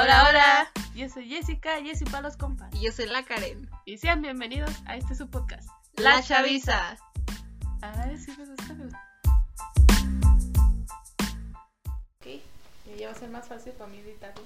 [0.00, 0.72] Hola, hola.
[0.94, 2.72] Yo soy Jessica, Jessie para los compas.
[2.72, 3.68] Y yo soy la Karen.
[3.84, 5.68] Y sean bienvenidos a este su podcast.
[5.96, 6.96] La Chaviza.
[7.82, 8.76] Ay, sí me gusta.
[12.20, 14.44] Ok, y ya va a ser más fácil para mí editarlo.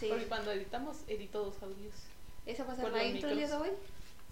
[0.00, 0.08] Sí.
[0.08, 1.94] Porque cuando editamos, edito dos audios.
[2.44, 3.70] ¿Esa va a ser la intro día de hoy?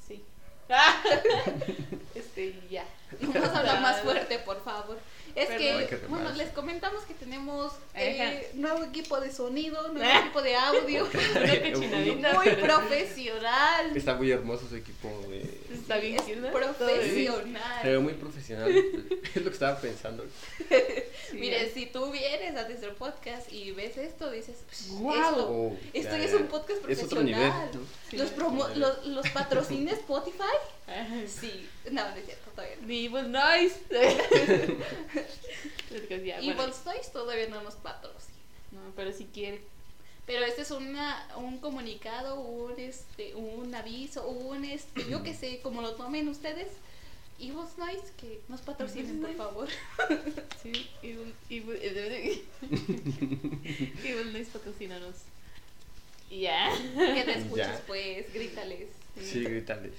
[0.05, 0.25] Sí.
[2.15, 2.85] este, ya.
[3.21, 4.99] Vamos a hablar más fuerte, por favor.
[5.35, 5.87] Es Perdón.
[5.87, 10.21] que, bueno, les comentamos que tenemos eh, nuevo equipo de sonido, nuevo Ah.
[10.21, 11.07] equipo de audio,
[12.35, 13.95] muy profesional.
[13.95, 15.09] Está muy hermoso su equipo.
[15.29, 15.61] De...
[15.87, 16.53] Está bien, profesional.
[17.83, 18.71] Se ve muy profesional.
[19.35, 20.25] es lo que estaba pensando.
[20.59, 25.15] Sí, Mire, si tú vienes a nuestro podcast y ves esto, dices, "Pues, Guau.
[25.15, 27.41] esto, Oh, esto ya, es un podcast Es otro nivel.
[27.49, 27.87] profesional.
[28.13, 30.43] los, promo- los, los patrocina Spotify.
[31.29, 32.87] Sí, no, no es cierto, todavía no.
[32.89, 33.77] Ni Evil Noise.
[36.55, 38.37] Bueno, Toys todavía no nos patrocina.
[38.73, 39.61] no, pero si quiere.
[40.27, 45.61] Pero este es una, un comunicado, un este, un aviso, un este, yo qué sé,
[45.63, 46.69] como lo tomen ustedes.
[47.39, 49.69] Y vos Nice, que nos patrocinen, por favor.
[50.63, 52.43] Sí, Evil, Evil,
[54.05, 55.17] Evil Noise patrocínanos.
[56.31, 56.71] Y ya.
[56.97, 58.89] Que te escuches, pues, grítales.
[59.21, 59.93] Sí, grítales.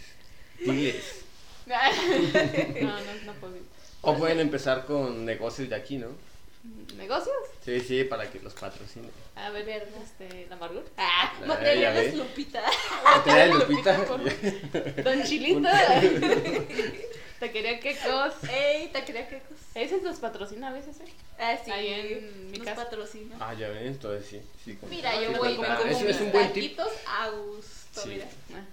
[0.60, 1.24] Diles.
[1.68, 3.56] No, no, no puedo.
[4.02, 6.08] O pueden empezar con negocios de aquí, ¿no?
[6.96, 7.36] ¿Negocios?
[7.64, 9.12] Sí, sí, para que los patrocinen.
[9.36, 9.88] A ver, Verdad.
[10.02, 10.84] este, la amargura.
[10.98, 12.18] Ah, materiales ve.
[12.18, 12.64] Lupita.
[13.04, 13.98] Material Lupita.
[15.04, 15.70] Don Chilito.
[17.40, 18.34] Te quería quecos.
[18.50, 19.62] Ey, te quería que cosa.
[19.76, 21.14] Ese nos patrocina a veces, ¿eh?
[21.38, 21.70] Ah, sí.
[21.70, 22.84] Ahí en mi nos casa.
[22.86, 23.36] patrocina.
[23.40, 24.42] Ah, ya ven, entonces sí.
[24.66, 26.76] sí como- Mira, sí, yo voy Eso mis es un buen tip.
[26.76, 28.10] taquitos a gusto, Sí.
[28.10, 28.26] mira.
[28.26, 28.66] Ajá.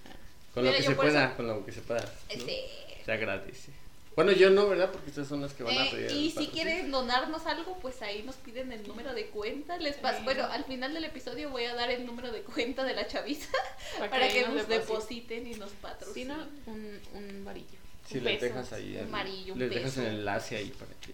[0.51, 2.01] Con lo Mira, que yo se pueda, eso- con lo que se pueda.
[2.01, 2.07] ¿no?
[2.29, 2.65] Este,
[3.05, 3.71] Se agradece.
[4.15, 4.91] Bueno, yo no, ¿verdad?
[4.91, 6.11] Porque ustedes son las que van a Eh, pedir.
[6.11, 9.77] y si quieren donarnos algo, pues ahí nos piden el número de cuenta.
[9.77, 10.23] Les pas- Sí.
[10.23, 13.49] Bueno, al final del episodio voy a dar el número de cuenta de la chaviza
[13.99, 14.79] Para, para que nos depositen.
[14.79, 16.37] depositen y nos Si patrocinen.
[16.37, 17.67] no, un, un varillo.
[18.09, 18.53] Sí, un les peso.
[18.55, 18.95] dejas ahí.
[18.97, 21.07] un amarillo, un Les dejas el enlace ahí para que.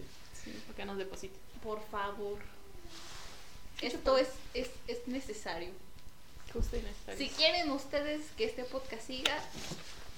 [0.44, 1.38] Sí, para que nos depositen.
[1.62, 2.38] Por favor.
[3.80, 5.70] Sí, Esto es, es, es necesario.
[6.52, 7.18] Justo y necesario.
[7.18, 9.36] Si quieren ustedes que este podcast siga,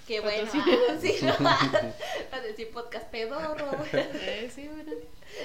[0.07, 1.33] que bueno, ah, sí, no,
[2.37, 4.93] a decir podcast pedorro, Eh, sí, bueno.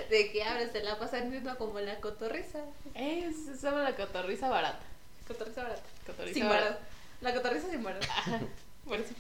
[0.10, 2.60] de que ahora se la pasan viendo como la cotorriza.
[2.94, 4.80] Es, es sobre la cotorriza barata.
[5.28, 5.84] Cotorriza barata.
[6.06, 6.80] Cotorriza Sin barata.
[7.22, 8.00] La cotorriza sin varo.
[8.86, 9.16] Bueno, sí.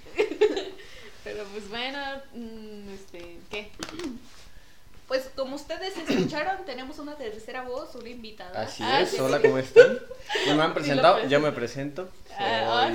[1.23, 1.99] Pero pues bueno,
[2.33, 3.69] mm, este, ¿qué?
[5.09, 8.61] Pues como ustedes escucharon, tenemos una tercera voz, una invitada.
[8.61, 9.43] Así Ah, es, sí, hola, sí.
[9.43, 9.99] ¿cómo están?
[10.45, 11.31] Ya me han presentado, presento.
[11.31, 12.09] ya me presento.
[12.37, 12.93] Ah, ah,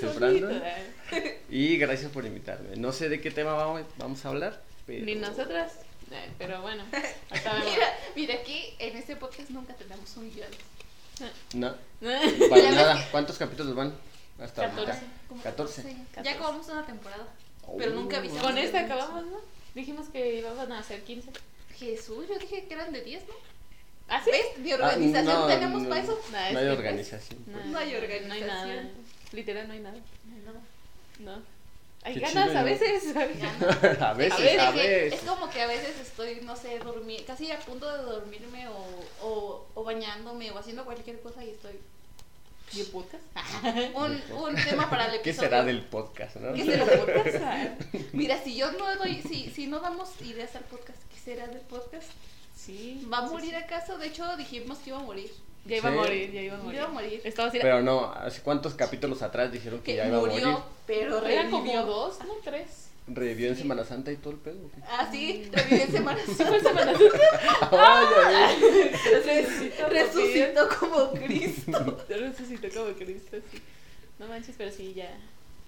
[0.00, 0.62] Soy, Brandon.
[1.12, 1.42] eh.
[1.50, 2.76] Y gracias por invitarme.
[2.76, 5.04] No sé de qué tema vamos, vamos a hablar, pero...
[5.04, 5.72] Ni nosotras.
[6.10, 6.84] Eh, pero bueno.
[6.92, 10.48] Mira, mira, aquí en este podcast nunca tenemos un guion.
[11.54, 11.74] No,
[12.48, 13.08] para nada.
[13.10, 13.92] ¿Cuántos capítulos van?
[14.40, 14.92] Hasta Catorce.
[14.92, 15.06] ahorita.
[15.28, 15.82] Como 14.
[15.82, 16.30] Ya 14.
[16.30, 17.26] acabamos una temporada.
[17.66, 17.76] Oh.
[17.76, 18.42] Pero nunca avisamos.
[18.42, 19.38] Con esta acabamos, ¿no?
[19.74, 21.30] Dijimos que iban a ser 15.
[21.78, 23.34] Jesús, yo dije que eran de 10, ¿no?
[24.08, 24.30] ¿Ah, sí?
[24.30, 24.62] ¿Ves?
[24.64, 26.20] De Ah, organización no, tenemos no, para eso.
[26.30, 27.42] No, No es hay organización.
[27.44, 28.46] pues, No hay No hay organización.
[28.76, 28.90] nada.
[29.32, 29.96] Literal, no hay nada.
[31.18, 31.42] No.
[32.04, 32.64] Hay Qué ganas chido, a ¿no?
[32.66, 33.14] veces.
[33.14, 34.00] Ganas.
[34.02, 35.12] a veces, ver, a Es que veces.
[35.22, 39.26] Es como que a veces estoy, no sé, dormir, casi a punto de dormirme o,
[39.26, 41.72] o, o bañándome o haciendo cualquier cosa y estoy.
[42.72, 43.22] ¿Y el podcast?
[43.94, 45.48] Un, un tema para el ¿Qué episodio.
[45.48, 46.52] será del podcast, no?
[46.52, 46.84] ¿Qué ¿De será?
[46.84, 47.40] los podcasts?
[47.42, 47.74] Ah,
[48.12, 51.60] Mira, si yo no doy, si, si no damos ideas al podcast, ¿qué será del
[51.62, 52.08] podcast?
[52.54, 53.04] Sí.
[53.12, 53.56] ¿Va a morir sí.
[53.56, 53.98] acaso?
[53.98, 55.28] De hecho, dijimos que iba a morir.
[55.64, 56.78] Ya iba a morir, ya iba a morir.
[56.78, 57.20] Iba a morir.
[57.24, 57.58] Estaba así.
[57.60, 60.44] Pero no, ¿hace cuántos capítulos atrás dijeron que Que ya iba a morir?
[60.86, 61.84] pero Eran como revivió.
[61.84, 62.90] dos, no tres.
[63.08, 63.56] ¿Revivió en.
[63.56, 64.70] Semana Santa y todo el pedo?
[64.88, 66.60] Ah, sí, revivió en Semana ¿Sí Santa.
[66.60, 67.68] Semana Santa?
[67.72, 68.92] Ay, ay,
[69.24, 72.04] Resucitó, Resucitó como Cristo.
[72.08, 73.62] Resucitó como Cristo, sí.
[74.20, 75.10] No manches, pero sí, ya,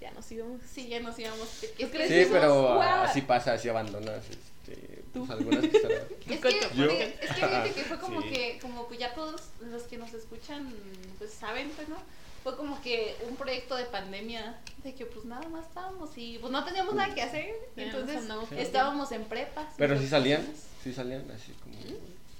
[0.01, 0.61] ya nos íbamos.
[0.63, 1.49] Sí, ya nos íbamos.
[1.49, 3.03] Sí, Decimos, pero "Guau".
[3.05, 5.21] así pasa, así abandonas este, Tú.
[5.27, 5.91] pues, algunas que están...
[6.29, 6.61] es que.
[6.77, 8.29] Yo- es que fíjate que fue como Sí.
[8.31, 10.73] que, como que ya todos los que nos escuchan,
[11.19, 11.97] pues saben, pues, ¿no?
[12.45, 16.53] Fue como que un proyecto de pandemia, de que pues nada más estábamos y pues
[16.53, 18.23] no teníamos nada que hacer, Ya entonces
[18.57, 19.67] estábamos en prepas.
[19.77, 20.47] Pero sí salían,
[20.83, 21.75] sí salían así como...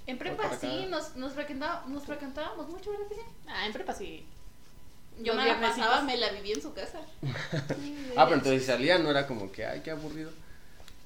[0.07, 3.21] En Por prepa sí, nos, nos, frecuentá- nos frecuentábamos mucho, ¿verdad que sí?
[3.47, 4.25] Ah, en prepa sí.
[5.21, 6.99] Yo me la pasaba, me la viví en su casa.
[8.17, 10.31] Ah, pero entonces si salían no era como que, ay, qué aburrido.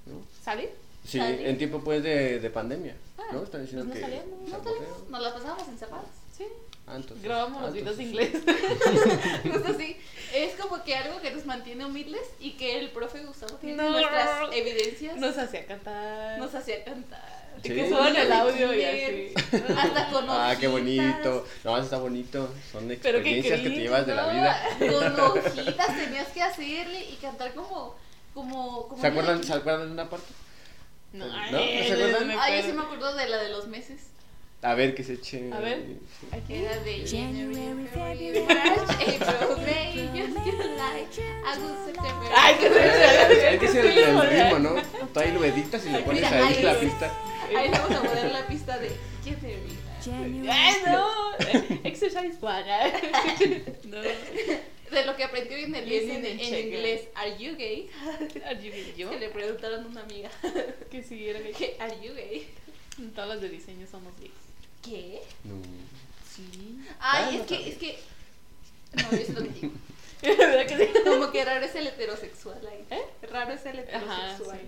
[0.06, 0.22] ¿no?
[0.44, 0.70] ¿Salir?
[1.06, 1.46] Sí, ¿Salí?
[1.46, 3.44] en tiempo pues de, de pandemia, Ah, ¿no?
[3.44, 4.14] Están diciendo pues no que...
[4.16, 4.64] salían, ¿no?
[4.64, 6.06] salimos, nos la pasábamos encerradas.
[6.38, 6.46] Sí.
[6.88, 9.44] Ah, entonces- Grabamos ah, los videos de entonces- inglés.
[9.54, 9.98] Justo así.
[10.34, 13.92] Es como que algo que nos mantiene humildes y que el profe Gustavo tiene No.
[13.92, 15.18] nuestras evidencias.
[15.18, 16.40] Nos hacía cantar.
[16.40, 17.43] nos hacía cantar.
[17.62, 17.70] Sí.
[17.70, 19.34] que suban el audio y así.
[19.78, 21.46] Hasta con Ah, qué bonito.
[21.64, 22.50] No, eso está bonito.
[22.72, 24.34] Son experiencias que te llevas de la ¿no?
[24.34, 24.62] vida.
[24.80, 27.96] Con hojitas tenías que hacerle y cantar como.
[28.34, 30.28] como, como ¿Se acuerdan, ¿Se acuerdan de una parte?
[31.14, 31.34] No, ¿No?
[31.34, 32.28] ay, ¿No se acuerdan?
[32.28, 34.08] me Ay, yo sí me acuerdo de la de los meses.
[34.64, 35.52] A ver, que se eche.
[35.52, 35.84] A ver.
[36.32, 36.54] Aquí.
[36.56, 41.08] Era de January, February, March, April, May, June, July,
[41.46, 42.32] August, September.
[42.36, 44.76] Ay, que se Hay que ser el, ritmo, ¿no?
[45.14, 46.78] Tú ahí lo editas y le pones ahí la es.
[46.78, 47.12] pista.
[47.56, 48.90] Ahí le vamos a poner la pista de
[49.24, 49.78] January.
[50.04, 51.10] January, Ay, no.
[51.84, 52.92] Exercise para.
[53.86, 53.98] No.
[54.02, 56.26] De lo que aprendió en el en,
[56.68, 57.90] inglés, ¿Are you gay?
[58.46, 58.94] Are you gay?
[58.96, 59.10] yo?
[59.10, 60.30] Que le preguntaron a una amiga,
[60.92, 61.52] Que siguiera gay.
[61.54, 62.48] que, ¿Are you gay?
[63.16, 64.32] Todas las de diseño somos gays.
[64.84, 65.22] ¿Qué?
[65.46, 65.56] No.
[66.32, 66.78] Sí.
[67.00, 67.98] Ay, Ah, es que, es que.
[68.94, 69.72] No, yo sí lo digo.
[70.22, 70.94] ¿Verdad que sí?
[71.04, 72.86] Como que raro es el heterosexual ahí.
[72.92, 73.02] ¿Eh?
[73.32, 74.60] Raro es el Ajá, heterosexual.
[74.60, 74.68] sí.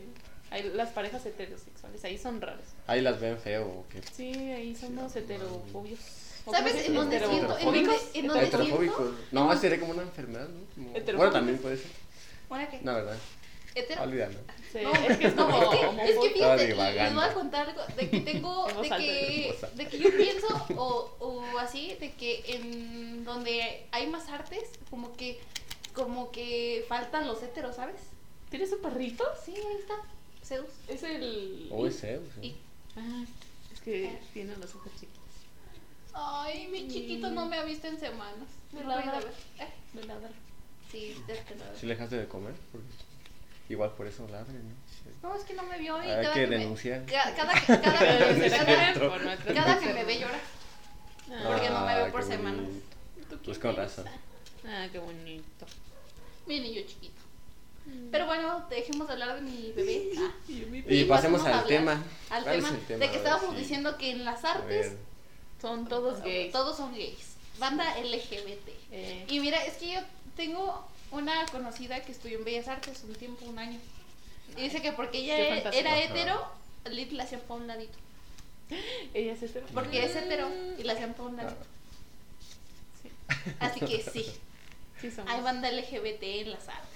[0.52, 2.66] Hay las parejas heterosexuales, ahí son raras.
[2.88, 4.02] Ahí las ven feo o qué.
[4.14, 6.00] Sí, ahí somos heterofobios.
[6.46, 7.58] ¿O ¿Sabes en dónde siento?
[7.58, 8.16] En dónde, ¿Heterofóbicos?
[8.16, 8.58] en dónde siento?
[8.64, 9.12] Heterofóbicos.
[9.32, 10.66] No, sería como una enfermedad, ¿no?
[10.76, 11.88] Como- Bueno, también puede ser.
[12.50, 12.80] ¿Una qué?
[12.84, 13.18] No, ¿verdad?
[13.74, 14.04] Hetero.
[14.04, 14.38] Olvídalo.
[14.72, 17.68] Sí, No, es que es como es que, es que fíjate, les voy a contar
[17.68, 20.48] algo de que tengo, En de que, en de que yo pienso
[20.78, 25.42] o, o así, de que en donde hay más artes, como que,
[25.94, 27.98] como que faltan los heteros, ¿sabes?
[28.50, 29.26] ¿Tienes un perrito?
[29.44, 29.96] Sí, ahí está,
[30.46, 30.70] Zeus.
[30.88, 31.68] Es el.
[31.72, 32.04] O es.
[32.42, 32.56] Y-
[32.98, 33.26] Ah,
[33.74, 35.20] es que tiene los ojos chiquitos.
[36.14, 38.48] Ay, mi chiquito no me ha visto en semanas.
[38.72, 39.20] Me Lo voy a ladra.
[39.20, 39.34] ver.
[39.60, 40.30] Eh, Me ladra.
[40.92, 42.54] Sí, ya te lo ¿Sí le dejaste de comer?
[42.72, 42.88] Porque
[43.70, 44.56] igual por eso ladran,
[45.22, 45.30] ¿no?
[45.30, 47.06] No, es que no me vio y Hay cada que que denunciar.
[47.06, 50.40] ca- cada, que- cada, cada- por que me ve llora.
[51.32, 52.62] Ah, Porque no me ve Ah, por qué semanas.
[52.66, 52.86] bonito.
[53.30, 54.06] ¿tú Pues con razón.
[54.66, 55.66] Ah, qué bonito.
[56.46, 57.22] Mi niño chiquito.
[58.12, 60.10] Pero bueno, dejemos de hablar de mi bebé.
[60.18, 60.32] Ah.
[60.90, 62.04] Y pasemos al tema.
[62.30, 63.00] Al ¿Cuál es tema, el tema?
[63.06, 63.62] de que estábamos sí.
[63.62, 64.94] diciendo que en las artes.
[65.62, 66.52] Son todos gays.
[66.52, 67.36] todos son gays.
[67.58, 68.70] Banda LGBT.
[68.92, 70.00] Eh, Y mira, es que yo
[70.36, 73.80] tengo una conocida que estudió en Bellas Artes un tiempo, un año.
[74.58, 75.38] Y dice que porque ella
[75.72, 76.46] era hetero,
[76.90, 77.98] Lid la hacían para un ladito.
[79.14, 79.66] ella es hetero.
[79.74, 81.66] Porque es hetero y la hacían para un Ah, ladito.
[83.02, 83.10] Sí,
[83.60, 84.26] Así que sí,
[85.02, 85.32] sí somos.
[85.32, 86.90] hay banda LGBT en las artes.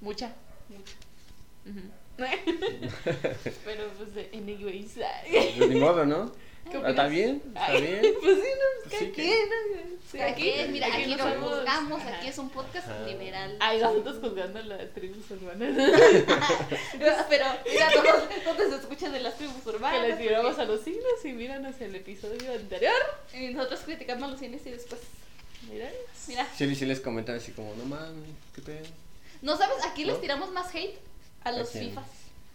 [0.00, 0.32] Mucha.
[1.66, 1.80] Ujú.
[3.64, 4.92] Pero pues de- en gays.
[5.56, 6.30] Pues ni modo, ¿no?
[6.70, 7.42] ¿Qué Ah, ¿Está bien?
[7.46, 8.00] ¿Está bien?
[8.20, 8.48] Pues sí,
[8.84, 9.96] no, que- quien, ¿no?
[10.12, 13.06] Sí, Aquí, mira, aquí no no somos- juzgamos, aquí es un podcast Ajá.
[13.06, 13.56] liberal.
[13.60, 15.74] Ay, nosotros juzgando a las tribus urbanas.
[17.30, 20.06] Pero mira, todos, todos se escuchan de las tribus que urbanas.
[20.08, 22.92] les tiramos a los signos y míranos el episodio anterior.
[23.32, 25.00] Y nosotros criticando a los cines y después.
[25.70, 25.90] Mira.
[26.28, 28.12] Mira, Sí, sí les comentan así como, no mames,
[28.54, 28.86] qué pedo.
[29.42, 29.76] ¿No sabes?
[29.84, 30.20] Aquí les ¿No?
[30.20, 30.98] tiramos más hate
[31.44, 31.70] a los?
[31.70, 32.04] FIFAs.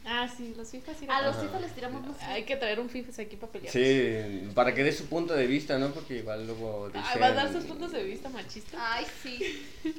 [0.08, 1.08] Ah, sí, los FIFAs sí.
[1.10, 1.46] A los Ajá.
[1.46, 3.74] FIFAs les tiramos más Hay que traer un FIFAs aquí para pelear.
[3.74, 5.92] Sí, para que dé su punto de vista, ¿no?
[5.92, 7.02] Porque igual luego dicen...
[7.06, 8.80] Ay, va a dar sus puntos de vista machistas.
[8.80, 9.66] Ay, sí.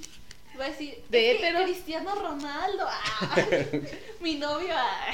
[0.58, 1.64] Va a decir, De es que.
[1.64, 2.86] Cristiano Ronaldo.
[2.88, 3.36] ah,
[4.20, 4.72] mi novio.
[4.74, 5.12] ah,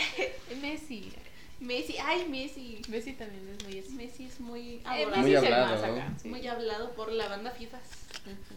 [0.61, 1.11] Messi.
[1.59, 1.97] Messi.
[1.99, 2.81] Ay, Messi.
[2.89, 3.97] Messi también es muy.
[3.97, 5.17] Messi es muy Eh, adorable.
[5.17, 5.95] Muy Messi es el hablado, más ¿no?
[5.97, 6.29] acá, sí.
[6.29, 7.81] Muy hablado por la banda FIFAs.
[8.25, 8.55] Ujú.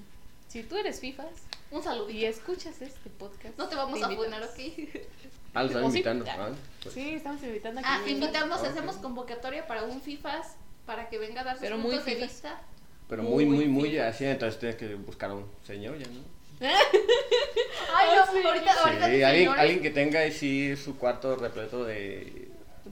[0.56, 1.28] Si tú eres FIFAs
[1.70, 2.18] Un saludito.
[2.18, 4.50] y escuchas este podcast, No te vamos a poner, invitamos.
[4.52, 5.02] ¿ok?
[5.54, 5.98] Ah, lo están ¿O sí?
[5.98, 6.26] invitando.
[6.30, 6.36] Ah.
[6.40, 6.50] ah,
[6.82, 6.96] pues.
[6.96, 8.68] Sí, estamos invitando a que Ah, invitarnos, Ok.
[8.68, 12.16] hacemos convocatoria para un FIFAs para que venga a dar sus Pero muy puntos de
[12.16, 12.62] vista.
[13.10, 16.22] Pero muy, Muy muy, muy así, entonces tienes que buscar a un señor ya, ¿no?
[16.62, 18.48] Ay, Ah, no, sí.
[18.48, 22.45] ahorita, Sí, ahorita de alguien, alguien que tenga así su cuarto repleto de,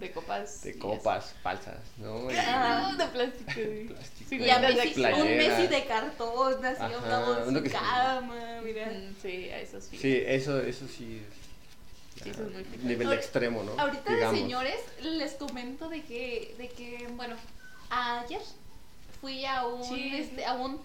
[0.04, 0.62] De copas.
[0.64, 2.30] de copas falsas, ¿no?
[2.30, 2.94] Y- Ah.
[2.98, 3.52] De plástico.
[3.54, 3.86] sí.
[3.88, 4.36] Plástico.
[4.44, 5.38] Y a Figuritas de Messi, un.
[5.38, 8.88] Messi de cartón, así Ajá, de uno que cama, mira.
[8.88, 10.02] Mm, Sí, a esos FIFAs.
[10.02, 13.80] Sí, eso, eso sí es Sí, eso es muy nivel Ahorita- extremo, ¿no?
[13.80, 14.34] Ahorita Digamos.
[14.36, 17.36] de señores les comento de que, de que, bueno,
[17.90, 18.42] ayer
[19.22, 20.12] fui a un, Sí.
[20.16, 20.80] este, a un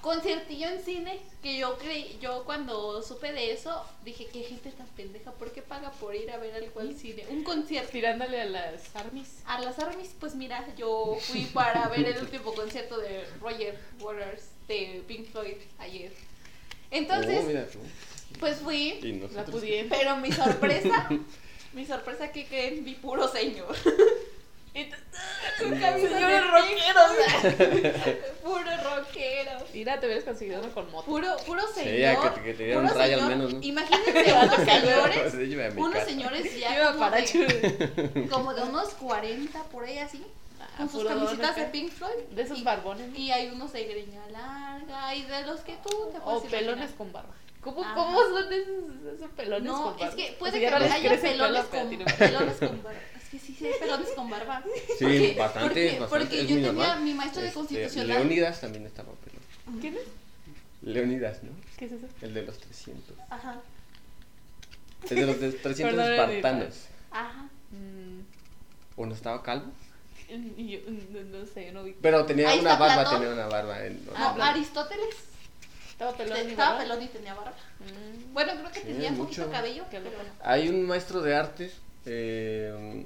[0.00, 4.86] conciertillo en cine que yo creí, yo cuando supe de eso dije qué gente tan
[4.88, 7.24] pendeja, ¿por qué paga por ir a ver algo al cine?
[7.28, 7.90] Un concierto.
[7.90, 9.42] Tirándole a las armies.
[9.46, 14.44] A las armies, pues mira, yo fui para ver el último concierto de Roger Waters
[14.68, 16.12] de Pink Floyd ayer.
[16.90, 17.44] Entonces,
[17.76, 19.44] Oh, pues fui, Y La
[19.88, 21.08] pero mi sorpresa,
[21.72, 23.74] mi sorpresa que creen, vi puro señor.
[24.72, 24.88] De
[25.58, 27.10] Señores rockeros.
[28.42, 28.70] puro
[29.14, 29.50] rockero.
[29.74, 31.06] Mira, te hubieras conseguido uno con moto.
[31.06, 31.98] Puro, puro Sí, señor.
[31.98, 33.60] ya que que te un rayo al menos, ¿no?
[33.62, 39.84] Imagínense unos señores, Sí, unos señores ya como para de, como de unos 40 por
[39.84, 40.24] ahí así,
[40.60, 41.52] Ah, con sus acá.
[41.54, 42.12] de Pink Floyd.
[42.32, 43.08] De esos y, barbones.
[43.08, 43.16] ¿no?
[43.16, 46.66] y hay unos de greña larga y de los que tú te O puedes pelones
[46.90, 46.96] imaginar.
[46.96, 47.34] con barba.
[47.62, 47.76] ¿Cómo.
[47.94, 50.08] ¿Cómo son esos, esos pelones No, con barba?
[50.08, 52.82] es que O puede sea, ya que no haya pelones pelo, pero con, pelones con
[52.82, 53.00] barba.
[53.30, 54.62] Que sí, sí hay pelones con barba.
[54.64, 56.08] Sí, Porque- bastante, porque, bastante.
[56.24, 57.00] porque es yo muy tenía normal.
[57.02, 58.08] mi maestro de Este, constitucional.
[58.08, 59.80] Leonidas también estaba pelón.
[59.80, 60.02] ¿Quién es?
[60.82, 61.50] Leonidas, ¿no?
[61.76, 62.06] ¿Qué es eso?
[62.22, 63.16] El de los 300.
[63.28, 63.60] Ajá,
[65.08, 66.74] El de los de 300 Perdón, espartanos.
[67.10, 67.48] ajá.
[67.70, 68.20] Mm,
[68.96, 69.70] ¿O no estaba calvo?
[70.56, 70.78] y yo,
[71.10, 71.94] no, no sé, no vi.
[72.00, 73.20] Pero tenía Ahí una barba, Platón.
[73.20, 73.84] tenía una barba.
[73.86, 75.06] en- No, Aristóteles
[75.90, 76.38] Estaba pelón.
[76.38, 76.82] y estaba barba?
[76.84, 77.54] pelón y tenía barba.
[77.80, 79.24] Mm, Bueno, creo que Sí, tenía mucho.
[79.24, 80.10] poquito cabello, pero.
[80.42, 81.72] Hay un maestro de artes,
[82.06, 83.04] eh,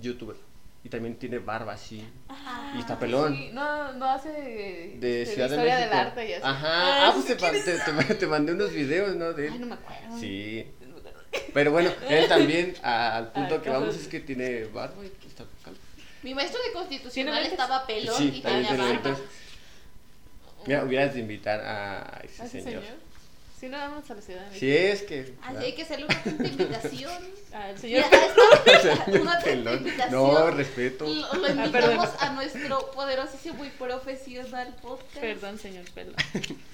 [0.00, 0.36] youtuber,
[0.84, 2.06] y también tiene barba así.
[2.28, 2.72] Ajá.
[2.76, 3.34] Y está pelón.
[3.36, 5.90] Sí, no, no hace de, De este, Ciudad de historia México.
[5.96, 6.42] del arte y así.
[6.44, 7.06] Ajá.
[7.08, 9.32] Ah, pues te, mandé unos videos, ¿no?
[9.32, 9.60] De Ay, él.
[9.60, 10.18] no me acuerdo.
[10.18, 10.66] Sí.
[11.52, 15.78] Pero bueno, él también, al punto que vamos, es que tiene barba y está calvo.
[16.22, 19.16] Mi maestro de constitucional estaba pelón Sí, y tenía barba.
[20.66, 22.82] Mira, hubieras de invitar a ese ¿Ah, ese señor.
[22.82, 22.96] señor?
[23.58, 24.60] Sí, no vamos a la ciudad de México.
[24.60, 25.34] Si es que.
[25.42, 27.12] Así hay que hacerle una atenta invitación.
[27.58, 28.04] Ah, el Y señor.
[29.22, 29.78] una atenta pelón.
[29.78, 30.12] invitación.
[30.12, 31.06] No, respeto.
[31.06, 35.20] Lo, lo Ah, invitamos a nuestro poderosísimo y profesional podcast.
[35.20, 36.12] Perdón, señor Pelo.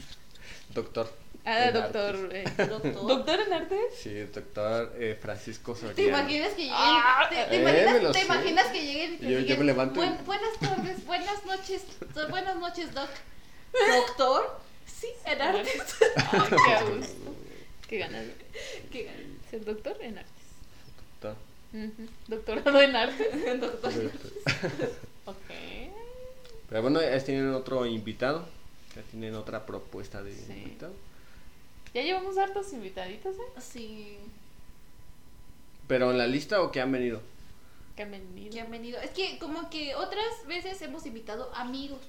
[0.74, 1.12] Doctor.
[1.44, 2.30] Ah, doctor.
[2.32, 2.92] eh, Doctor.
[3.06, 3.78] ¿Doctor en arte?
[4.00, 5.94] Sí, el doctor eh, Francisco Soriano.
[5.96, 6.74] ¿Te imaginas que lleguen?
[6.76, 8.24] Ah, te, te eh, imaginas, lo te sé.
[8.26, 11.82] imaginas que lleguen y te Yo- me levanto y- "Buen- buenas tardes, buenas noches,
[12.30, 13.08] buenas noches, doc.
[14.06, 14.60] ¿Doctor?
[14.86, 15.96] Sí, en artes.
[16.16, 17.34] Ay, qué a gusto.
[17.88, 18.24] Qué ganas.
[18.90, 19.10] ¿Qué
[19.50, 20.32] Ser doctor en artes.
[21.20, 21.36] Doctor.
[21.72, 22.08] Ujú.
[22.28, 23.56] Doctorado en arte.
[23.60, 23.92] Doctor.
[25.24, 25.36] Ok.
[26.68, 28.48] Pero bueno, ya tienen otro invitado.
[28.96, 30.52] Ya tienen otra propuesta de Sí.
[30.52, 30.92] invitado.
[31.94, 33.60] Ya llevamos hartos invitaditos, ¿eh?
[33.60, 34.16] Sí,
[35.86, 37.20] ¿Pero en la lista o que han venido?
[37.96, 38.50] Que han venido.
[38.52, 39.00] que han venido.
[39.00, 42.00] Es que como que otras veces hemos invitado amigos.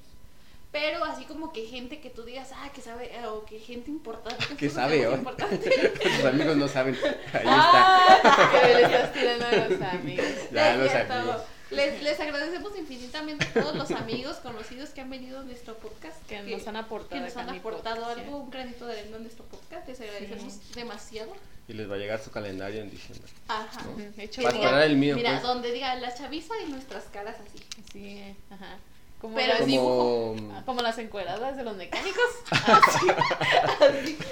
[0.73, 3.91] Pero así como que gente que tú digas, ah, que sabe, eh, o que gente
[3.91, 4.43] importante.
[4.57, 5.13] Que sabe, ¿o?
[5.15, 5.93] importantes.
[6.01, 6.97] Tus amigos no saben.
[7.31, 10.25] Ahí Ah, que le estás tirando a los amigos.
[10.51, 11.41] Ya, No los amigos.
[11.69, 16.23] Les, les agradecemos infinitamente a todos los amigos conocidos que han venido a nuestro podcast.
[16.27, 19.23] Que nos han aportado que nos han aportado podcast, algo, un granito de arena en
[19.23, 19.87] nuestro podcast.
[19.87, 21.33] Les agradecemos demasiado.
[21.33, 21.47] está.
[21.67, 23.31] Y les va a llegar su calendario en diciembre.
[23.47, 23.83] Ajá.
[23.85, 24.21] ¿no?
[24.21, 25.43] Hecho Para esperar el mío, Mira, pues.
[25.43, 27.63] donde diga la chaviza y nuestras caras así.
[27.91, 28.77] Sí, ajá.
[29.23, 29.61] Como, Pero las.
[29.61, 30.35] Como.
[30.53, 32.25] ah, como las encueradas de los mecánicos.
[32.51, 33.05] Así.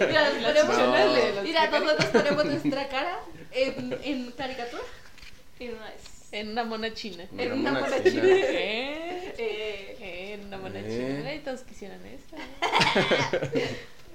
[0.01, 3.17] Mira, Las ponemos- los mira, nosotros ponemos nuestra cara
[3.53, 4.83] en, en caricatura.
[5.59, 6.01] En una vez.
[6.33, 7.23] En una mona china.
[7.31, 8.21] Una en una mona mona china.
[8.21, 8.35] china.
[8.35, 9.35] ¿Eh?
[9.37, 10.83] Eh, En una mona Eh.
[11.17, 11.33] china.
[11.35, 12.35] Y todos quisieran esa.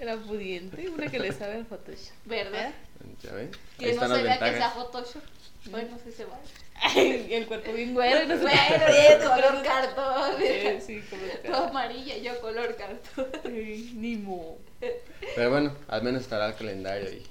[0.01, 0.89] Era pudiente.
[0.89, 2.13] Una que le sabe al Photoshop.
[2.25, 2.73] ¿Verdad?
[3.23, 3.51] ¿Ya ven?
[3.79, 4.71] Que no vea que sea.
[4.71, 5.23] Photoshop.
[5.71, 6.39] Bueno, sí se va.
[6.81, 10.35] Ay, el cuerpo bien güero y no se Bueno, color cartón.
[10.41, 13.27] Eh, sí, como Tú amarilla, yo color cartón.
[13.45, 14.59] Ay, Ni mo.
[15.35, 17.27] Pero bueno, al menos estará el calendario ahí.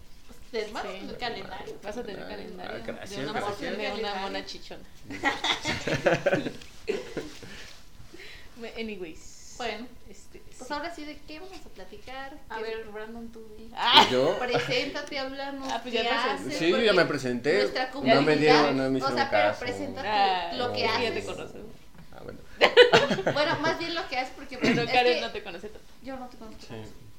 [0.51, 0.89] Del más Sí.
[1.09, 1.75] el calendario.
[1.83, 4.83] Vas a tener Ah, calendario gracias, de una, de una mona chichona.
[8.77, 9.55] Anyways.
[9.57, 10.24] Bueno, este,
[10.57, 12.33] Pues ahora sí, ¿de qué vamos a platicar?
[12.49, 13.41] A ¿Qué- ver, Brandon, tú.
[13.59, 14.37] ¿Y yo?
[14.39, 15.67] Preséntate, háblanos.
[15.71, 16.31] Ah, pues ¿qué ya te haces?
[16.45, 16.57] presenté.
[16.65, 17.57] Sí, yo ya me presenté.
[17.59, 18.21] Nuestra No comunidad.
[18.21, 21.03] me dieron, no me O hicieron sea, pero preséntate Ah, lo que haces.
[21.03, 21.71] Ya te conocemos.
[22.13, 22.39] Ah, bueno.
[23.33, 25.67] Bueno, más bien lo que haces porque pues, Pero es Karen que no te conoce
[25.69, 25.87] tanto.
[26.03, 26.61] yo no te conozco.
[26.61, 26.73] Sí.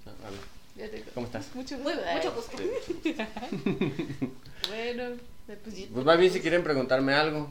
[0.07, 0.41] A ver.
[0.77, 1.55] Ya te ¿Cómo estás?
[1.55, 2.13] Mucho Muy, gusto.
[2.15, 2.57] mucho gusto.
[4.69, 5.17] Bueno,
[5.47, 5.61] pues
[5.93, 7.51] Pues más bien si quieren preguntarme algo.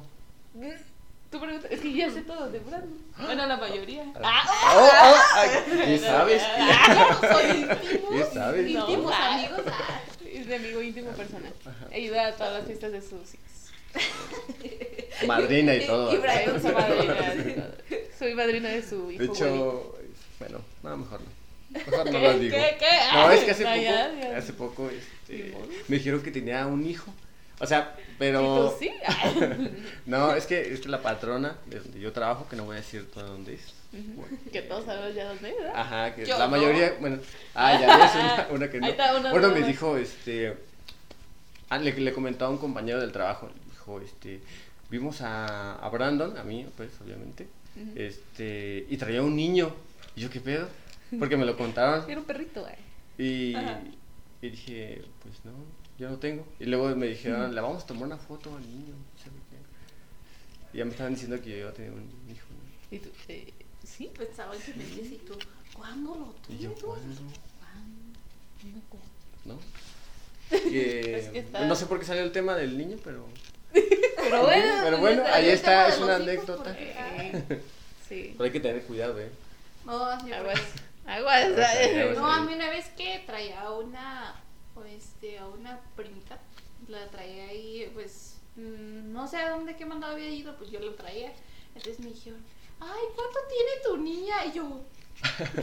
[1.36, 2.98] Tú preguntas, es que ya sé todo de Brandon.
[3.18, 4.04] Bueno, la mayoría.
[4.15, 5.50] Oh, oh, ay,
[5.86, 6.42] ¿Qué sabes?
[6.56, 8.10] Claro, soy íntimos.
[8.10, 8.70] ¿Qué sabes?
[8.70, 9.13] Íntimos No.
[9.13, 9.62] amigos.
[9.68, 10.00] ah.
[10.25, 11.51] Es mi amigo íntimo personal.
[11.94, 15.25] Ayuda a todas las fiestas de sus hijos.
[15.27, 16.13] Madrina y todo.
[16.13, 16.62] Y Brian.
[16.62, 17.68] Soy madrina,
[18.20, 19.24] soy madrina de su hijo.
[19.24, 19.34] De Willy.
[19.34, 19.96] hecho,
[20.39, 21.27] bueno, no, mejor no.
[21.80, 22.39] Mejor no lo ¿Qué?
[22.39, 22.56] digo.
[22.58, 22.77] ¿Qué?
[22.80, 23.13] ¿Qué?
[23.13, 24.38] No, es que hace Ah, poco, ya, ya.
[24.38, 25.54] hace poco, este,
[25.89, 27.13] me dijeron que tenía un hijo.
[27.60, 28.72] O sea, ¿Y pero...
[28.72, 28.91] tú sí?
[30.05, 32.79] No, es que, es que la patrona de donde yo trabajo, que no voy a
[32.79, 33.74] decir todo dónde es.
[34.51, 35.74] Que todos sabemos ya dónde es, ¿verdad?
[35.75, 36.51] Ajá, que Yo la no.
[36.51, 37.17] mayoría, bueno,
[37.55, 38.86] ah, ya ves, una, una que no.
[38.86, 40.57] Ahí está una bueno, me dijo, este,
[41.69, 44.41] ah, le, le comentaba a un compañero del trabajo, le dijo, este,
[44.89, 47.48] vimos a, a Brandon, a mí, pues, obviamente,
[47.95, 49.74] este, y traía un niño,
[50.15, 50.67] y yo, ¿qué pedo?
[51.19, 52.75] Porque me lo contaron, Era un perrito, güey.
[53.17, 53.79] y, Ajá.
[54.41, 55.51] y dije, pues no,
[55.97, 56.45] yo no tengo.
[56.59, 58.95] Y luego me dijeron, le vamos a tomar una foto al niño.
[60.73, 62.95] Y ya me estaban diciendo que yo iba a tener un hijo, ¿no?
[62.97, 63.09] ¿Y tú?
[63.29, 64.11] Eh, ¿Sí?
[64.17, 65.37] Pensaba que y tú,
[65.73, 66.15] ¿cuándo
[66.49, 66.93] lo Y yo, tuvo?
[66.95, 67.21] ¿cuándo?
[68.63, 69.05] No me acuerdo.
[69.45, 69.59] ¿no?
[70.49, 73.25] Que, Es que está- No sé por qué salió el tema del niño, pero...
[74.25, 76.63] Pero bueno, Pero bueno, ahí está, es una anécdota.
[76.63, 76.93] porque-
[78.09, 78.31] sí.
[78.33, 79.29] Pero hay que tener cuidado, ¿eh?
[79.85, 80.59] No, yo Aguas.
[81.05, 81.43] Aguas.
[81.45, 84.33] Aguas ahí, aguas No, a mí una vez que traía una,
[84.75, 86.39] o este, a una primita,
[86.88, 90.79] la traía ahí, pues, mm, no sé a dónde qué mandado había ido, pues yo
[90.79, 91.32] lo traía.
[91.75, 92.41] Entonces me dijeron,
[92.79, 94.46] ay, ¿cuánto tiene tu niña?
[94.46, 94.82] Y yo,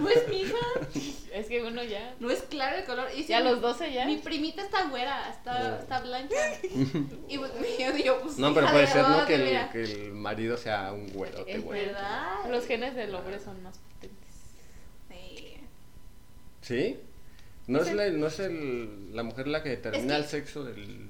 [0.00, 0.56] no es mi hija,
[1.32, 2.14] Es que uno ya.
[2.20, 3.08] no es claro el color.
[3.14, 4.04] Y Ya a mi- los 12 ya.
[4.06, 6.34] Mi primita está güera, está, está blanca.
[7.28, 9.26] y pues yo digo, pues No, pero puede de ser, ¿no?
[9.26, 11.84] Que el, que el marido sea un güerote, Es güey.
[11.86, 12.48] ¿Verdad?
[12.50, 14.34] Los genes del hombre son más potentes.
[15.10, 15.56] Sí.
[16.62, 17.00] ¿Sí?
[17.72, 21.08] ¿No es, la, no es el, la mujer la que determina que- el sexo del,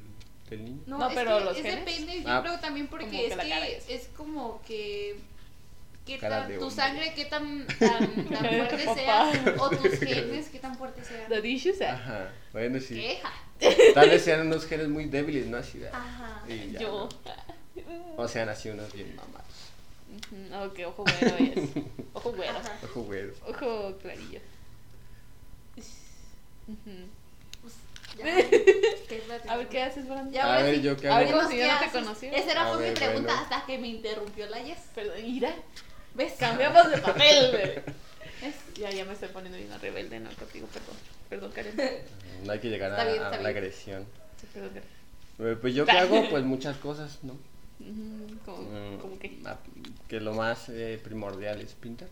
[0.51, 0.83] del niño?
[0.87, 1.85] No, No, es pero que los es genes.
[1.85, 2.41] depende, yo Ah.
[2.43, 5.17] creo también porque es que es como que
[6.07, 10.77] qué tan, tu sangre qué tan, tan, tan fuerte sea o tus genes qué tan
[10.77, 11.43] fuertes sean.
[11.43, 11.93] Dishes, ah.
[11.93, 12.95] Ajá, bueno, sí.
[12.97, 13.33] Queja.
[13.95, 15.57] Tal vez sean unos genes muy débiles, ¿no?
[15.59, 16.43] Así de- Ajá.
[16.49, 17.09] y ya, Yo.
[17.77, 18.15] ¿no?
[18.17, 19.43] O sean así unos bien mamados.
[20.71, 21.69] Ok, ojo güero es.
[22.13, 22.59] Ojo güero.
[22.59, 22.79] Ajá.
[22.85, 23.33] Ojo, güero.
[23.49, 24.41] Ojo clarillo.
[26.67, 27.75] Pues,
[28.19, 28.25] ya.
[28.25, 30.33] ¿Qué es la A ver, ¿qué haces, Brandon?
[30.33, 30.83] Ya A ver, sí.
[30.83, 31.39] yo qué A ver, hago.
[31.39, 32.03] como si yo no te ¿Qué haces?
[32.03, 32.37] conociera.
[32.39, 33.43] Esa era A fue mi ver, pregunta bueno.
[33.43, 34.79] hasta que me interrumpió la Yes.
[34.95, 35.55] Perdón, mira.
[36.15, 36.35] ¿Ves?
[36.39, 37.83] Cambiamos de papel.
[38.77, 40.97] Ya, ya me estoy poniendo bien rebelde, no contigo, perdón.
[41.31, 41.77] Perdón, Karen.
[42.45, 44.05] No hay que llegar Está a, bien, a la agresión.
[44.41, 45.53] Sí, perdón, Karen.
[45.53, 47.37] Eh, Pues yo qué hago, pues muchas cosas, ¿no?
[48.45, 49.39] Como, Mm, como que.
[49.45, 49.59] ah,
[50.09, 52.09] Que lo más eh, primordial es pintar.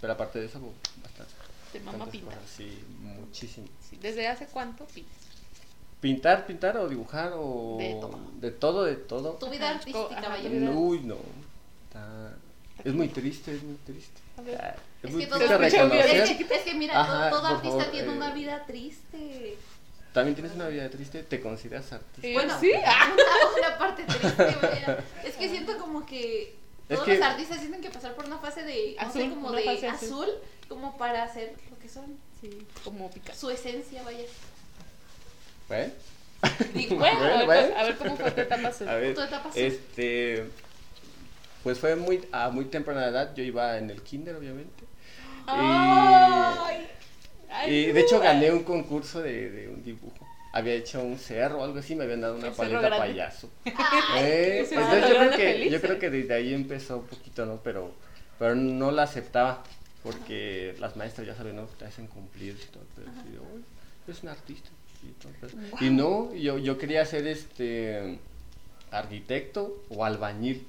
[0.00, 1.33] Pero aparte de eso, pues, bastante.
[1.78, 2.38] Te mama bastantes pintar.
[2.38, 3.66] cosas, Sí, muchísimo.
[3.88, 5.12] Sí, ¿Desde hace cuánto pintas?
[6.00, 7.76] Pintar, pintar o dibujar o...
[7.78, 8.20] De todo.
[8.40, 9.32] De todo, de todo.
[9.34, 10.50] Tu vida Ajá, artística, ajá, vaya.
[10.70, 11.16] Uy, no.
[11.88, 12.34] Está-
[12.84, 14.20] Es muy triste, es muy triste.
[14.36, 14.60] A ver.
[14.62, 16.16] Ah, Es, Es muy que todo triste reconocer.
[16.16, 18.16] Es que, es que mira, Ajá, todo, todo artista favor, tiene eh.
[18.16, 19.56] una vida triste.
[20.12, 22.26] También tienes una vida triste, te consideras artista.
[22.26, 22.70] Eh, Bueno, sí.
[22.74, 25.04] Una, una parte triste, vaya.
[25.24, 26.54] Es que siento como que
[26.88, 29.30] Es todos que- los artistas tienen que pasar por una fase de, no sé, Azul,
[29.34, 30.08] como de fase azul.
[30.24, 30.28] azul.
[30.68, 33.40] Como para hacer lo que son, Sí, como Picasso.
[33.40, 34.24] su esencia, vaya.
[35.70, 35.92] ¿Eh?
[36.90, 37.76] Bueno, Bueno, a, ver, bueno.
[37.78, 38.88] a ver cómo fue tu etapa azul.
[38.88, 39.62] A ver, Tu etapa azul.
[39.62, 40.44] este...
[41.62, 44.84] Pues fue muy, a muy temprana edad, yo iba en el kinder, obviamente.
[45.46, 46.86] Ay,
[47.50, 50.26] ay, Y de hecho gané un concurso de, de un dibujo.
[50.52, 53.48] Había hecho un cerro o algo así, me habían dado una paleta payaso.
[53.64, 55.98] Ay, Eh, entonces cerro yo creo que feliz, yo creo eh.
[55.98, 57.60] que desde ahí empezó un poquito, ¿no?
[57.64, 57.92] Pero
[58.38, 59.62] pero no la aceptaba
[60.04, 61.62] porque las maestras ya saben, ¿no?
[61.64, 62.84] Te hacen cumplir y todo.
[62.94, 63.64] Pero sí, digo, "Uy,
[64.06, 64.68] es un artista.
[65.02, 65.52] Y, todo, pero-
[65.84, 68.18] y no, yo, yo quería ser este
[68.92, 70.66] arquitecto o albañil.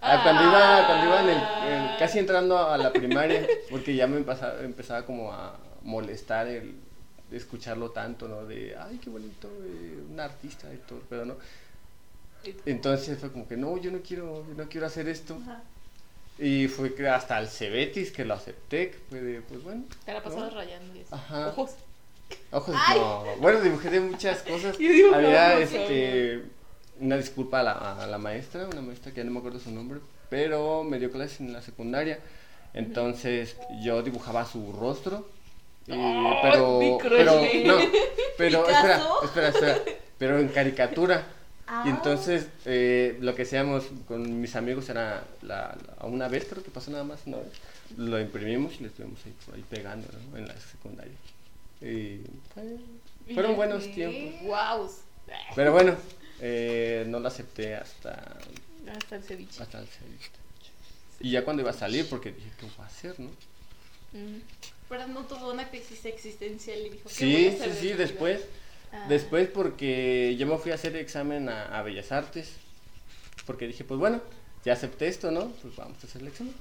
[0.00, 4.06] Ah, cuando iba, cuando iba en el- en- casi entrando a la primaria, porque ya
[4.06, 6.74] me empezaba, empezaba como a molestar el
[7.32, 8.44] escucharlo tanto, ¿no?
[8.44, 11.36] De, ay, qué bonito, eh, un artista y todo, pero no.
[12.66, 15.38] Entonces fue como que, no, yo no quiero, yo no quiero hacer esto.
[15.42, 15.62] Ajá.
[16.38, 19.84] Y fue hasta el Cebetis que lo acepté, que fue de, pues bueno.
[20.04, 20.58] Te la pasabas ¿no?
[20.58, 21.14] rayando y eso.
[21.14, 21.48] Ajá.
[21.48, 21.70] Ojos.
[22.50, 22.98] Ojos, Ay.
[22.98, 23.24] no.
[23.40, 24.76] Bueno, dibujé de muchas cosas.
[24.78, 26.42] Digo, Había no, este,
[27.00, 29.70] una disculpa a la, a la maestra, una maestra que ya no me acuerdo su
[29.70, 32.18] nombre, pero me dio clases en la secundaria.
[32.72, 35.28] Entonces yo dibujaba su rostro.
[35.86, 35.90] y-
[36.42, 37.78] pero, pero, no,
[38.36, 39.78] pero, espera, espera, espera,
[40.18, 41.24] pero en caricatura.
[41.66, 41.82] Ah.
[41.86, 46.62] Y entonces eh, lo que hacíamos con mis amigos era, la, la- una vez creo
[46.62, 47.38] que pasó nada más, ¿no?
[47.96, 50.36] lo imprimimos y lo estuvimos ahí, ahí pegando ¿no?
[50.38, 51.14] en la secundaria.
[51.80, 52.20] Y
[52.52, 54.42] fue- fueron buenos tiempos.
[54.42, 54.90] Wow.
[55.56, 55.96] Pero bueno,
[56.40, 58.36] eh, no lo acepté hasta,
[58.96, 59.62] Hasta el ceviche.
[59.62, 60.30] hasta el ceviche.
[61.20, 63.28] Y ya cuando iba a salir, porque dije, ¿qué voy a hacer, no?
[64.12, 64.40] Mm.
[64.88, 68.06] Pero no tuvo una crisis existencial y dijo, ¿qué voy a Sí, hacer sí, de
[68.06, 68.38] sí, mi vida?
[68.94, 69.02] Después.
[69.04, 69.08] Ah.
[69.08, 72.52] Después porque yo me fui a hacer examen a, a Bellas Artes,
[73.46, 74.20] porque dije, pues bueno,
[74.64, 75.50] ya acepté esto, ¿no?
[75.62, 76.54] Pues vamos a hacer el examen.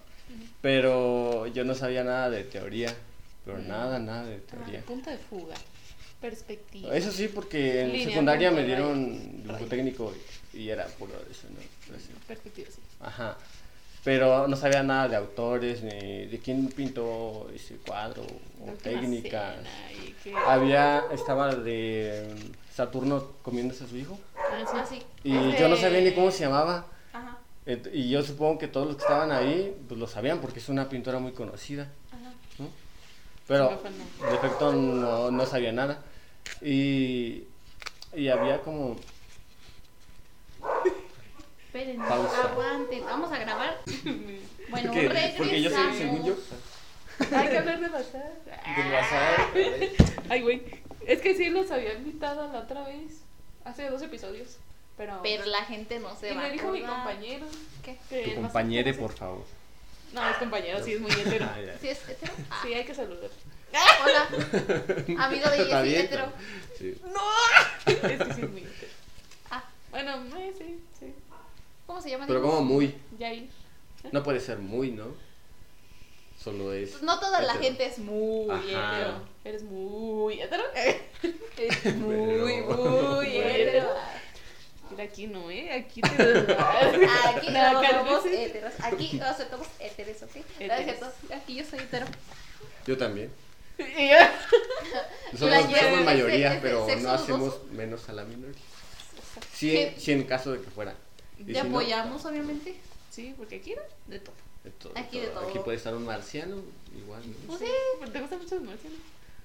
[0.62, 2.93] Pero yo no sabía nada de teoría,
[3.46, 3.67] pero Mm.
[3.67, 4.82] nada, nada de Ah, teoría.
[4.82, 5.56] punto de fuga.
[6.22, 6.96] Perspectiva.
[6.96, 10.13] Eso sí, porque en Línea, secundaria me dieron dibujo técnico
[10.54, 11.60] y, y era puro eso, ¿no?
[12.28, 12.80] Perspectiva, sí.
[13.02, 13.38] Ajá.
[14.04, 18.24] Pero no sabía nada de autores, ni de quién pintó ese cuadro,
[18.62, 19.56] o técnicas.
[20.46, 22.28] Había, estaba de
[22.74, 24.20] Saturno comiéndose a su hijo.
[24.36, 25.02] Ah, sí.
[25.02, 25.20] Ah.
[25.24, 26.86] Y Ese- yo no sabía ni cómo se llamaba.
[27.13, 27.38] Ajá,
[27.94, 30.89] Y yo supongo que todos los que estaban ahí, pues lo sabían porque es una
[30.89, 31.84] pintora muy conocida.
[32.12, 32.34] ajá.
[32.60, 32.68] ¿no?
[33.48, 36.04] Pero Sí, de efecto no, no sabía nada.
[36.62, 37.44] Y,
[38.13, 38.98] y había como...
[41.74, 42.44] Esperen, Pausa.
[42.52, 43.80] aguanten, vamos a grabar.
[44.70, 45.34] Bueno, regresamos.
[45.38, 46.36] porque yo sé, según yo...
[47.36, 48.32] Hay que hablar de bazar.
[48.76, 49.50] Del bazar.
[50.30, 50.64] Ay, güey.
[51.06, 53.22] Es que sí los había invitado la otra vez.
[53.66, 54.58] Hace dos episodios.
[54.98, 55.20] Pero.
[55.22, 57.46] Pero la gente no se y va me a dijo mi compañero.
[57.84, 57.98] ¿Qué?
[58.10, 59.44] que Tu compañere, por favor.
[60.14, 61.46] No, es compañero, sí, es muy hetero.
[61.46, 61.58] Ah.
[61.80, 62.34] ¿Sí es hetero?
[62.50, 63.30] Ah, Sí, hay que saludar.
[64.04, 64.28] Hola,
[65.26, 66.34] amigo de Jessy hetero.
[66.80, 66.96] Sí.
[67.06, 67.92] ¡No!
[67.92, 68.92] Es que sí es muy hetero.
[69.52, 71.14] Ah, Bueno, eh, sí, sí.
[71.86, 72.26] ¿Cómo se llama?
[72.28, 72.96] Pero como muy.
[73.19, 73.50] Jair.
[74.12, 75.08] No puede ser muy, ¿no?
[76.41, 76.91] Solo es.
[76.91, 78.98] Pues no toda la gente es muy Ajá.
[79.00, 79.22] hetero.
[79.46, 80.63] Eres muy hetero.
[81.58, 82.15] Es muy,
[82.62, 82.76] Pero-
[83.15, 83.89] muy hetero.
[84.91, 85.72] Mira, aquí no, ¿eh?
[85.72, 86.10] Aquí te...
[86.10, 88.74] Aquí No, somos heteros.
[88.82, 90.36] Aquí aceptamos heteres, ¿ok?
[90.36, 90.86] No, es Heteres.
[90.86, 91.12] cierto.
[91.36, 92.06] Aquí yo soy hetero.
[92.86, 93.32] Yo también.
[93.78, 94.17] Y yo-
[95.32, 98.62] Nosotros La somos mayoría, pero no hacemos menos a la minoría.
[99.54, 100.93] Sí, sí en caso de que fuera.
[101.44, 102.76] Y Te si no, apoyamos, obviamente.
[103.10, 104.36] Sí, porque aquí no, de todo.
[104.64, 105.48] de todo, Aquí de todo.
[105.48, 106.58] Aquí puede estar un marciano,
[106.98, 107.22] igual.
[107.28, 107.34] ¿no?
[107.48, 108.12] Pues sí.
[108.12, 109.00] ¿Te gustan mucho los marcianos?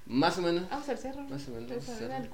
[0.06, 0.68] Más o menos.
[0.70, 1.22] Vamos al cerro.
[1.22, 2.14] Más o menos, cerro.
[2.14, 2.30] al.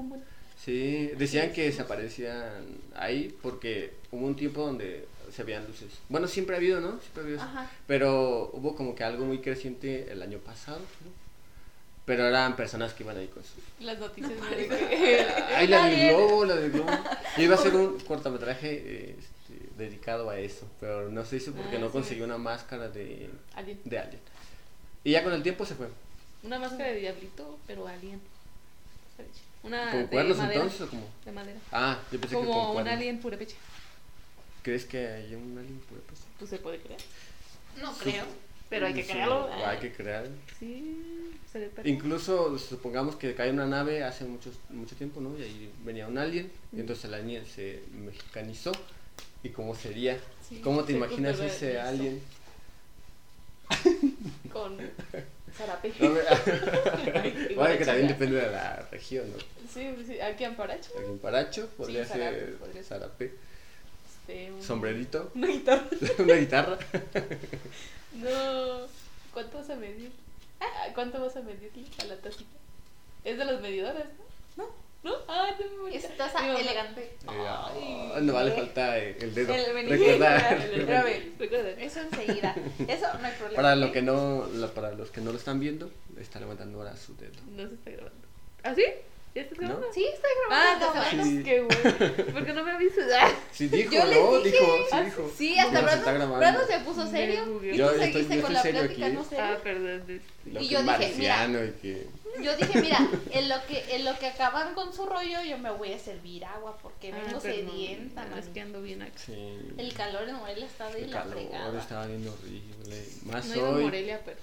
[0.65, 5.91] Sí, decían que se aparecían ahí porque hubo un tiempo donde se veían luces.
[6.09, 7.01] Bueno, siempre ha habido, ¿no?
[7.01, 7.43] Siempre ha habido.
[7.43, 7.71] Ajá.
[7.87, 11.25] Pero hubo como que algo muy creciente el año pasado, ¿no?
[12.07, 13.63] Pero eran personas que iban ahí con sus...
[13.81, 15.27] Las noticias de que...
[15.57, 16.91] Ay, la del globo, la del globo.
[17.37, 19.17] Yo iba a hacer un cortometraje eh,
[19.77, 21.93] dedicado a eso, pero no se hizo porque Ah, no sí.
[21.93, 23.81] conseguí una máscara de, Alien.
[23.85, 24.21] de Alien.
[25.05, 25.89] Y ya con el tiempo se fue.
[26.43, 28.21] Una máscara de diablito, pero alien.
[29.63, 30.55] Una ¿Con de cuernos madera.
[30.55, 31.09] entonces o como?
[31.25, 31.59] De madera.
[31.73, 32.95] Ah, yo pensé que Como un cuernos.
[32.95, 33.57] alien pura pecha.
[34.63, 36.51] ¿Crees que hay un alien por pues?
[36.51, 37.01] Se puede creer.
[37.81, 38.25] No creo.
[38.71, 39.49] Pero hay que Sí, creerlo.
[39.65, 40.27] Hay que crear.
[40.59, 41.71] Sí, se.
[41.85, 45.39] Incluso supongamos que cae una nave hace mucho, mucho tiempo, ¿no?
[45.39, 48.73] Y ahí venía un alien, y entonces el alien se mexicanizó.
[49.45, 50.19] ¿Y cómo sería?
[50.49, 52.21] Sí, ¿Cómo te imaginas ese alien?
[54.53, 54.79] Con
[56.01, 59.39] Igual bueno, que también depende de la región, ¿no?
[59.73, 60.91] Sí, sí, aquí en Paracho.
[60.99, 63.35] Aquí en Paracho podría ser zarape,
[64.27, 65.85] Este, un- sombrerito, Una guitarra.
[66.19, 66.79] una guitarra.
[68.15, 68.87] No.
[69.33, 70.11] ¿Cuánto vas a medir?
[70.61, 72.51] Ah, ¿Cuánto vas a medirle a la tacita?
[73.25, 74.24] Es de los medidores, ¿no?
[75.05, 75.13] ¿No?
[75.29, 76.01] Ah, no me
[76.49, 76.61] mamá.
[76.61, 77.03] elegante.
[77.03, 78.23] Eh, Ay.
[78.23, 79.53] no vale falta eh, el dedo.
[79.53, 80.13] El meñique,
[81.39, 81.79] Recordar.
[81.79, 82.55] Eso enseguida.
[82.89, 83.55] Eso no hay problema.
[83.55, 83.93] Para, lo ¿ok?
[83.93, 87.35] que no, para los que no lo están viendo, está levantando ahora su dedo.
[87.55, 88.27] No se está grabando.
[88.63, 88.85] ¿Ah, sí?
[89.35, 89.67] ¿Ya estás ¿No?
[89.67, 89.93] grabando?
[89.93, 90.93] Sí, estoy Ah, grabando.
[90.93, 91.25] grabando.
[91.25, 91.43] Sí.
[91.43, 92.33] Qué bueno.
[92.33, 93.05] ¿Por qué no me avisas?
[93.19, 93.29] Ah.
[93.53, 94.39] Sí, dijo, Yo ¿no?
[94.39, 94.51] dije.
[94.61, 95.33] Dijo, sí, Ah, dijo.
[95.37, 96.37] Sí, hasta grabando.
[96.39, 97.61] Brandon se puso serio.
[97.63, 99.15] Y Yo tú estoy- seguiste yo con estoy la plática, aquí.
[99.15, 99.25] no Ah,
[99.57, 99.61] sé.
[99.63, 100.23] perdón.
[100.47, 100.99] Lo Y yo dije, mira.
[100.99, 102.07] marciano y que...
[102.43, 102.99] Yo dije, mira,
[103.31, 106.45] en lo que en lo que acaban con su rollo, yo me voy a servir
[106.45, 109.13] agua porque Ah, vengo sedienta, No, Es que ando bien acá.
[109.19, 109.59] Sí.
[109.79, 111.81] El calor en Morelia está de El la calor fregada.
[111.81, 113.05] estaba bien horrible.
[113.25, 113.83] Más No a hoy.
[113.85, 114.37] Morelia, pero.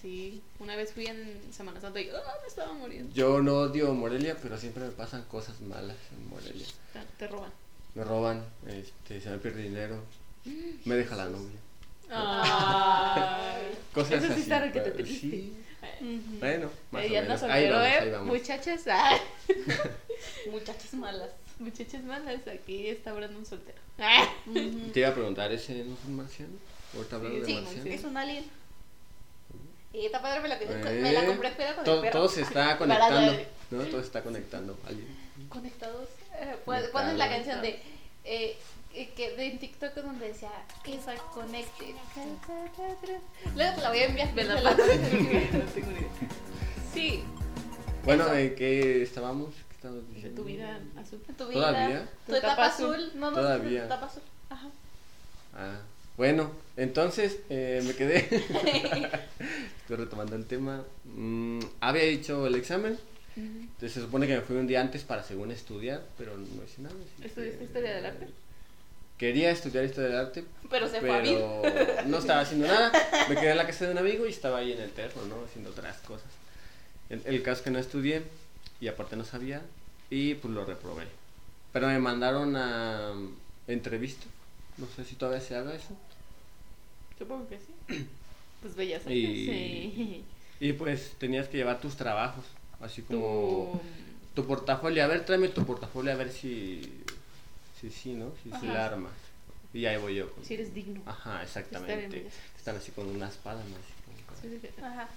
[0.00, 3.12] Sí, una vez fui en Semana Santa y ah, me estaba muriendo.
[3.14, 6.66] Yo no odio Morelia, pero siempre me pasan cosas malas en Morelia.
[6.92, 7.50] Te, te roban.
[7.94, 10.00] Me roban, este, se me pierde dinero,
[10.84, 11.58] me deja la novia.
[12.10, 13.76] Ay.
[13.94, 14.40] Cosas Eso sí así.
[14.42, 15.30] está requete pero triste.
[15.30, 15.52] sí.
[16.00, 16.38] Ujú.
[16.38, 17.42] Bueno, más Eh, o ya menos.
[17.42, 17.98] Ahí soltero, vamos, ¿eh?
[17.98, 18.26] ahí vamos.
[18.28, 19.18] Muchachas, ah,
[20.50, 21.30] Muchachas malas.
[21.58, 23.78] muchachas malas, aquí está hablando un soltero.
[23.98, 24.28] Ah.
[24.92, 26.52] Te iba a preguntar, ¿ese no es un marciano?
[26.94, 27.90] Ahorita hablando Sí, de Sí, marciano.
[27.90, 28.44] es un alien.
[29.98, 32.12] Y esta padre me la, quedé- Eh, me la compré pero con todo, el perro.
[32.20, 33.32] todo se está conectando,
[33.70, 33.82] ¿no?
[33.84, 34.78] Todo se está conectando.
[34.86, 35.08] Alguien.
[35.48, 36.08] Conectados.
[36.34, 36.88] Eh, Conectados.
[36.90, 37.80] pones la canción de.
[38.24, 38.56] Eh,
[38.94, 40.50] eh, que de en TikTok donde decía
[40.84, 41.94] que soy connected.
[43.56, 44.32] Luego te la voy a enviar.
[44.34, 44.76] Me la la-.
[46.94, 47.22] Sí,
[48.04, 48.34] Bueno, Eso.
[48.34, 49.54] ¿en qué estábamos?
[49.68, 50.42] ¿Qué estábamos de diciendo?
[50.42, 51.20] tu vida azul.
[51.36, 51.60] Tu vida.
[51.68, 52.08] ¿Todavía?
[52.26, 53.12] Tu etapa azul.
[53.14, 53.80] No, no, Todavía.
[53.80, 54.22] tu etapa azul.
[54.50, 54.68] Ajá.
[55.54, 55.80] Ah,
[56.16, 58.28] bueno, entonces eh, me quedé.
[59.88, 60.84] Estoy retomando el tema.
[61.16, 62.98] Mm, había hecho el examen.
[63.36, 66.82] Entonces se supone que me fui un día antes para según estudiar, pero no hice
[66.82, 66.94] nada.
[67.24, 68.28] ¿Estudiaste que- historia del arte?
[69.16, 71.62] Quería estudiar historia del arte, Pero se fue a pero
[72.06, 72.92] no estaba haciendo nada.
[73.30, 75.42] Me quedé en la casa de un amigo y estaba ahí en el teléfono, ¿no?
[75.46, 76.28] Haciendo otras cosas.
[77.08, 78.24] El, el caso es que no estudié
[78.82, 79.62] y aparte no sabía
[80.10, 81.04] y pues lo reprobé.
[81.72, 83.14] Pero me mandaron a
[83.66, 84.26] entrevista.
[84.76, 85.96] No sé si todavía se haga eso.
[87.18, 88.06] Supongo que sí.
[88.62, 90.24] Pues bellas artes, Y- sí.
[90.60, 92.44] Y pues tenías que llevar tus trabajos,
[92.80, 93.80] así como
[94.34, 94.42] Tu...
[94.42, 95.04] tu portafolio.
[95.04, 96.82] A ver, tráeme tu portafolio a ver si,
[97.80, 98.32] si sí, ¿no?
[98.42, 98.66] Si, Ajá.
[98.66, 99.12] la armas.
[99.72, 100.32] Y ahí voy yo.
[100.32, 101.00] con- Si eres digno.
[101.06, 102.26] Ajá, exactamente.
[102.56, 103.76] Están así con una espada, ¿no?
[103.76, 103.92] Así
[104.26, 104.82] como- Sí, sí, sí.
[104.82, 105.08] Ajá.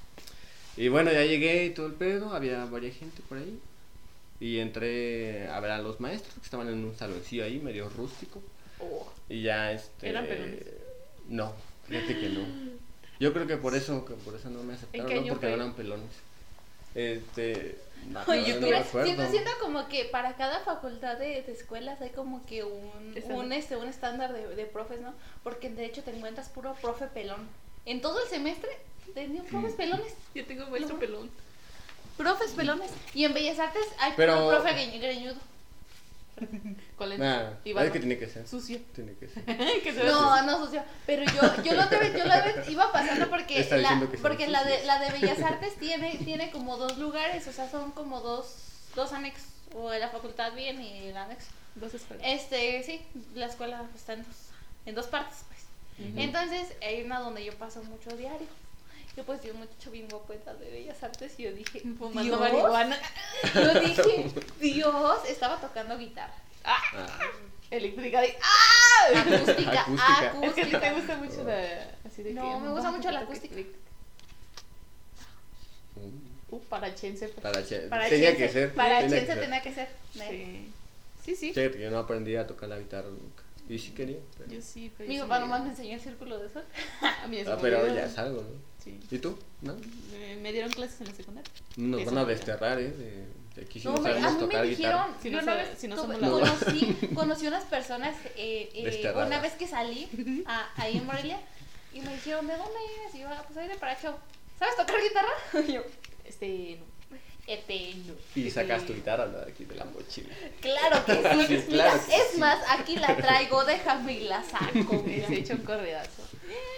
[0.78, 3.60] Y bueno, ya llegué y todo el pedo, había varias gente por ahí.
[4.40, 8.42] Y entré a ver a los maestros que estaban en un saloncillo ahí, medio rústico.
[8.80, 9.12] Oh.
[9.30, 10.10] Y ya este.
[10.10, 10.60] ¿Eran pelones?
[11.30, 11.54] No,
[11.88, 12.42] fíjate que no.
[13.22, 15.28] Yo creo que por eso, que por eso no me aceptaron, qué ¿no?
[15.28, 15.54] porque fue?
[15.54, 16.10] eran pelones.
[16.96, 17.78] Este.
[18.08, 19.06] no, Oye, no me acuerdo.
[19.06, 23.46] siento, siento como que para cada facultad de, de escuelas hay como que un, Estándar.
[23.46, 25.14] un, este, un estándar de, de profes, ¿no?
[25.44, 27.48] Porque de hecho te encuentras puro profe pelón.
[27.86, 28.70] En todo el semestre
[29.14, 31.30] tenía profes pelones, Yo tengo maestro pelón.
[32.18, 32.92] profes pelones.
[33.14, 35.36] Y en Bellas Artes hay Pero- puro profe greñ- greñudo.
[36.98, 37.20] Con lentes.
[37.28, 38.48] Nah, y es que tiene que ser.
[38.48, 38.80] Sucio.
[38.94, 39.44] Tiene que ser.
[39.46, 40.84] que se vea No, no sucio.
[41.06, 44.64] Pero yo, yo lo debe- yo la vez iba pasando porque Está la, porque la
[44.64, 48.56] de la de Bellas Artes tiene, tiene como dos lugares, o sea, son como dos,
[48.96, 49.48] dos anexos.
[49.74, 51.48] O de la facultad bien y el anexo.
[51.76, 52.26] Dos escuelas.
[52.28, 53.02] Este, sí,
[53.36, 54.36] la escuela está en dos,
[54.86, 55.62] en dos partes, pues.
[56.18, 58.48] Entonces, hay una donde yo paso mucho diario.
[59.18, 62.22] Yo pues vi un muchacho bien guapo la de Bellas Artes y yo dije, Fumando
[62.24, 62.40] Dios.
[62.40, 62.98] marihuana.
[63.54, 66.34] Yo dije, Dios, estaba tocando guitarra.
[66.64, 66.80] Ah,
[67.70, 68.36] Eléctrica de.
[68.42, 69.20] ¡Ah!
[69.20, 70.30] Acústica, Acústica.
[70.30, 70.62] acústica.
[70.62, 71.92] Es que te gusta mucho la.
[72.06, 72.66] Así de No, que.
[72.66, 73.56] me gusta mucho la acústica.
[75.96, 77.30] mm, Uh, parachense.
[77.30, 77.42] pues.
[77.42, 78.74] Para che- Para tenía Chense- que ser.
[78.74, 79.42] Para tenía Chense que ser.
[79.42, 79.88] tenía que ser.
[80.14, 80.72] Sí.
[81.24, 81.54] Sí, sí.
[81.54, 83.44] Que yo no aprendí a tocar la guitarra nunca.
[83.70, 84.18] Y sí quería.
[84.38, 85.08] Pero, Yo sí, pero.
[85.08, 86.66] Mi yo papá nomás me enseñó el círculo de sol.
[87.24, 88.71] A mí eso ah, pero ya es algo, ¿no?
[88.84, 89.00] Sí.
[89.12, 89.38] ¿Y tú?
[89.62, 89.76] ¿No?
[90.12, 91.52] Me, me dieron clases en la secundaria.
[91.78, 92.90] Nos van a no, desterrar, ¿eh?
[92.90, 95.10] De, de aquí si No, no, sabemos tocar guitarra.
[95.22, 99.40] Si yo no vez si no somos la conocí, conocí unas personas, eh, eh, una
[99.40, 100.08] vez que salí
[100.48, 101.40] a, ahí en Morelia,
[101.94, 103.16] y me dijeron, ¿de dónde eres?
[103.16, 104.18] Y yo, "Ah, pues soy de Paracho.
[104.58, 105.30] ¿Sabes tocar guitarra?
[105.68, 105.82] Y yo,
[106.24, 106.80] Este.
[106.80, 106.86] No.
[107.48, 108.14] Este, no.
[108.36, 109.40] Y sacas tu guitarra ¿no?
[109.40, 110.34] de aquí de la mochila.
[110.62, 111.14] Claro que
[111.48, 111.48] sí.
[111.48, 112.38] Sí, Mira, claro que es sí.
[112.40, 115.04] más, aquí la traigo, déjame y la saco.
[115.06, 115.28] Mira.
[115.28, 116.24] se echa un corredazo.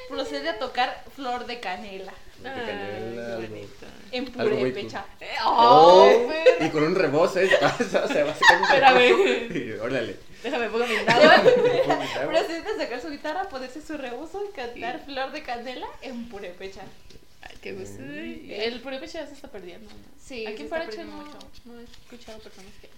[0.10, 3.48] Procede a tocar flor de canela De Ay, canela, algo.
[3.48, 3.86] bonito.
[4.12, 5.06] en purépecha.
[5.20, 6.66] Eh, Oh, ¡Ay, perro!
[6.66, 8.98] y con un reboce, pasa, se va a sacar un Espérame.
[9.00, 9.58] rebozo.
[9.58, 10.18] Y órale.
[10.44, 15.32] Déjame pongo mi Pero Procede a sacar su guitarra, ponerse su rebozo y cantar flor
[15.32, 16.82] de canela en purépecha.
[17.50, 18.02] Ay, qué gusto.
[18.04, 19.90] El purépecha ya se está perdiendo.
[19.90, 19.96] ¿no?
[20.20, 21.38] Sí, Aquí en perdiendo no, mucho.
[21.66, 22.90] no he escuchado personas que.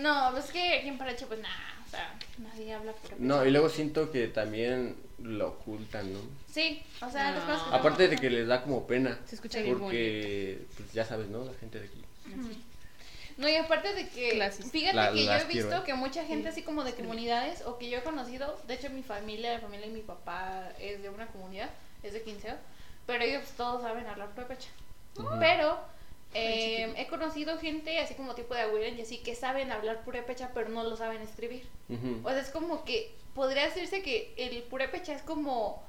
[0.00, 1.54] No, pues es que aquí en Paracho, pues nada,
[1.86, 3.22] o sea, nadie habla purépecha.
[3.22, 6.20] No, y luego siento que también lo ocultan, ¿no?
[6.50, 7.52] Sí, o sea, las No.
[7.54, 9.18] cosas que Aparte de que les da como pena.
[9.26, 11.44] Se escucha bien Porque, pues ya sabes, ¿no?
[11.44, 12.02] La gente de aquí.
[13.38, 14.70] No, y aparte de que, Clasista.
[14.70, 15.84] fíjate La- que yo he visto quiero.
[15.84, 16.48] que mucha gente Sí.
[16.52, 19.86] así como de comunidades o que yo he conocido, de hecho mi familia, la familia
[19.86, 21.70] de mi papá es de una comunidad,
[22.02, 22.56] es de Quinceo,
[23.06, 24.68] pero ellos todos saben hablar purépecha.
[25.38, 25.78] Pero
[26.34, 30.50] eh, he conocido gente así como tipo de Aguirre y así que saben hablar purépecha
[30.54, 31.66] pero no lo saben escribir.
[31.88, 32.20] Ujú.
[32.24, 35.82] O sea, es como que podría decirse que el purépecha es como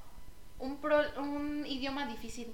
[0.59, 2.53] un, pro- un idioma difícil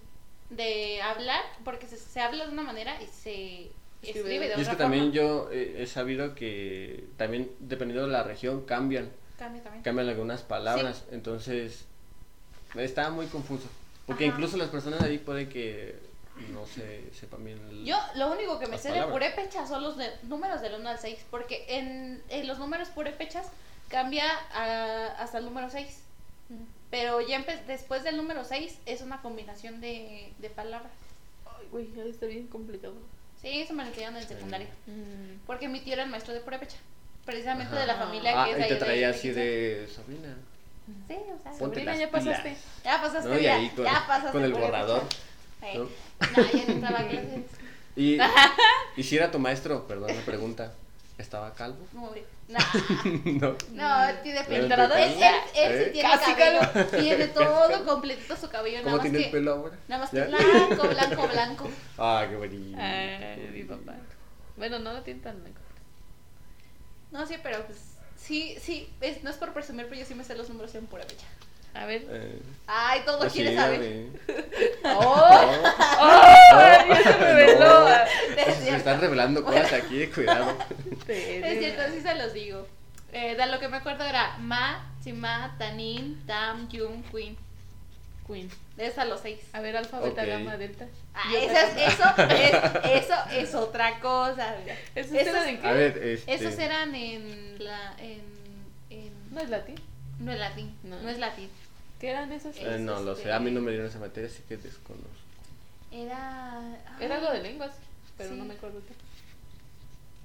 [0.51, 4.61] de hablar porque se, se habla de una manera y se Escribe escribe de Y
[4.61, 9.11] es otra que también yo eh, he sabido que también dependiendo de la región cambian,
[9.37, 9.83] Cambia también.
[9.83, 11.85] cambian algunas palabras, entonces
[12.75, 13.67] está muy confuso.
[14.09, 14.33] Porque Ajá.
[14.35, 15.99] incluso las personas de ahí puede que
[16.51, 17.59] no se sepan bien.
[17.69, 19.13] el- Yo lo único que me sé de palabras.
[19.13, 23.45] purépecha son los de- números del 1 al 6, porque en, en los números purépechas
[23.87, 26.01] cambia a- hasta el número 6.
[26.89, 30.91] Pero ya después del número 6 es una combinación de, de palabras.
[31.45, 32.95] Ay, güey, ya está bien complicado.
[33.39, 34.67] Sí, eso me lo enseñaron en secundaria.
[34.87, 35.45] Mm.
[35.45, 36.77] Porque mi tío era el maestro de purépecha.
[37.25, 37.81] Precisamente Ajá.
[37.81, 40.35] de la familia Ah, que es y ahí te de- traía de así de sobrina.
[41.07, 42.57] Sí, o sea, las ya pasaste.
[42.83, 43.39] ya pasaste, ¿no?
[43.39, 45.03] Y ahí con, ya pasaste con el borrador.
[45.61, 45.83] ¿no?
[45.83, 45.89] No,
[46.51, 47.41] ya no entraba a clases.
[47.95, 48.17] Y,
[48.95, 50.71] y si era tu maestro, perdón la pregunta,
[51.17, 51.85] ¿estaba calvo?
[51.91, 52.59] Muy- Nah.
[53.25, 53.55] no.
[53.73, 54.43] No, tiene.
[54.47, 55.21] ¿Pero Él, él,
[55.55, 55.85] él ¿Eh?
[55.85, 56.89] sí tiene Casi cabello.
[56.89, 58.77] Tiene todo completito su cabello.
[58.79, 59.77] Nada ¿Cómo más tiene que, el pelo ahora?
[59.87, 60.25] Nada más que ¿Ya?
[60.25, 61.69] blanco, blanco, blanco.
[61.99, 62.77] Ah, qué bonito.
[62.81, 63.93] Ay, mi papá.
[64.57, 65.59] Bueno, no lo tiene tan blanco.
[67.11, 67.98] No, sí, pero pues.
[68.21, 68.89] Sí, sí.
[69.01, 71.25] Es, no es por presumir, pero yo sí me sé los números en pura fecha.
[71.73, 72.03] A ver.
[72.09, 73.79] Eh, Ay, todo pues quiere saber.
[73.83, 74.09] eh.
[74.85, 75.29] ¡Oh!
[76.01, 76.07] No.
[76.59, 77.87] ¡Ay, ya se me veló!
[77.89, 80.55] Es Se están revelando cosas aquí, cuidado.
[81.07, 82.67] Es cierto, sí se los digo.
[83.11, 87.37] Eh, de lo que me acuerdo era Ma, Sima, Tanin, Tam, Yum, Queen.
[88.31, 88.49] Queen.
[88.77, 89.39] De esas los seis.
[89.53, 90.87] A ver, alfa, beta, gamma, delta.
[91.13, 94.55] Ah, eso es, eso, es, eso es otra cosa.
[94.61, 94.75] mira.
[94.95, 95.67] ¿Esos esos- eran en qué?
[95.67, 96.33] A ver, este.
[96.33, 97.95] Esos eran en la.
[97.99, 98.21] En,
[98.89, 99.75] en, ¿No es latín?
[100.19, 100.75] no es latín.
[100.83, 100.99] No.
[101.01, 101.09] No.
[101.09, 101.49] es latín.
[101.99, 102.55] ¿Qué eran esos?
[102.57, 105.07] eh, no es lo sé, a mí no me dieron esa materia, así que desconozco.
[105.91, 106.61] Era.
[106.99, 107.71] Era algo de lenguas,
[108.17, 108.35] pero Sí.
[108.37, 108.93] no me acuerdo qué.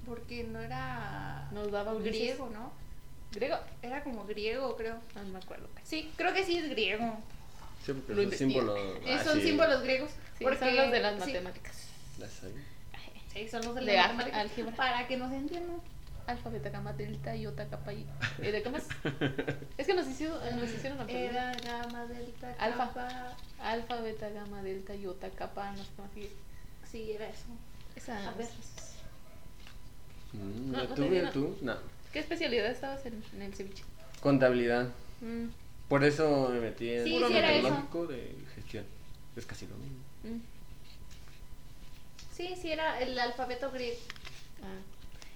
[0.05, 1.47] Porque no era.
[1.51, 2.71] Nos daba griego, ¿no?
[3.31, 3.57] ¿Griego?
[3.81, 4.95] Era como griego, creo.
[5.15, 5.67] No, no me acuerdo.
[5.83, 7.17] Sí, creo que sí es griego.
[7.85, 8.79] Sí, porque Lo son símbolos.
[9.07, 10.11] Ah, son sí, símbolos griegos.
[10.37, 11.87] Sí, porque, son los de las sí, matemáticas.
[12.17, 12.53] las hay.
[13.33, 14.39] Sí, son los de, De las matemáticas.
[14.41, 14.75] álgebra.
[14.75, 15.77] Para que nos entiendan.
[16.27, 18.03] Alfa, beta, gamma, delta, iota, kappa y...
[18.39, 18.87] ¿Y de qué más?
[19.77, 21.53] Es que nos hicieron, nos hicieron la pregunta.
[21.53, 22.85] Era gamma, delta, Alfa.
[22.91, 23.37] kappa.
[23.61, 26.27] Alfa, beta, gamma, delta, iota, kappa, no sé cómo así.
[26.91, 27.43] Sí, era eso.
[27.95, 28.27] Esa...
[28.29, 28.47] A ver.
[30.33, 31.31] Mm, No, ¿ya no ¿Tú, nada.
[31.31, 31.57] tú?
[31.61, 31.75] No.
[32.11, 33.83] ¿Qué especialidad estabas en, en el ceviche?
[34.21, 34.87] Contabilidad.
[35.21, 35.47] Mm,
[35.89, 37.29] Por eso me metí en Sí, eso.
[37.29, 38.85] metodológico de gestión.
[39.35, 39.99] Es casi lo mismo.
[40.23, 40.41] mm.
[42.35, 43.97] Sí, sí, era el alfabeto griego.
[44.61, 44.81] Ah.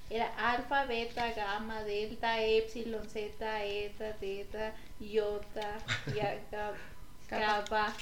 [0.09, 5.77] Era alfa, beta, gamma, delta, epsilon, zeta, eta, teta, iota,
[6.15, 6.73] yaga,
[7.29, 7.93] kappa.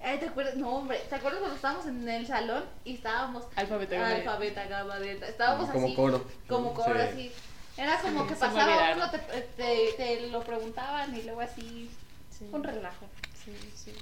[0.00, 0.54] Ay, ¿te acuerdas?
[0.56, 4.36] No, hombre, ¿te acuerdas cuando estábamos en el salón y estábamos Alfa, beta, gamma, alfa,
[4.38, 5.28] beta, gamma, delta?
[5.28, 5.94] Estábamos Como así.
[5.96, 6.24] coro.
[6.48, 7.00] Como coro, Sí.
[7.00, 7.32] así.
[7.76, 11.90] Era como que se pasaba uno, te, te, te lo preguntaban y luego así,
[12.38, 12.46] Sí.
[12.50, 13.06] un relajo.
[13.44, 13.92] Sí, sí.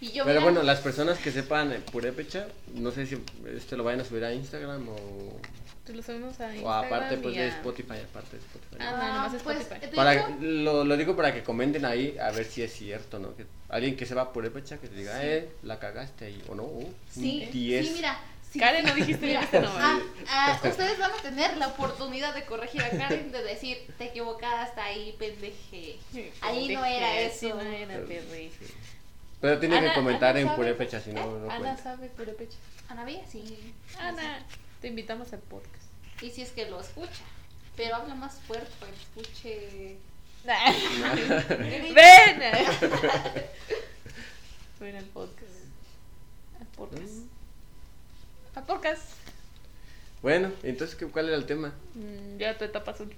[0.00, 3.16] Y yo Pero mira, bueno, las personas que sepan eh, purépecha, no sé si
[3.54, 5.40] este lo vayan a subir a Instagram o,
[5.84, 8.76] Pues lo subimos a o Instagram aparte pues y de Spotify, aparte de Spotify.
[8.80, 9.14] Ah, ¿no?
[9.14, 9.96] nomás pues, Spotify.
[9.96, 13.34] Para, lo, lo digo para que comenten ahí a ver si es cierto, ¿no?
[13.34, 15.26] Que alguien que sepa purépecha que te diga, Sí.
[15.26, 17.86] eh, la cagaste ahí, o no, uh, sí, un 10.
[17.86, 18.18] sí, mira.
[18.56, 19.82] Sí, Karen, no dijiste Mira, bien este nombre.
[19.84, 24.04] ah, ah, ustedes van a tener la oportunidad de corregir a Karen, de decir, te
[24.06, 25.98] equivocaste ahí, pendeje.
[26.40, 27.48] Ahí no era eso.
[27.54, 28.50] no era perre.
[29.40, 31.24] Pero tiene Ana- que comentar Ana en sabe- purépecha, si no, ¿Eh?
[31.24, 31.82] no Ana cuenta.
[31.82, 32.56] sabe purépecha.
[32.88, 33.74] Ana Bella, sí.
[33.98, 34.38] Ana,
[34.80, 35.84] te invitamos al podcast.
[36.22, 37.22] Y si es que lo escucha.
[37.76, 39.96] Pero habla más fuerte para que escuche.
[41.94, 42.38] ¡Ven!
[44.80, 45.50] Ven al podcast.
[46.60, 47.12] Al podcast.
[48.56, 49.02] Al podcast.
[50.22, 51.72] Bueno, entonces, ¿qué- ¿cuál era el tema?
[51.94, 53.14] Mm, Ya tu etapa azul.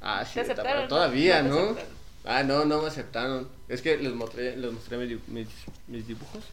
[0.00, 0.82] Ah, sí, ¿Te está- aceptaron?
[0.84, 0.88] no?
[0.88, 1.58] todavía, ¿no?
[1.60, 1.96] aceptaron.
[2.24, 3.48] Ah, no, no me aceptaron.
[3.68, 5.48] Es que les mostré, les mostré mis, mis,
[5.86, 6.44] mis dibujos,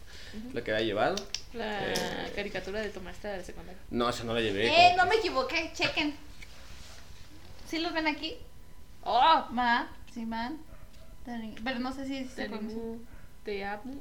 [0.54, 1.16] lo que había llevado.
[1.54, 2.32] La Eh.
[2.36, 3.80] caricatura de tu maestra de secundaria.
[3.92, 4.68] No, eso no la llevé.
[4.68, 6.16] Eh, no que- me equivoqué, chequen.
[7.70, 8.36] ¿Sí los ven aquí?
[9.04, 9.46] ¡Oh!
[9.52, 10.58] Ma, sí, man.
[11.26, 12.50] Pero no sé si se
[13.44, 13.96] Te amo.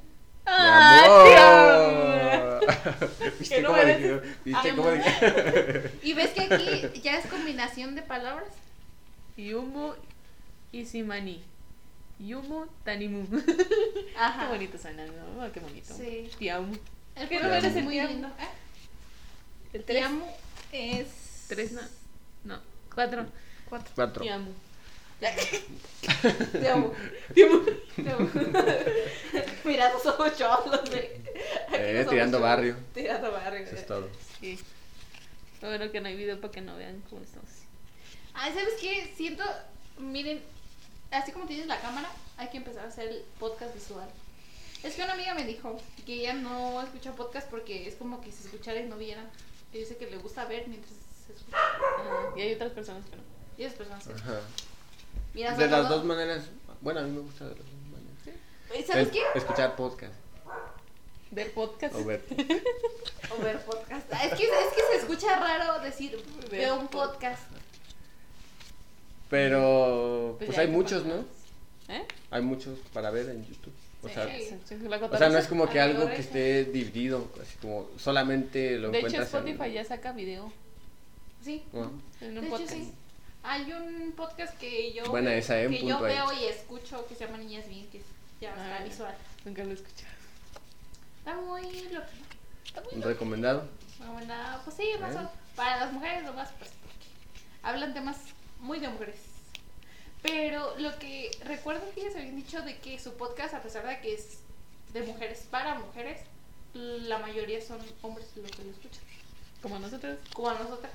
[0.45, 1.23] Te amo.
[1.23, 2.67] ¡Mi ¡Ah, amor!
[3.39, 4.21] ¿Viste Que no cómo me dije?
[4.45, 5.91] ¿Viste Ay, cómo dije?
[6.03, 8.49] Y ves que aquí ya es combinación de palabras.
[9.37, 9.93] Yumu
[10.71, 11.43] Isimani.
[12.19, 13.25] Yumu Tanimu.
[14.17, 14.41] Ajá.
[14.43, 15.51] Qué bonito suena, ¿no?
[15.51, 15.93] Qué bonito.
[15.93, 16.29] Sí.
[16.37, 16.73] Te amo.
[17.15, 18.27] El ¿Qué color número es es el muy lindo.
[18.27, 19.83] ¿eh?
[19.87, 20.37] El amo
[20.71, 21.45] es.
[21.47, 21.81] Tres, no.
[22.43, 22.59] No.
[22.93, 23.25] Cuatro.
[23.69, 23.91] Cuatro.
[23.95, 24.23] Cuatro.
[24.23, 24.51] Te amo.
[25.31, 26.93] Te amo.
[27.33, 27.61] Te amo.
[27.95, 28.29] Te amo.
[29.63, 30.81] Mira, los ojos cholos,
[31.71, 32.41] Eh, ojos tirando cholos.
[32.41, 32.75] barrio.
[32.93, 33.65] Tirando barrio.
[33.65, 34.09] Eso es todo.
[34.39, 34.59] Sí.
[35.61, 37.49] Lo bueno que no hay video para que no vean cómo estamos.
[38.33, 39.13] Ay, ¿sabes qué?
[39.15, 39.43] Siento,
[39.97, 40.41] miren,
[41.11, 44.09] así como tienes la cámara, hay que empezar a hacer el podcast visual.
[44.83, 48.31] Es que una amiga me dijo que ella no escucha podcast porque es como que
[48.31, 49.23] si escuchara y no viera.
[49.71, 50.93] Y dice que le gusta ver mientras
[51.25, 51.57] se escucha.
[51.57, 52.33] Ajá.
[52.37, 53.23] Y hay otras personas que no.
[53.57, 54.41] Y esas personas que Ajá.
[55.33, 56.45] Mira, De las dos maneras.
[56.81, 58.79] Bueno, a mí me gusta de las dos maneras.
[58.79, 59.21] ¿Y ¿Sabes Es- qué?
[59.35, 60.13] Escuchar podcast.
[61.31, 61.95] Ver podcast.
[61.95, 62.23] O ver.
[63.35, 64.05] O ver podcast.
[64.13, 67.41] Ah, Es que, es que se escucha raro decir Ver veo un podcast.
[69.29, 70.35] Pero.
[70.45, 71.25] Pues hay muchos, ¿no?
[71.89, 72.03] ¿Eh?
[72.31, 73.73] Hay muchos para ver en YouTube.
[74.03, 74.43] O sea, Sí.
[74.49, 78.77] Sí, sí, o sea, no es como que algo que esté dividido, así como solamente
[78.77, 79.73] lo De hecho, encuentras Spotify en...
[79.73, 80.51] ya saca video
[81.41, 81.63] Sí.
[81.73, 81.89] Ah.
[82.21, 82.73] en De un hecho, podcast.
[82.73, 82.93] sí.
[83.43, 87.89] Hay un podcast que yo, que yo veo y escucho que se llama Niñas Bien,
[87.89, 88.03] que es
[88.39, 89.15] ya Ah, está visual.
[89.45, 90.13] Nunca lo he escuchado.
[91.19, 92.05] Está muy loco.
[92.65, 93.07] Está muy loco.
[93.09, 93.67] Recomendado.
[93.99, 94.61] Recomendado.
[94.63, 95.19] Pues sí, más ¿Eh?
[95.19, 97.05] o- para las mujeres nomás, pues porque
[97.63, 98.17] hablan temas
[98.59, 99.17] muy de mujeres.
[100.21, 103.99] Pero lo que recuerdo que ellas habían dicho de que su podcast, a pesar de
[103.99, 104.39] que es
[104.93, 106.21] de mujeres para mujeres,
[106.73, 109.03] la mayoría son hombres los que lo escuchan.
[109.61, 110.17] Como nosotros.
[110.33, 110.91] Como a nosotras,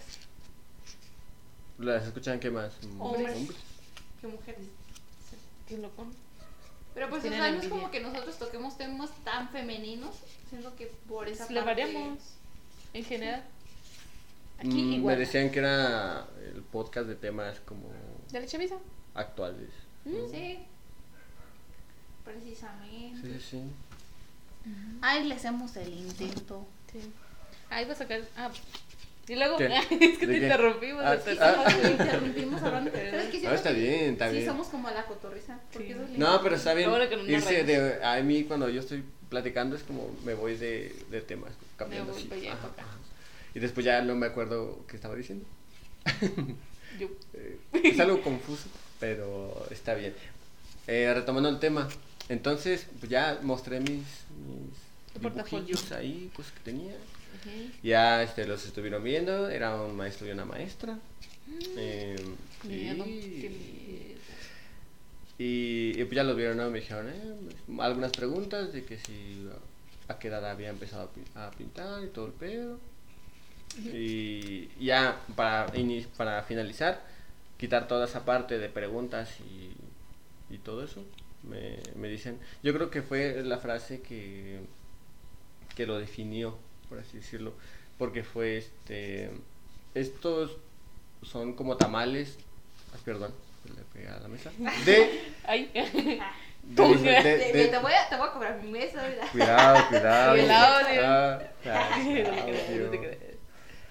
[1.78, 2.72] ¿Las escuchan qué más?
[2.98, 3.48] Hombres.
[4.20, 4.66] que mujeres.
[5.68, 6.06] Qué loco.
[6.94, 10.16] Pero pues o sea, no es como que nosotros toquemos temas tan femeninos,
[10.48, 11.82] siento que por esa le parte...
[11.84, 12.18] variamos.
[12.94, 13.44] En general.
[14.58, 15.14] Aquí Mm, igual.
[15.16, 17.88] Me decían que era el podcast de temas como
[18.32, 18.74] ¿De la chaviza?
[19.14, 19.68] actuales.
[20.04, 20.28] ¿no?
[20.30, 20.58] Sí.
[22.24, 23.38] Precisamente.
[23.40, 23.62] Sí, sí.
[25.00, 26.66] Ay, le hacemos el intento.
[26.92, 26.98] Sí.
[27.70, 28.22] Ahí va a sacar.
[28.36, 28.50] Ah.
[29.28, 29.56] Y luego.
[29.58, 29.66] ¿Qué?
[29.76, 30.36] es que ¿De te qué?
[30.46, 31.04] interrumpimos.
[31.04, 31.54] Ah, te- ah.
[31.54, 32.90] somos que interrumpimos hablando.
[32.92, 33.40] Pero- ¿Sabes qué?
[33.42, 34.46] No, está que bien, está Sí, bien.
[34.46, 35.60] somos como la cotorriza.
[35.72, 35.92] Porque Sí.
[35.94, 36.90] eso es No, pero está bien.
[37.08, 38.04] Que Irse de.
[38.04, 42.28] A mí, cuando yo estoy platicando, es como me voy de, de temas, cambiando voy.
[43.54, 45.44] Y después ya no me acuerdo qué estaba diciendo.
[46.98, 47.08] Yo.
[47.34, 50.14] Eh, es algo confuso, pero está bien.
[50.86, 51.86] Eh, retomando el tema,
[52.28, 56.94] entonces pues ya mostré mis, mis dibujillos ahí, cosas que tenía.
[57.82, 60.98] Ya este, los estuvieron viendo, era un maestro y una maestra.
[61.76, 62.16] Eh,
[62.64, 63.06] Miedo.
[63.06, 64.18] y, miedo.
[65.38, 66.68] y, y, pues ya los vieron, ¿no?
[66.70, 67.34] Me dijeron eh,
[67.80, 69.48] algunas preguntas de que si
[70.08, 72.78] a qué edad había empezado a, pin- a pintar y todo el pedo.
[73.92, 75.70] Y ya para,
[76.16, 77.04] para finalizar,
[77.58, 79.72] quitar toda esa parte de preguntas y,
[80.52, 81.04] y todo eso,
[81.44, 84.60] me, me dicen, yo creo que fue la frase que,
[85.76, 86.56] que lo definió,
[86.88, 87.52] por así decirlo,
[87.98, 89.30] porque fue este,
[89.94, 90.56] estos
[91.22, 92.36] son como tamales,
[92.94, 93.32] ay, perdón,
[93.64, 94.50] le pegué a la mesa,
[94.84, 95.32] de...
[95.44, 95.70] Ay.
[96.62, 99.26] de- de- de- de- te, voy a, te voy a cobrar mi mesa, ¿verdad?
[99.32, 100.32] Cuidado, cuidado.
[100.36, 101.04] Cuidado, ah, Dios.
[101.66, 103.16] ah, No te cuidado, creas.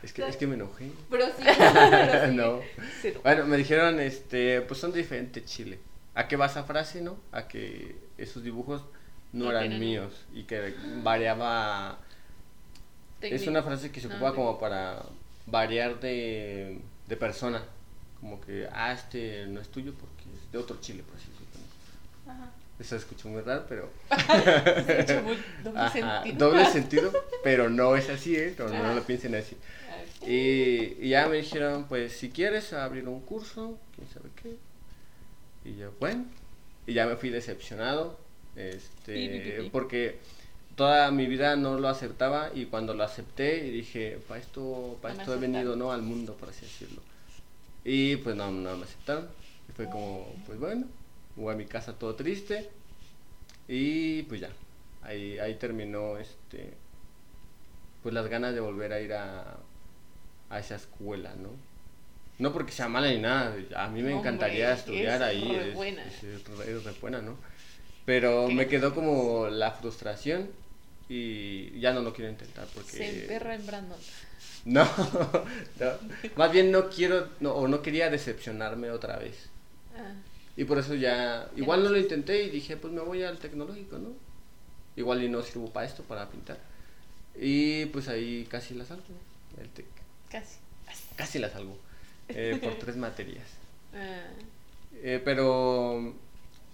[0.04, 0.92] Es que, es que me enojé.
[1.10, 2.36] Pero sí, pero sí.
[2.36, 2.62] no.
[3.02, 3.20] Cero.
[3.24, 5.80] Bueno, me dijeron, este, pues son diferentes Chile.
[6.14, 7.18] ¿A qué va esa frase, no?
[7.32, 8.84] A que esos dibujos
[9.34, 10.74] no No eran míos y que
[11.04, 12.00] variaba.
[13.22, 14.60] Es una frase que se ocupa como técnico.
[14.60, 15.04] para
[15.48, 17.64] variar de, de persona.
[18.20, 22.32] Como que, ah, este no es tuyo porque es de otro Chile, por así decirlo.
[22.32, 22.52] Ajá.
[22.80, 23.90] Eso escuchó muy raro, pero.
[25.08, 26.38] Se muy doble Ajá, sentido.
[26.50, 27.12] doble sentido,
[27.44, 28.54] pero no es así, ¿eh?
[28.58, 28.94] No, no, Ajá.
[28.96, 29.58] lo piensen así.
[29.90, 34.56] Ah, Y, y ya me dijeron, pues si quieres abrir un curso, quién sabe qué.
[35.70, 36.26] Y yo, bueno,
[36.86, 38.20] y ya me fui decepcionado,
[38.56, 40.20] este, porque
[40.78, 45.20] toda mi vida no lo aceptaba y cuando lo acepté dije, para esto, para No
[45.22, 45.76] esto he venido.
[45.76, 45.92] ¿no?
[45.92, 47.02] Al mundo, por así decirlo.
[47.84, 49.28] Y pues no, no me aceptaron.
[49.68, 50.86] Y fue como, pues bueno,
[51.36, 52.70] voy a mi casa todo triste
[53.68, 54.50] y pues ya,
[55.02, 56.74] ahí, ahí terminó este,
[58.04, 59.58] pues las ganas de volver a ir a,
[60.50, 61.50] a esa escuela, ¿no?
[62.40, 65.76] No porque sea mala ni nada, a mí me encantaría estudiar es ahí, re es,
[65.76, 66.04] buena.
[66.06, 67.36] es- es re- es re buena, ¿no?
[68.06, 68.54] Pero ¿Qué?
[68.54, 70.50] me quedó como la frustración
[71.10, 72.92] y ya no lo quiero intentar porque...
[72.92, 74.00] Se emperra en Brandon.
[74.66, 74.84] No,
[75.80, 75.92] no,
[76.36, 79.50] más bien no quiero, no, o no quería decepcionarme otra vez.
[79.98, 80.14] Ah,
[80.58, 83.98] Y por eso ya, igual no lo intenté y dije, pues me voy al tecnológico,
[83.98, 84.10] ¿no?
[84.96, 86.58] Igual y no sirvo para esto, para pintar.
[87.40, 89.04] Y pues ahí casi la salgo,
[89.62, 89.86] el tec.
[90.30, 90.58] casi.
[91.16, 91.78] Casi la salgo,
[92.30, 93.46] eh, por tres materias.
[93.94, 94.24] Ah,
[95.04, 96.14] Eh, pero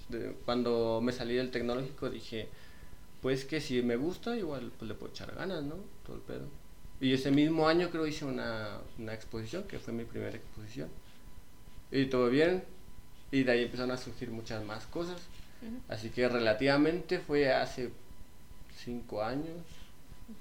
[0.10, 2.48] de- cuando me salí del tecnológico dije,
[3.24, 5.76] pues que si me gusta, igual pues le puedo echar ganas, ¿no?
[6.06, 6.46] Todo el pedo.
[7.02, 10.90] Y ese mismo año creo hice una, una exposición, que fue mi primera exposición.
[11.92, 12.64] Y todo bien.
[13.32, 15.18] Y de ahí empezaron a surgir muchas más cosas.
[15.62, 15.80] ujú.
[15.90, 17.92] Así que relativamente fue hace
[18.78, 19.58] cinco años,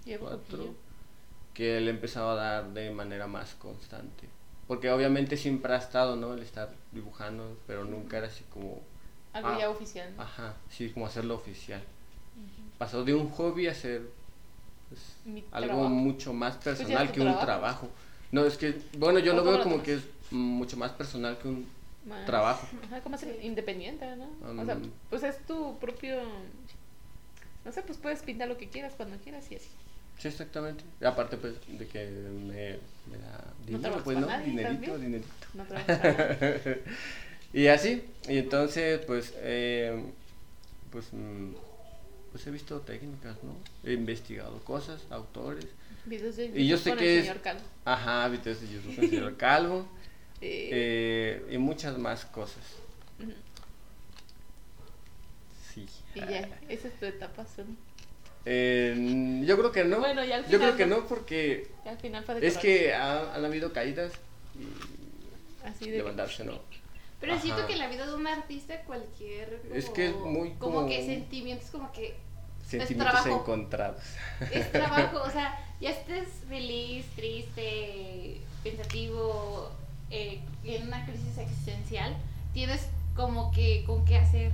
[0.04, 0.74] Llevo cuatro, poquillo.
[1.54, 4.28] que le empezaba a dar de manera más constante.
[4.68, 6.34] Porque obviamente siempre ha estado, ¿no?
[6.34, 8.80] El estar dibujando, pero nunca era así como,
[9.32, 9.58] Algo Ah.
[9.58, 10.12] ya oficial.
[10.18, 11.82] ajá, sí, como hacerlo oficial.
[12.82, 14.02] Pasó de un hobby a ser
[14.88, 15.00] pues,
[15.52, 17.88] algo mucho más Pues personal que un trabajo.
[18.32, 19.86] No, es que, bueno, yo ¿O lo veo lo como tomas?
[19.86, 20.02] que es
[20.32, 21.64] mucho más personal que un
[22.08, 22.66] Más- trabajo.
[22.86, 24.24] Ajá, como ser independiente, ¿no?
[24.60, 26.22] o sea, Um, pues es tu propio.
[27.64, 29.68] No sé, pues puedes pintar lo que quieras cuando quieras y así.
[30.18, 30.82] Sí, exactamente.
[31.00, 32.78] Y aparte, pues, de que me,
[33.12, 34.26] me da dinero, pues, ¿no?
[34.26, 35.22] nadie, dinerito, también.
[35.22, 35.28] dinerito.
[35.54, 35.64] No
[37.60, 40.02] y así, y entonces, pues, eh,
[40.90, 41.50] pues, mm,
[42.32, 43.54] pues he visto técnicas, ¿no?
[43.88, 45.66] He investigado cosas, autores.
[46.06, 47.60] Videos de Y yo YouTube sé con que el es- señor Calvo.
[47.84, 49.86] Ajá, videos de YouTube con el señor Calvo.
[50.44, 52.64] Eh, y muchas más cosas.
[55.72, 55.86] Sí.
[56.16, 57.46] y ya, esa es tu etapa.
[57.46, 57.76] Son.
[58.44, 60.00] Eh, yo creo que no.
[60.00, 61.06] Bueno, ya al yo creo final que no.
[61.06, 64.12] porque Ya al final es que ha- han habido caídas
[64.58, 65.98] y Así de.
[65.98, 66.60] levantarse, ¿no?
[67.22, 70.50] Pero siento que en la vida de un artista cualquier como, Es que es muy
[70.54, 72.14] como, como- que sentimientos como que
[72.66, 73.40] Sentimientos trabajo.
[73.42, 74.02] encontrados.
[74.52, 79.70] es trabajo, o sea, ya estés feliz, triste, pensativo,
[80.10, 82.14] eh, en una crisis existencial,
[82.52, 84.52] tienes como que con qué hacer,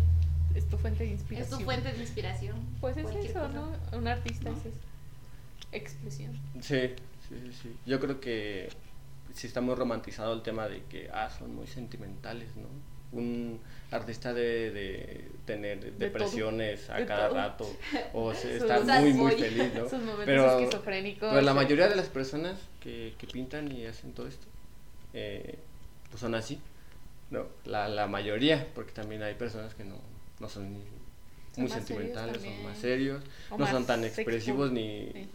[0.55, 1.59] Es tu fuente de es inspiración.
[1.59, 2.57] tu fuente de inspiración.
[2.81, 3.49] Pues es eso, cosa.
[3.49, 3.97] ¿no?
[3.97, 4.79] Un artista es eso.
[5.73, 6.33] Expresión.
[6.61, 6.95] Sí,
[7.29, 7.77] sí, sí, sí.
[7.87, 8.69] Yo creo que
[9.39, 12.69] sí está muy romantizado el tema de que ah, son muy sentimentales, ¿no?
[13.11, 13.59] Un
[13.91, 17.37] artista de, de tener depresiones a De cada todo.
[17.39, 17.77] rato
[18.13, 19.89] o se- está muy, muy feliz, ¿no?
[19.89, 21.29] Sus momentos Pero, esquizofrénicos.
[21.31, 24.47] pero la mayoría de las personas que, que pintan y hacen todo esto,
[25.15, 25.59] eh,
[26.11, 26.61] pues son así,
[27.31, 27.47] ¿no?
[27.65, 29.97] La, la mayoría, porque también hay personas que no,
[30.41, 30.81] no son ni
[31.55, 35.31] Son muy sentimentales, son más serios, o no más son tan expresivos ni, sí.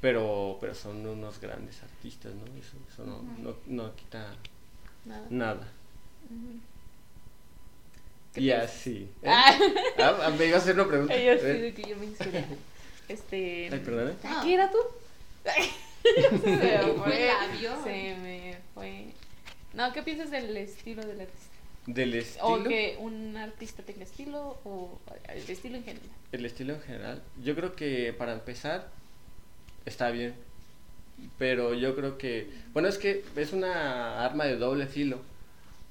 [0.00, 2.44] Pero, pero son unos grandes artistas, ¿no?
[2.58, 4.34] Eso, eso no, no, no quita
[5.04, 5.26] Nada.
[5.30, 5.68] nada.
[6.26, 6.60] Ujú.
[8.34, 8.70] ¿Qué Y piensas?
[8.70, 9.08] así.
[9.22, 9.26] ¿eh?
[9.28, 9.58] Ah.
[9.98, 11.14] Ah, me iba a hacer una pregunta.
[11.16, 11.52] Yo sí, ¿eh?
[11.54, 12.44] de que yo me inspiré.
[13.08, 13.68] Este.
[13.72, 14.14] Ay, perdón.
[14.22, 14.40] Ah.
[14.44, 14.78] ¿Qué era tú?
[16.02, 17.30] se me Fue.
[17.84, 19.06] Se me fue.
[19.74, 21.46] No, ¿qué piensas del estilo del artista?
[21.86, 22.46] Del estilo.
[22.46, 26.08] O que un artista tenga estilo o el estilo en general.
[26.32, 27.22] El estilo en general.
[27.42, 28.88] Yo creo que para empezar
[29.86, 30.34] está bien.
[31.38, 32.50] Pero yo creo que.
[32.72, 35.18] Bueno, es que es una arma de doble filo.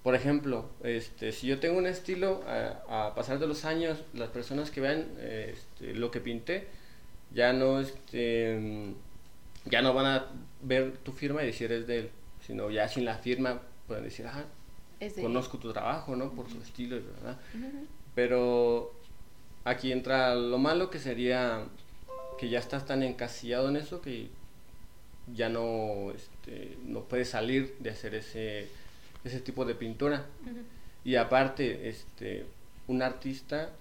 [0.04, 4.30] Por ejemplo, este, si yo tengo un estilo, a, a pasar de los años, las
[4.30, 6.68] personas que vean este, lo que pinté,
[7.34, 8.94] ya no este, mm,
[9.70, 10.26] ya no van a
[10.62, 12.10] ver tu firma y decir es de él,
[12.46, 14.46] sino ya sin la firma pueden decir, ah,
[15.22, 16.32] conozco tu trabajo, ¿no?
[16.32, 17.38] Por su estilo, ¿verdad?
[18.16, 18.94] Pero
[19.64, 21.66] aquí entra lo malo que sería
[22.40, 24.30] que ya estás tan encasillado en eso que
[25.36, 28.70] ya no, este, no puedes salir de hacer ese,
[29.26, 30.26] ese tipo de pintura.
[31.04, 32.46] Y aparte, este,
[32.88, 33.72] un artista,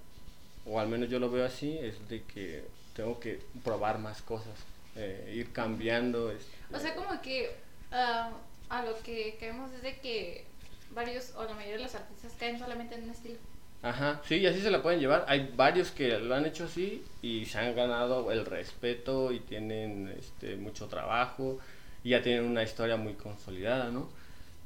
[0.66, 4.58] o al menos yo lo veo así, es de que tengo que probar más cosas,
[4.96, 6.32] eh, ir cambiando.
[6.32, 7.50] Este, o sea, como que
[7.92, 8.30] ah,
[8.68, 10.44] a lo que caemos es de que
[10.90, 13.38] varios o la mayoría de los artistas caen solamente en un estilo.
[13.82, 15.24] Ajá, sí, y así se la pueden llevar.
[15.28, 20.12] Hay varios que lo han hecho así y se han ganado el respeto y tienen
[20.18, 21.58] este, mucho trabajo
[22.02, 24.08] y ya tienen una historia muy consolidada, ¿no?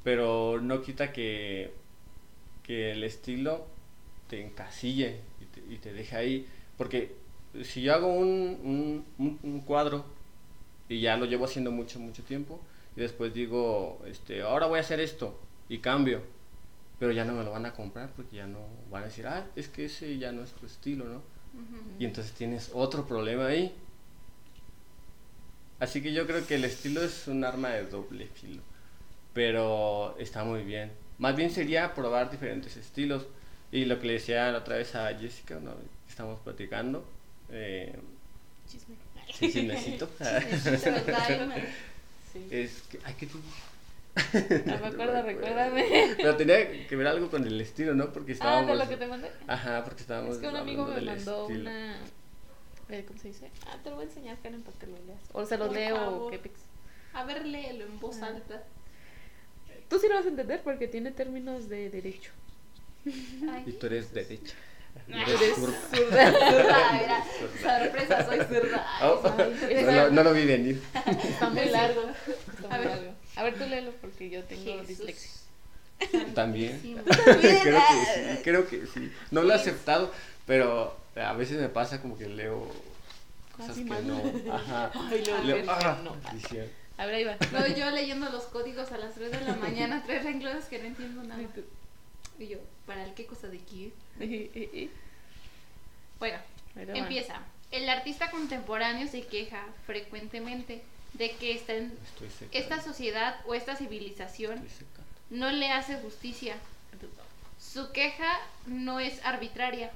[0.03, 1.71] Pero no quita que,
[2.63, 3.67] que el estilo
[4.29, 6.47] te encasille y te, y te deje ahí.
[6.77, 7.15] Porque
[7.63, 10.05] si yo hago un, un, un, cuadro
[10.89, 12.59] y ya lo llevo haciendo mucho, mucho tiempo
[12.95, 15.39] y después digo, este, ahora voy a hacer esto
[15.69, 16.21] y cambio
[17.03, 19.45] pero ya no me lo van a comprar porque ya no van a decir, ah,
[19.57, 21.21] es que ese ya no es tu estilo, ¿no?
[21.99, 23.75] Y entonces tienes otro problema ahí.
[25.81, 28.61] Así que yo creo que el estilo es un arma de doble filo,
[29.33, 30.93] pero está muy bien.
[31.17, 33.25] Más bien sería probar diferentes estilos.
[33.69, 35.73] Y lo que le decía la otra vez a Jessica, ¿no?
[36.07, 37.05] estamos platicando.
[37.49, 37.99] Eh,
[38.65, 38.95] Chisme.
[39.29, 40.09] Sí, chismecito.
[42.31, 42.47] sí.
[42.49, 43.33] Es que, ay, ¿qué te
[44.65, 46.13] no me acuerdo, recuérdame.
[46.17, 48.13] Pero tenía que ver algo con el estilo, ¿no?
[48.13, 48.69] Porque estábamos...
[48.69, 49.31] Ah, de lo que te mandé.
[49.47, 51.97] Ajá, porque estábamos Es que un amigo me mandó una...
[52.89, 53.49] Eh, ¿Cómo se dice?
[53.67, 55.21] Ah, te lo voy a enseñar, Karen, para que lo leas.
[55.31, 56.59] O se lo leo, qué pix.
[57.13, 58.27] A ver, léelo en voz ah.
[58.27, 58.63] alta.
[59.89, 62.31] Tú sí lo vas a entender porque tiene términos de derecho.
[63.05, 64.55] y tú eres derecha.
[65.07, 65.55] Eres
[65.91, 67.23] zurda.
[67.61, 68.85] sorpresa, soy zurda.
[69.01, 69.21] Oh,
[69.91, 70.81] no, no, lo vi venir.
[70.93, 72.01] Está muy largo.
[72.07, 73.22] Está muy largo.
[73.35, 75.31] A ver, tú léelo porque yo tengo dislexia.
[76.35, 76.79] También.
[77.05, 79.11] creo que sí, creo que sí.
[79.31, 80.11] No lo he aceptado,
[80.45, 82.71] pero a veces me pasa como que leo
[83.55, 84.21] cosas que no.
[84.53, 84.91] Ajá.
[85.43, 86.15] leo, ah, no.
[86.97, 87.37] A ver, ahí va.
[87.51, 90.85] No, yo leyendo los códigos a las 3 de la mañana, tres renglones que no
[90.85, 91.41] entiendo nada.
[92.39, 93.93] Y yo, ¿para el qué cosa de aquí?
[96.19, 96.37] bueno,
[96.75, 97.41] empieza.
[97.71, 100.83] El artista contemporáneo se queja frecuentemente
[101.13, 101.73] de que esta,
[102.51, 104.65] esta sociedad o esta civilización
[105.29, 106.55] no le hace justicia.
[107.59, 109.91] Su queja no es arbitraria.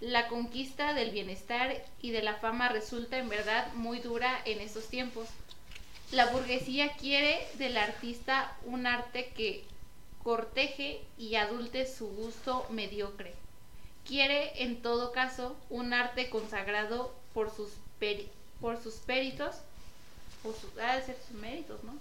[0.00, 4.88] La conquista del bienestar y de la fama resulta en verdad muy dura en estos
[4.88, 5.28] tiempos.
[6.12, 9.64] La burguesía quiere del artista un arte que
[10.22, 13.34] corteje y adulte su gusto mediocre.
[14.06, 17.70] Quiere, en todo caso, un arte consagrado por sus,
[18.60, 19.56] por sus peritos
[20.82, 21.94] ha de ser sus méritos, ¿no?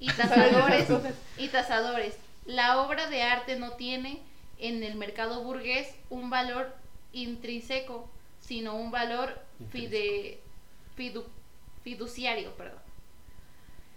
[0.00, 0.88] Y tasadores,
[1.36, 2.16] y tasadores.
[2.46, 4.20] La obra de arte no tiene
[4.58, 6.74] en el mercado burgués un valor
[7.12, 8.08] intrínseco,
[8.40, 9.40] sino un valor
[9.70, 10.40] fide,
[11.82, 12.80] fiduciario, perdón.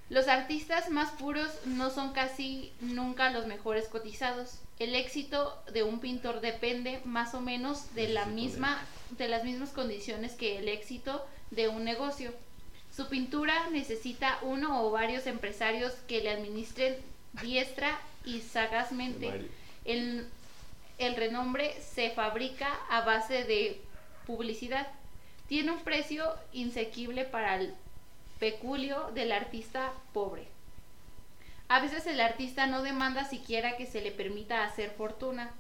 [0.10, 4.60] Los artistas más puros no son casi nunca los mejores cotizados.
[4.78, 8.82] El éxito de un pintor depende más o menos de la misma
[9.18, 12.34] de las mismas condiciones que el éxito de un negocio.
[12.96, 16.98] Su pintura necesita uno o varios empresarios que le administren
[17.42, 19.50] diestra y sagazmente.
[19.86, 20.28] El,
[20.98, 23.82] el renombre se fabrica a base de
[24.28, 24.88] publicidad.
[25.48, 27.74] Tiene un precio insequible para el
[28.40, 30.48] peculio del artista pobre.
[31.70, 35.52] A veces el artista no demanda siquiera que se le permita hacer fortuna.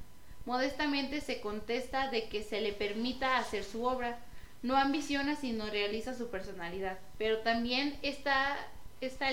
[0.45, 4.19] Modestamente se contesta de que se le permita hacer su obra
[4.63, 6.97] no ambiciona sino realiza su personalidad.
[7.17, 8.57] Pero también esta,
[9.01, 9.29] esta,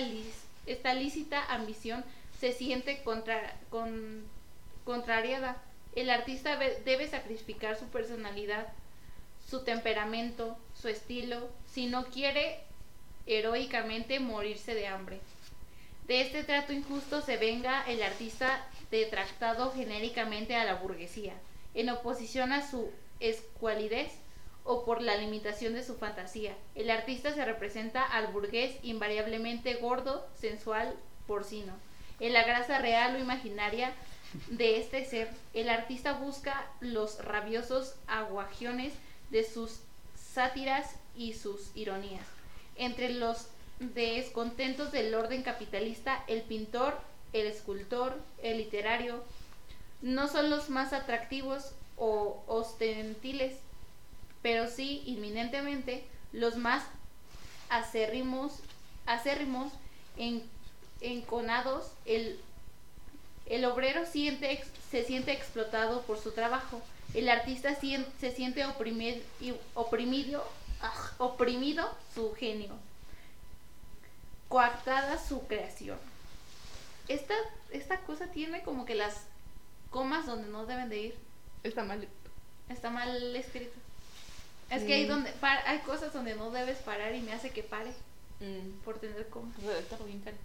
[0.65, 2.03] esta lícita ambición
[2.39, 4.23] se siente contra, con,
[4.85, 5.61] contrariada.
[5.95, 8.67] El artista debe sacrificar su personalidad,
[9.47, 12.59] su temperamento, su estilo, si no quiere
[13.25, 15.19] heroicamente morirse de hambre.
[16.07, 21.33] De este trato injusto se venga el artista detratado genéricamente a la burguesía,
[21.75, 24.11] en oposición a su escualidez
[24.63, 26.55] o por la limitación de su fantasía.
[26.75, 30.95] El artista se representa al burgués invariablemente gordo, sensual,
[31.27, 31.73] porcino.
[32.19, 33.93] En la grasa real o imaginaria
[34.49, 38.93] de este ser, el artista busca los rabiosos aguajones
[39.31, 39.79] de sus
[40.15, 42.25] sátiras y sus ironías.
[42.75, 43.47] Entre los
[43.79, 46.99] descontentos del orden capitalista, el pintor,
[47.33, 49.23] el escultor, el literario,
[50.01, 53.57] no son los más atractivos o ostentiles
[54.41, 56.83] pero sí inminentemente los más
[57.69, 58.53] acérrimos,
[59.05, 59.71] acérrimos
[60.17, 60.43] en,
[61.01, 62.39] enconados, el,
[63.45, 66.81] el obrero siente, se siente explotado por su trabajo.
[67.13, 69.23] El artista se siente oprimir-
[69.73, 70.45] oprimido,
[71.17, 72.75] oprimido su genio.
[74.47, 75.97] Coartada su creación.
[77.07, 77.33] Esta,
[77.71, 79.23] esta cosa tiene como que las
[79.89, 81.15] comas donde no deben de ir.
[81.63, 82.07] Está mal.
[82.67, 83.73] Está mal escrito.
[84.69, 87.63] Es que hay donde pa- hay cosas donde no debes parar y me hace que
[87.63, 87.91] pare
[88.39, 88.79] Mm.
[88.85, 89.27] por tener.
[89.65, 90.37] Redactarlo bien caro.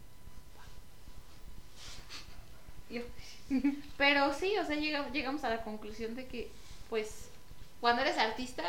[2.90, 3.02] Yo.
[3.98, 6.50] Pero sí, o sea, llega- llegamos a la conclusión de que,
[6.90, 7.28] pues,
[7.80, 8.62] cuando eres artista,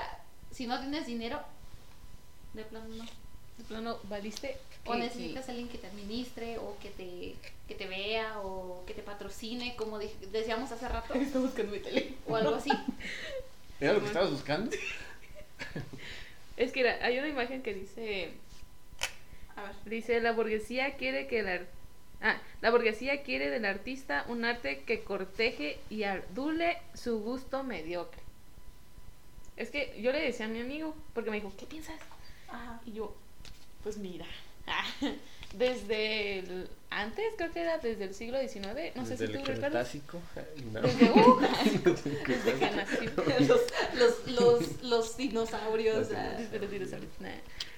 [0.52, 1.42] si no tienes dinero,
[2.54, 3.04] de plano no.
[3.58, 4.58] De plano, valiste.
[4.86, 7.36] O necesitas a alguien que te administre, o que te,
[7.68, 11.80] que te vea, o que te patrocine, como dij- decíamos hace rato, Está buscando mi
[11.80, 12.14] tele.
[12.28, 12.70] o algo así.
[13.80, 14.72] ¿Era lo que estabas buscando?
[16.58, 18.32] Es que hay una imagen que dice.
[19.56, 19.72] A ver.
[19.86, 21.68] Dice: La burguesía quiere que el ar-
[22.22, 28.22] Ah, la burguesía quiere del artista un arte que corteje y adule su gusto mediocre.
[29.58, 32.00] Es que yo le decía a mi amigo, porque me dijo, ¿qué piensas?
[32.48, 32.82] Ajá.
[32.86, 33.16] Y yo,
[33.84, 34.26] pues mira,
[35.58, 39.38] desde el, antes, creo que era desde el siglo XIX, no sé si el tú
[39.46, 39.88] recuerdas.
[40.72, 40.82] No.
[40.82, 41.40] Desde, uh,
[42.28, 43.06] desde que nací.
[43.48, 43.62] los,
[43.96, 46.10] los, los, los dinosaurios.
[46.10, 46.36] Los ah.
[46.38, 47.30] Desde los dinosaurios, nah.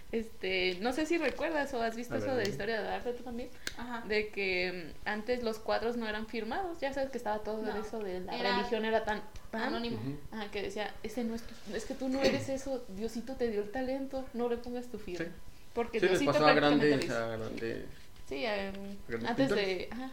[0.09, 2.49] Este, no sé si recuerdas o has visto eso de dime.
[2.49, 4.05] historia de arte tú también, Ajá.
[4.07, 7.75] de que mm, antes los cuadros no eran firmados, ya sabes que estaba todo No,
[7.77, 9.21] eso de la era religión era tan,
[9.51, 9.97] tan Anónimo.
[9.97, 10.17] Ujú.
[10.31, 13.49] Ajá, que decía, ese no es, tu- es que tú no eres eso, Diosito te
[13.51, 15.25] dio el talento, no le pongas tu firma.
[15.25, 15.31] Sí.
[15.77, 17.85] Porque Sí, les Diosito pasó a grandes, a grandes.
[18.27, 20.11] Sí, em, Grandes antes de, ajá,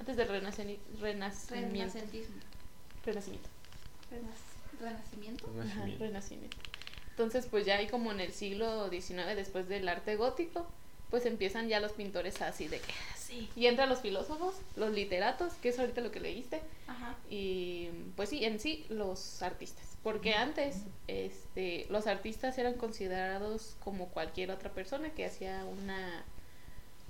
[0.00, 1.70] antes del renaceni- renacimiento.
[1.70, 2.34] Renacentismo.
[3.06, 3.48] Renacimiento.
[4.10, 5.44] Renac- Renacimiento.
[5.46, 6.04] Ajá, Renacimiento.
[6.04, 6.56] renacimiento.
[7.10, 10.66] Entonces, pues ya ahí como en el siglo XIX, después del arte gótico,
[11.10, 13.48] pues empiezan ya los pintores así de que sí.
[13.56, 17.14] Y entran los filósofos, los literatos, que es ahorita lo que leíste, Ajá.
[17.28, 19.84] y pues sí, en sí los artistas.
[20.02, 20.76] Porque antes
[21.08, 26.24] este, los artistas eran considerados como cualquier otra persona que hacía una,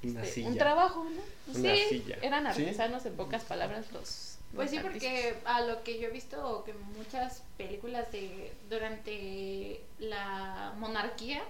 [0.02, 0.48] Una este, silla.
[0.48, 1.54] un trabajo, ¿no?
[1.60, 2.18] Una sí, silla.
[2.22, 2.62] eran Sí.
[2.62, 4.26] artesanos en pocas palabras los...
[4.54, 5.12] Pues los sí, artistas.
[5.12, 11.40] porque a lo que yo he visto que muchas películas de durante la monarquía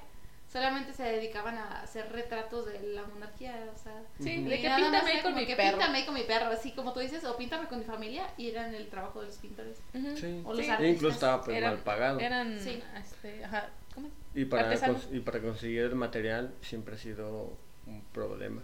[0.51, 5.11] solamente se dedicaban a hacer retratos de la monarquía, o sea, Sí, de que píntame
[5.11, 5.79] ahí era con mi que perro.
[5.79, 8.51] Píntame ahí con mi perro, así como tú dices, o píntame con mi familia y
[8.51, 9.81] eran el trabajo de los pintores.
[10.17, 10.43] Sí.
[10.45, 10.71] O los Sí.
[10.71, 10.81] E artistas.
[10.97, 12.19] incluso estaba pues, Eran- mal pagado.
[12.19, 12.83] Eran, Sí.
[13.01, 14.13] este, ajá, ¿cómo es?
[14.35, 18.63] Y para, y conseguir el material siempre ha sido un problema.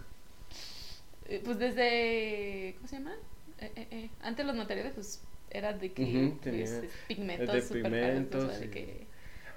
[1.25, 3.15] Eh, Pues desde, ¿cómo se llama?
[3.59, 8.59] Eh, eh, eh, Antes los materiales pues eran de que pues, tenía- pigmentos, de pigmentos
[8.59, 9.07] de que-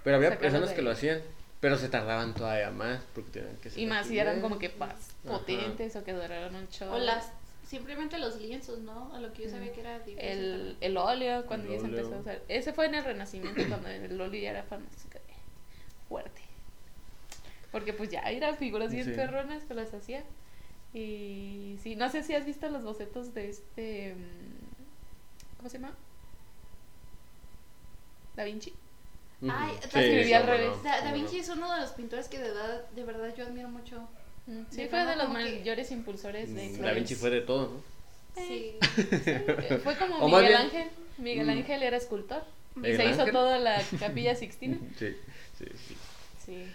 [0.04, 1.20] Pero había personas de que lo hacían,
[1.60, 4.70] pero se tardaban todavía más porque tenían que ser y más si eran como que
[4.70, 5.38] más Ajá.
[5.38, 6.94] potentes o que duraron un chorro.
[6.94, 7.30] O las
[7.68, 9.14] simplemente los lienzos, ¿no?
[9.14, 10.18] A lo que yo sabía que era difícil.
[10.20, 12.42] el, el óleo cuando El ya se empezó a usar.
[12.48, 14.64] Ese fue en el Renacimiento cuando el óleo ya era
[16.08, 16.40] fuerte.
[17.70, 19.12] Porque pues ya eran figuras bien Sí.
[19.12, 20.24] perronas que las hacían.
[20.92, 24.14] Y sí, no sé si has visto los bocetos de este...
[24.16, 25.94] mm, ¿Cómo se llama?
[28.34, 28.72] Da Vinci.
[29.48, 30.76] Ay, Sí, te escribí al revés.
[30.76, 31.42] no, Da, Da Vinci no.
[31.42, 34.06] es uno de los pintores que de verdad, de verdad yo admiro mucho.
[34.46, 37.30] Mm, Sí, De fue de los como que- mayores impulsores de Mm, Da Vinci fue
[37.30, 37.90] de todo, ¿no?
[38.42, 38.76] Sí.
[38.96, 40.88] Eh, Fue como Miguel bien- Ángel.
[41.18, 41.50] Miguel Mm.
[41.50, 42.42] Ángel era escultor.
[42.76, 43.32] Y ¿Miguel se hizo Ángel?
[43.34, 44.76] toda la capilla Sixtina.
[44.98, 45.16] Sí,
[45.58, 45.96] sí, sí.
[46.44, 46.66] Sí.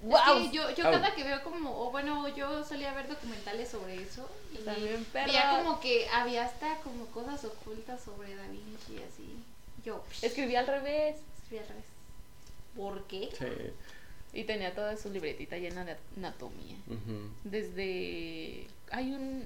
[0.00, 4.00] Es que yo, yo cada que veo como, o bueno, yo solía ver documentales sobre
[4.00, 4.58] eso y
[5.12, 5.26] perro.
[5.26, 9.36] veía como que había hasta como cosas ocultas sobre Da Vinci y así.
[9.84, 11.16] Yo Escribí al revés.
[11.48, 11.84] Escribí al revés.
[12.76, 13.28] ¿Por qué?
[13.38, 14.38] Sí.
[14.40, 16.76] Y tenía toda su libretita llena de anatomía.
[17.44, 18.66] Desde.
[18.90, 19.44] Hay un,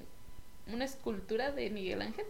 [0.67, 2.25] una escultura de Miguel Ángel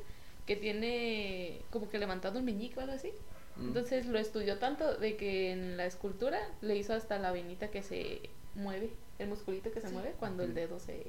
[0.45, 3.11] que tiene como que levantado un meñique o algo así.
[3.55, 3.67] Mm.
[3.67, 7.81] Entonces lo estudió tanto de que en la escultura le hizo hasta la venita que
[7.83, 8.21] se
[8.55, 9.93] mueve, el musculito que se Sí.
[9.93, 11.03] mueve cuando el dedo se,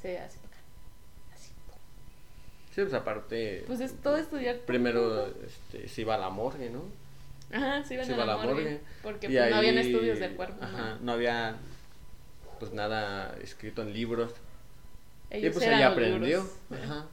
[0.00, 0.58] se hace para acá.
[1.34, 1.50] Así.
[2.74, 3.64] Sí, pues aparte.
[3.66, 4.58] Pues es todo estudiar.
[4.60, 6.82] Primero este, se iba a la morgue, ¿no?
[7.54, 8.80] Ajá, sí, iban se a la morgue.
[9.02, 10.56] Porque Y pues, no habían ahí- estudios del cuerpo.
[10.62, 11.00] Ajá, ¿no?
[11.00, 11.56] no había
[12.58, 14.32] pues nada escrito en libros.
[15.30, 16.18] y Ellos pues eran ahí aprendió.
[16.20, 16.50] libros.
[16.84, 17.06] Ajá.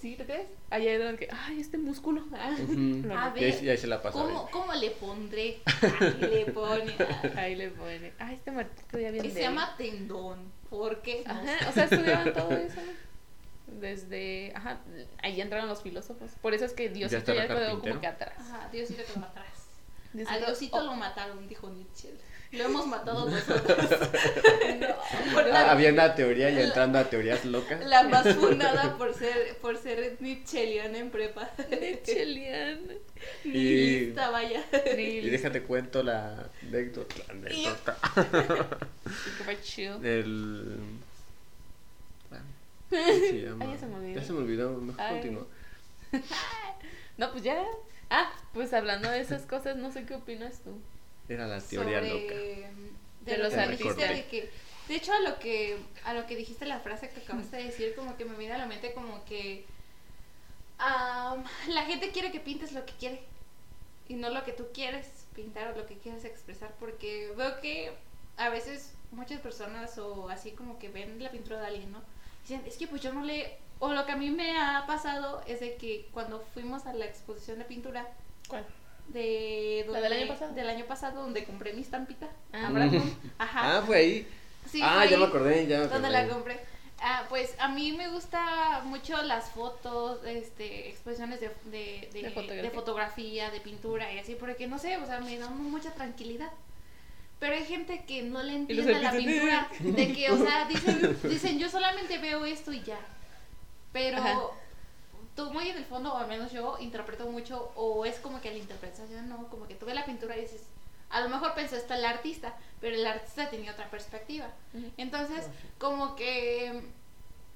[0.00, 0.46] ¿Sí, te crees?
[0.70, 2.22] Allá era que, ay, este músculo.
[2.34, 3.02] Ah, Ujú.
[3.06, 4.24] lo A Y ahí, ver, y ahí se la pasaba.
[4.24, 5.58] ¿Cómo, ¿Cómo le pondré?
[6.00, 6.94] Ahí le pone.
[7.00, 8.12] ah, Ahí le pone.
[8.18, 10.38] Ay, este muertito ya bien Que se llama tendón.
[10.68, 11.24] ¿Por qué?
[11.26, 11.50] No sé.
[11.50, 12.80] Ajá, o sea, estudiaban todo eso.
[13.66, 14.80] Desde, ajá,
[15.22, 16.30] ahí entraron los filósofos.
[16.40, 18.34] Por eso es que Diosito ya quedó como que atrás.
[18.38, 19.46] Ajá, Dios sí le quedó atrás.
[19.48, 22.10] A Diosito, Diosito oh, lo mataron, dijo Nietzsche.
[22.52, 23.66] Lo hemos matado nosotros.
[25.34, 27.84] Por Ah, la- Había una teoría y la- entrando a teorías locas.
[27.84, 31.50] La más fundada por ser, por ser Nietzscheana en prepa.
[32.04, 32.80] Chelian.
[33.44, 34.64] Y- Nihilista, vaya.
[34.96, 37.14] Y déjate cuento la anécdota.
[37.26, 37.98] la anécdota.
[40.02, 40.78] El.
[42.90, 43.64] ¿Cómo se llama?
[43.64, 44.14] Ay, ya se me olvidó.
[44.20, 45.46] Ya se me olvidó, mejor continúa.
[47.18, 47.64] No, pues ya.
[48.10, 50.78] Ah, pues hablando de esas cosas, no sé qué opinas tú.
[51.28, 52.34] Era la teoría sobre- loca.
[52.34, 52.70] De,
[53.32, 53.96] De lo los artistas.
[53.96, 54.50] dijiste de que
[54.88, 57.94] de hecho a lo que a lo que dijiste la frase que acabaste de decir
[57.96, 59.64] como que me viene a la mente como que
[60.78, 63.20] am, la gente quiere que pintes lo que quiere
[64.08, 67.92] y no lo que tú quieres pintar o lo que quieres expresar porque veo que
[68.36, 72.02] a veces muchas personas o así como que ven la pintura de alguien, ¿no?
[72.46, 75.42] Dicen, es que pues yo no le o lo que a mí me ha pasado
[75.46, 78.06] es de que cuando fuimos a la exposición de pintura
[78.48, 78.64] ¿Cuál?
[79.08, 80.52] de ¿La del donde- año pasado?
[80.54, 82.70] del año pasado donde compré mi estampita Ah.
[83.38, 83.78] Ajá.
[83.78, 84.28] Ah, fue ahí.
[84.70, 86.26] Sí, ah, fue ya me acordé, ya me Donde acordé.
[86.26, 86.60] la compré.
[87.00, 92.30] Ah, pues a mí me gusta mucho las fotos, este, exposiciones de, de, de, De
[92.30, 92.62] fotografía.
[92.62, 96.50] de fotografía, de pintura y así, porque no sé, o sea, me dan mucha tranquilidad.
[97.38, 101.58] Pero hay gente que no le entiende la pintura, de que, o sea, dicen, dicen,
[101.58, 102.98] yo solamente veo esto y ya.
[103.92, 104.40] Pero Ajá.
[105.34, 108.50] tú muy en el fondo, o al menos yo, interpreto mucho, o es como que
[108.50, 110.62] la interpretación, no, como que tú ves la pintura y dices,
[111.10, 114.50] a lo mejor pensó esto el artista, pero el artista tenía otra perspectiva.
[114.96, 115.46] Entonces,
[115.78, 116.82] como que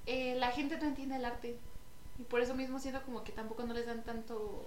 [0.06, 1.58] eh, la gente no entiende el arte.
[2.18, 4.66] Y por eso mismo siento como que tampoco no les dan tanto,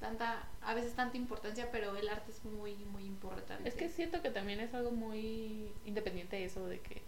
[0.00, 3.68] tanta, a veces tanta importancia, pero el arte es muy, muy importante.
[3.68, 7.00] Es que siento que también es algo muy independiente eso de que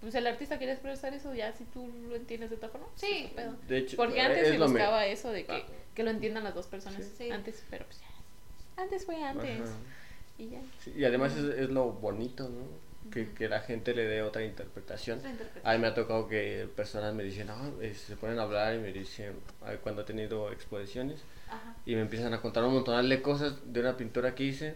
[0.00, 2.86] pues el artista quiere expresar eso ya si tú lo entiendes de otra forma.
[2.88, 3.32] pues, Sí.
[3.34, 3.56] pedo.
[3.68, 5.66] De hecho, Porque eh, antes es se me- buscaba eso de que, Ah.
[5.94, 7.02] que lo entiendan las dos personas.
[7.16, 7.30] Sí.
[7.30, 8.82] Antes, pero pues ya.
[8.82, 9.60] Antes fue antes.
[9.62, 9.70] Ajá.
[10.36, 10.60] Y ya.
[10.80, 12.66] Sí, y además es, es lo bonito, ¿no?
[13.10, 15.18] Que, que la gente le dé otra interpretación.
[15.18, 15.70] Otra interpretación.
[15.70, 17.48] A mí me ha tocado que personas me dicen,
[17.80, 19.34] eh, se ponen a hablar y me dicen,
[19.82, 21.76] cuando he tenido exposiciones, Ajá.
[21.84, 24.74] y me empiezan a contar un montón de cosas de una pintura que hice.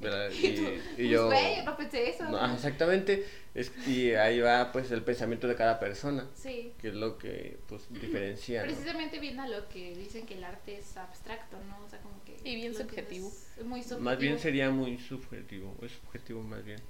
[0.00, 0.30] ¿verdad?
[0.32, 1.30] Y, tú, Y, y pues, yo...
[1.30, 2.24] yo no pensé eso.
[2.24, 3.26] No, ah, exactamente.
[3.54, 6.72] Es, y ahí va pues el pensamiento de cada persona, Sí.
[6.78, 8.62] que es lo que pues diferencia.
[8.62, 8.68] ¿no?
[8.68, 11.84] Precisamente viene a lo que dicen que el arte es abstracto, ¿no?
[11.84, 12.36] O sea, como que...
[12.48, 13.30] Y bien subjetivo.
[13.64, 14.00] muy subjetivo.
[14.00, 16.80] Más bien sería muy subjetivo, es subjetivo más bien.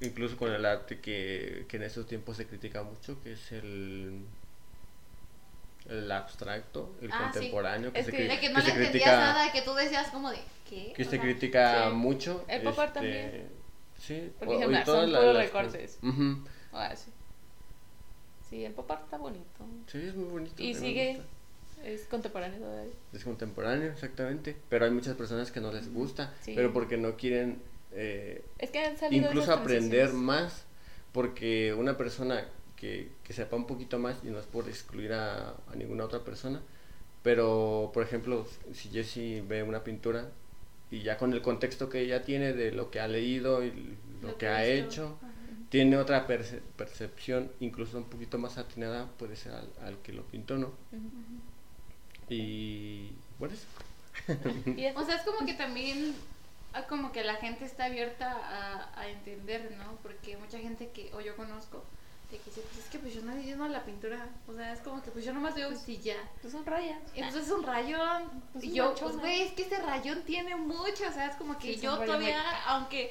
[0.00, 4.20] Incluso con el arte que, que en estos tiempos se critica mucho, que es el,
[5.88, 7.32] el abstracto, el Ah, sí.
[7.38, 10.08] contemporáneo, que Es se, que- De que no que le critica, nada, que tú decías
[10.10, 10.38] como de,
[10.68, 10.92] ¿qué?
[10.94, 11.94] que O se sea, critica sí.
[11.96, 12.44] mucho.
[12.48, 13.48] El pop art este, también.
[13.98, 15.98] Sí, Porque o- ejemplo, y son la- puros las- recortes.
[16.02, 16.44] Ujú.
[16.72, 17.10] Ah, sí.
[18.50, 19.64] Sí, el pop art está bonito.
[19.90, 20.62] Sí, es muy bonito.
[20.62, 21.22] Y sigue,
[21.82, 22.92] es contemporáneo todavía.
[23.14, 24.54] Es contemporáneo, exactamente.
[24.68, 26.52] Pero hay muchas personas que no les gusta, Sí.
[26.54, 27.62] pero porque no quieren
[27.96, 30.64] eh, Es que han incluso aprender más,
[31.12, 32.44] porque una persona
[32.76, 36.20] que, que sepa un poquito más, y no es por excluir a, a ninguna otra
[36.20, 36.60] persona,
[37.22, 40.28] pero por ejemplo, si Jessie ve una pintura
[40.90, 43.72] y ya con el contexto que ella tiene de lo que ha leído y
[44.22, 44.86] lo, que, ha ha visto.
[44.86, 45.32] hecho, Ajá.
[45.70, 50.22] tiene otra perce- percepción, incluso un poquito más atinada, puede ser al, al que lo
[50.22, 50.72] pintó, ¿no?
[52.28, 53.66] Y bueno, eso.
[54.96, 56.14] O sea, es como que también
[56.84, 59.96] como que la gente está abierta a, a entender, ¿no?
[60.02, 61.82] Porque mucha gente que, o yo conozco,
[62.30, 64.28] de que dice, pues es que pues yo no entiendo la pintura.
[64.48, 66.16] O sea, es como que pues yo nomás veo y ya.
[66.40, 66.98] pues son rayas.
[67.14, 68.42] Entonces es un rayón.
[68.52, 71.08] Pues y yo, pues güey, es que ese rayón tiene mucho.
[71.08, 73.10] O sea, es como que Sí, yo todavía, muy- aunque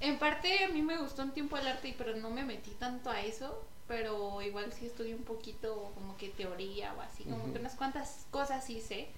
[0.00, 3.10] en parte a mí me gustó un tiempo el arte, pero no me metí tanto
[3.10, 3.64] a eso.
[3.88, 8.26] Pero igual sí estudié un poquito como que teoría o así, como que unas cuantas
[8.32, 9.08] cosas sí sé.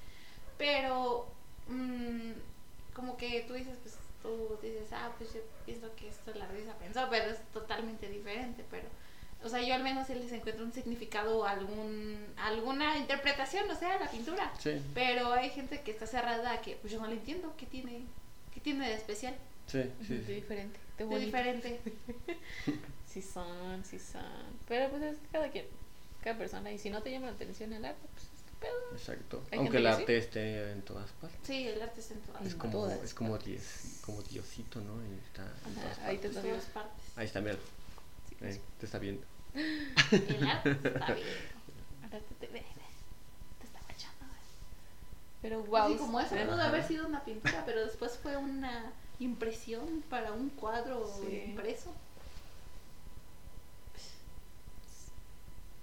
[0.59, 1.26] Pero
[1.68, 2.32] mm,
[2.99, 6.74] como que tú dices, pues tú dices, ah, pues yo pienso que esto la risa
[6.74, 8.64] pensó, pero es totalmente diferente.
[8.68, 8.88] Pero,
[9.44, 14.01] o sea, yo al menos sí les encuentro un significado, algún, alguna interpretación, o sea,
[14.01, 14.53] la pintura.
[14.59, 17.66] Sí, Pero hay gente que está cerrada a que, pues yo no le entiendo, ¿qué
[17.66, 18.03] tiene,
[18.53, 19.36] qué tiene de especial?
[19.66, 20.14] sí, sí.
[20.14, 20.32] de sí.
[20.32, 21.80] diferente, de De diferente.
[23.07, 24.22] Sí son, sí son.
[24.66, 25.64] Pero pues es cada quien,
[26.22, 26.70] cada persona.
[26.70, 28.26] Y si no te llama la atención el arte, pues
[28.61, 28.92] pedo.
[28.92, 29.42] Exacto.
[29.50, 31.38] Hay Aunque el arte esté en todas partes.
[31.42, 33.62] Sí, el arte está en todas, Es como, todas es como, Dios,
[34.04, 34.94] como Diosito, ¿no?
[35.02, 37.04] Y está en Ajá, todas ahí te todas partes.
[37.16, 37.56] Ahí está, mira.
[38.28, 38.61] Sí, Eh, sí.
[38.78, 39.24] te está viendo.
[39.54, 41.28] El arte está bien.
[42.09, 42.64] El arte te ve, ve,
[43.61, 43.78] te está.
[45.40, 45.96] Pero Así wow.
[45.98, 51.06] como eso pudo haber sido una pintura, pero después fue una impresión para un cuadro
[51.20, 51.44] Sí.
[51.48, 51.92] impreso.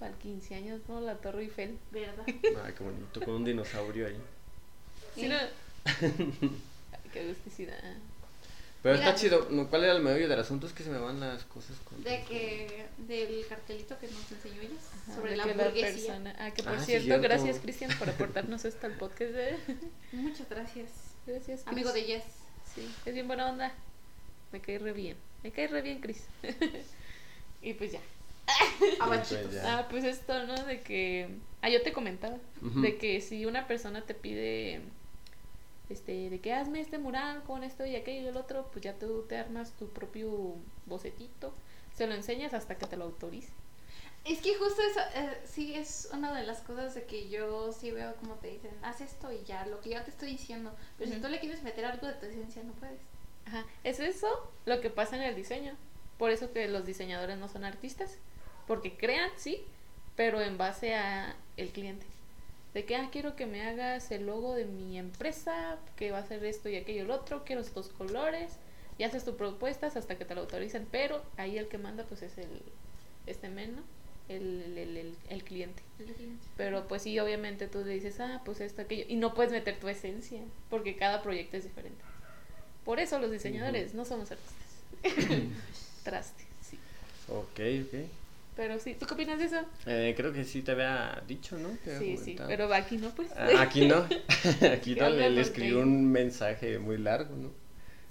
[0.05, 1.01] Para el 15 años, ¿no?
[1.01, 1.79] La Torre Eiffel.
[1.91, 2.23] ¿Verdad?
[2.27, 4.17] Ay, qué bonito, con un dinosaurio ahí.
[5.15, 7.79] Sí, no, Ay, qué agusticidad.
[8.83, 9.09] Pero Mira.
[9.09, 9.47] está chido.
[9.67, 10.67] ¿Cuál era el meollo del asunto?
[10.67, 11.75] Es que se me van las cosas.
[11.85, 12.03] Con...
[12.03, 14.75] De que, del cartelito que nos enseñó ella
[15.07, 15.91] Ajá, sobre la hamburguesía.
[16.13, 19.57] persona- Ah, que por Ah, sí, cierto, gracias Cristian por aportarnos esto al podcast de...
[20.11, 20.89] Muchas gracias.
[21.25, 21.67] Gracias, Chris.
[21.67, 22.23] Amigo de Jess.
[22.75, 23.73] Sí, es bien buena onda.
[24.51, 25.17] Me cae re bien.
[25.41, 26.25] Me cae re bien, Chris.
[27.63, 27.99] y pues ya.
[28.99, 29.53] Abachitos.
[29.53, 29.79] Ya.
[29.79, 30.55] Ah, pues esto, ¿no?
[30.65, 31.29] De que...
[31.61, 32.37] Ah, yo te comentaba.
[32.61, 34.81] De que si una persona te pide...
[35.89, 38.93] Este, de que hazme este mural con esto y aquello y el otro, pues ya
[38.93, 40.55] tú te armas tu propio
[40.87, 41.53] bocetito.
[41.93, 43.51] Se lo enseñas hasta que te lo autorice.
[44.25, 47.91] Es que justo eso, eh, sí es una de las cosas de que yo sí
[47.91, 50.75] veo como te dicen, haz esto y ya, lo que yo te estoy diciendo.
[50.97, 52.99] Pero si tú le quieres meter algo de tu esencia, no puedes.
[53.45, 54.27] Ajá, es eso
[54.65, 55.75] lo que pasa en el diseño.
[56.17, 58.17] Por eso que los diseñadores no son artistas,
[58.67, 59.63] porque crean, sí,
[60.15, 62.05] pero en base a el cliente.
[62.73, 66.25] De que, ah, quiero que me hagas el logo de mi empresa, que va a
[66.25, 68.53] ser esto y aquello y el otro, quiero estos colores,
[68.97, 72.21] y haces tus propuestas hasta que te lo autorizan, pero ahí el que manda pues
[72.21, 72.49] es el,
[73.27, 73.81] este men, ¿no?
[74.27, 75.81] El, el, el, el- el cliente.
[76.57, 79.05] Pero pues sí, obviamente tú le dices, ah, pues esto, aquello.
[79.07, 82.03] Y no puedes meter tu esencia, porque cada proyecto es diferente.
[82.83, 84.55] Por eso los diseñadores no somos artistas.
[86.03, 86.79] Traste, sí.
[87.29, 88.09] Ok, ok.
[88.55, 89.57] Pero sí, ¿tú qué opinas de eso?
[89.85, 91.69] Eh, creo que sí te había dicho, ¿no?
[91.83, 93.29] Te Sí, sí, pero aquí no, pues.
[93.35, 94.05] Ah, Aquí no.
[94.73, 97.51] Aquí ¿Qué no le, le escribí un mensaje muy largo, ¿no?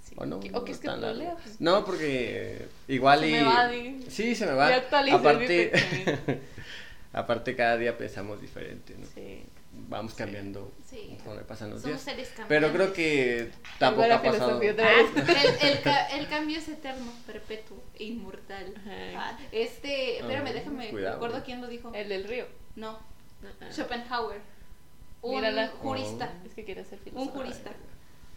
[0.03, 0.13] Sí.
[0.17, 1.13] O no, ¿O no que lo largo.
[1.19, 1.35] lea?
[1.43, 3.31] Pues, No, porque eh, igual Se y.
[3.31, 3.71] me va.
[4.07, 4.75] Sí, se me va.
[5.11, 5.71] Aparte,
[7.13, 9.07] aparte, cada día pensamos diferente, ¿no?
[9.15, 9.43] Sí.
[9.87, 11.07] Vamos cambiando Sí.
[11.09, 12.17] conforme pasan los Somos días.
[12.17, 12.33] seres.
[12.47, 14.59] Pero creo que tampoco ha pasado.
[14.59, 18.73] Ah, el, el, ca- el cambio es eterno, perpetuo e inmortal.
[19.15, 21.15] Ah, este, espérame, Ah, déjame, cuidado.
[21.15, 21.91] recuerdo quién lo dijo.
[21.93, 22.45] El del río.
[22.75, 22.97] No,
[23.61, 24.41] Ah, Schopenhauer.
[25.21, 25.67] Un Mírala.
[25.81, 26.33] jurista.
[26.45, 27.31] Es que quiere ser Un filósofo.
[27.39, 27.71] jurista.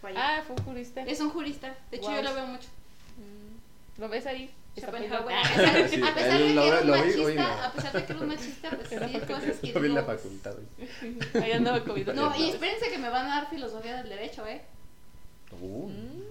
[0.03, 0.19] Vaya.
[0.39, 1.03] Ah, fue un jurista.
[1.03, 1.75] Es un jurista.
[1.91, 2.17] De hecho, Guau.
[2.23, 2.69] yo lo veo mucho.
[3.17, 4.51] Mm, ¿Lo ves ahí?
[4.85, 8.21] A pesar, Sí, a pesar de que era un machista, a pesar de que era
[8.23, 10.55] un machista, pues sí cosas que Lo vi en la facultad.
[11.43, 12.13] Ahí andaba comiendo.
[12.15, 14.63] No, y espérense que me van a dar filosofía del derecho, ¿eh?
[15.61, 15.89] Uh.
[15.89, 16.29] Mm,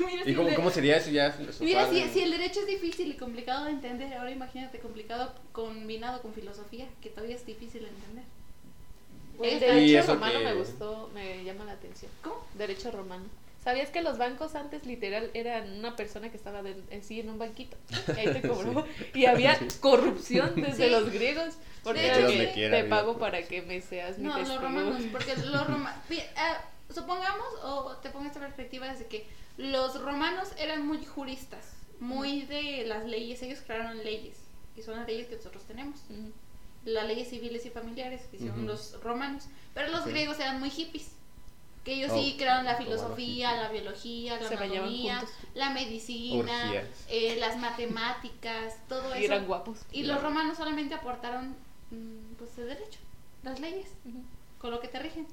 [0.00, 1.34] Mira, si ¿Y cómo, de- cómo sería eso ya?
[1.60, 6.20] Mira, si, si el derecho es difícil y complicado de entender, ahora imagínate complicado combinado
[6.20, 8.24] con filosofía, que todavía es difícil de entender.
[9.40, 12.10] El derecho romano que- me gustó, me llama la atención.
[12.22, 12.44] ¿Cómo?
[12.54, 13.24] Derecho romano.
[13.62, 17.28] ¿Sabías que los bancos antes literal eran una persona que estaba de- en sí en
[17.28, 17.76] un banquito?
[18.16, 18.86] Y ahí te cobró.
[19.14, 20.90] Y había corrupción desde Sí.
[20.90, 21.54] los griegos.
[21.82, 22.48] Porque De hecho, sí.
[22.54, 23.30] quiera te pago corrupción.
[23.32, 26.00] para que me seas mi No, los romanos, porque los romanos,
[26.92, 32.84] supongamos, o te pongo esta perspectiva desde que los romanos eran muy juristas, muy de
[32.86, 34.38] las leyes, ellos crearon leyes,
[34.76, 36.00] y son las leyes que nosotros tenemos.
[36.10, 36.32] Ujú.
[36.84, 38.68] las leyes civiles y familiares que hicieron Ujú.
[38.68, 39.44] los romanos.
[39.74, 41.10] Pero los griegos eran muy hippies.
[41.88, 45.24] Que ellos Oh, sí crearon la filosofía, la biología, la anatomía,
[45.54, 46.74] la medicina,
[47.08, 49.46] eh, las matemáticas, todo Y eran eso.
[49.46, 49.78] guapos.
[49.90, 51.56] Y los romanos solamente aportaron
[51.90, 52.98] mm, pues el derecho,
[53.42, 53.88] las leyes,
[54.58, 55.26] con lo que te rigen.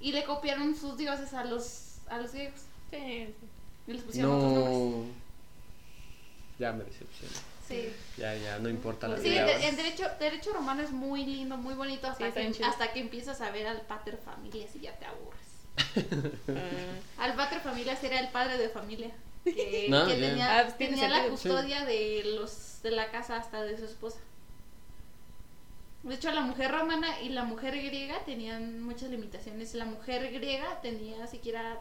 [0.00, 2.60] Y le copiaron sus dioses a los a los griegos.
[2.90, 3.34] Sí, sí.
[3.86, 4.72] Y les pusieron otros nombres.
[4.96, 5.04] No.
[6.58, 7.34] Ya me decepcioné.
[7.68, 7.92] Sí.
[8.16, 9.52] Ya, ya, no importa la Sí, vida.
[9.68, 13.42] el, derecho, derecho romano es muy lindo, muy bonito hasta, Sí, que, hasta que empiezas
[13.42, 15.49] a ver al pater familias y ya te aburres.
[17.18, 19.10] Ah, Al familias era el padre de familia
[19.44, 21.30] que, No, que tenía, Ah, pues tenía la sentido.
[21.30, 24.18] custodia de los de la casa hasta de su esposa.
[26.02, 29.74] De hecho, la mujer romana y la mujer griega tenían muchas limitaciones.
[29.74, 31.78] La mujer griega tenía siquiera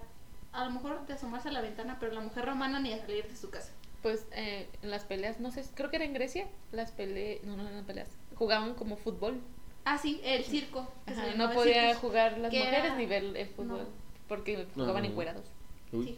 [0.51, 3.25] a lo mejor de asomarse a la ventana, pero la mujer romana ni a salir
[3.29, 3.71] de su casa.
[4.01, 7.55] Pues eh, en las peleas, no sé, creo que era en Grecia, las peleas, no,
[7.55, 9.39] no eran peleas, jugaban como fútbol.
[9.85, 10.87] Ah, sí, el circo.
[11.07, 11.97] Ajá, no podía circus.
[12.01, 13.85] jugar las que mujeres era- ni ver el fútbol, no.
[14.27, 15.09] porque jugaban No.
[15.09, 15.45] encuerados.
[15.91, 16.05] Uy.
[16.05, 16.17] Sí.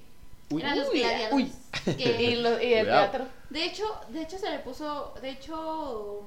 [0.50, 0.62] Uy.
[0.62, 1.34] Eran los Uy, gladiadores.
[1.86, 1.96] uy.
[1.96, 3.10] que- Y, lo- y el Cuidado.
[3.12, 3.28] teatro.
[3.50, 6.26] De hecho, de hecho se le puso, de hecho,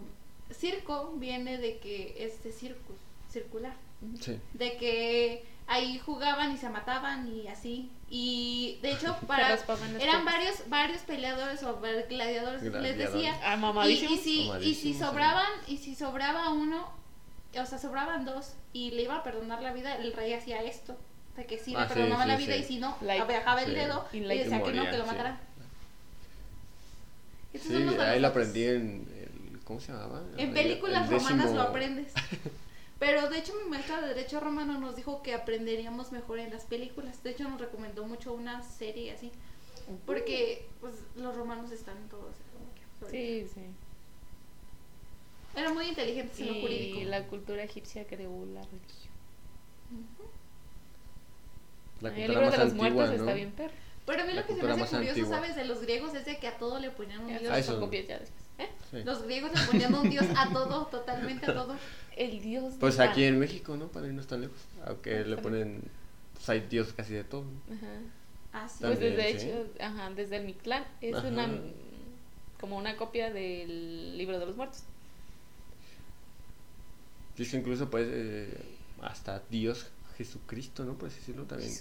[0.50, 2.96] circo viene de que este circus,
[3.30, 3.74] circular,
[4.20, 4.38] Sí.
[4.54, 7.90] de que ahí jugaban y se mataban y así.
[8.10, 9.58] Y de hecho para
[10.00, 13.12] eran varios varios peleadores o gladiadores les Gladiadores.
[13.12, 13.38] decía.
[13.42, 16.90] Ah, Y, y si y si sobraban y si sobraba uno,
[17.62, 20.96] o sea, sobraban dos y le iba a perdonar la vida, el rey hacía esto.
[21.36, 22.60] De que sí Ah, le sí, perdonaba sí, la vida sí.
[22.60, 23.22] y si no, Like.
[23.22, 23.74] abejaba el Sí.
[23.74, 25.38] dedo Y decía que no, Moría, que lo.
[27.52, 29.08] Estos Sí, son ahí lo aprendí en.
[29.52, 30.22] el- ¿Cómo se llamaba?
[30.36, 32.12] En El- películas el romanas lo aprendes.
[32.98, 36.64] Pero de hecho mi maestra de Derecho Romano nos dijo que aprenderíamos mejor en las
[36.64, 37.22] películas.
[37.22, 39.30] De hecho nos recomendó mucho una serie así.
[40.06, 42.34] Porque pues los romanos están todos.
[43.10, 43.60] Sí, sí.
[45.56, 46.98] Eran muy inteligentes en lo jurídico.
[47.00, 49.14] Y la cultura egipcia creó la religión.
[52.02, 53.22] El libro más de los antigua, muertos ¿no?
[53.24, 53.72] está bien perro.
[54.06, 55.28] Pero a mí La lo que se me hace curioso, antigua.
[55.36, 55.56] ¿sabes?
[55.56, 57.42] De los griegos es de que a todo le ponían un dios.
[57.50, 58.44] Ah, eso- copias ya después.
[58.58, 58.68] ¿Eh?
[58.90, 59.02] Sí.
[59.04, 61.76] Los griegos le ponían un dios a todo, totalmente a todo.
[62.16, 62.74] El dios.
[62.78, 63.88] Pues aquí en México, ¿no?
[63.88, 64.58] Para irnos tan lejos.
[64.86, 65.82] Aunque le ponen.
[66.34, 67.44] Pues hay dios casi de todo.
[67.44, 67.74] ¿no?
[67.76, 67.86] Ajá.
[68.52, 68.76] Ah, sí.
[68.80, 69.48] Pues También, desde sí.
[69.48, 71.26] hecho, ajá, desde el Mictlán es Ajá.
[71.28, 71.48] una
[72.60, 74.82] como una copia del libro de los muertos.
[77.36, 78.56] Dice incluso, pues, eh,
[79.02, 80.94] hasta Dios Jesucristo, ¿no?
[80.94, 81.72] Por así decirlo también.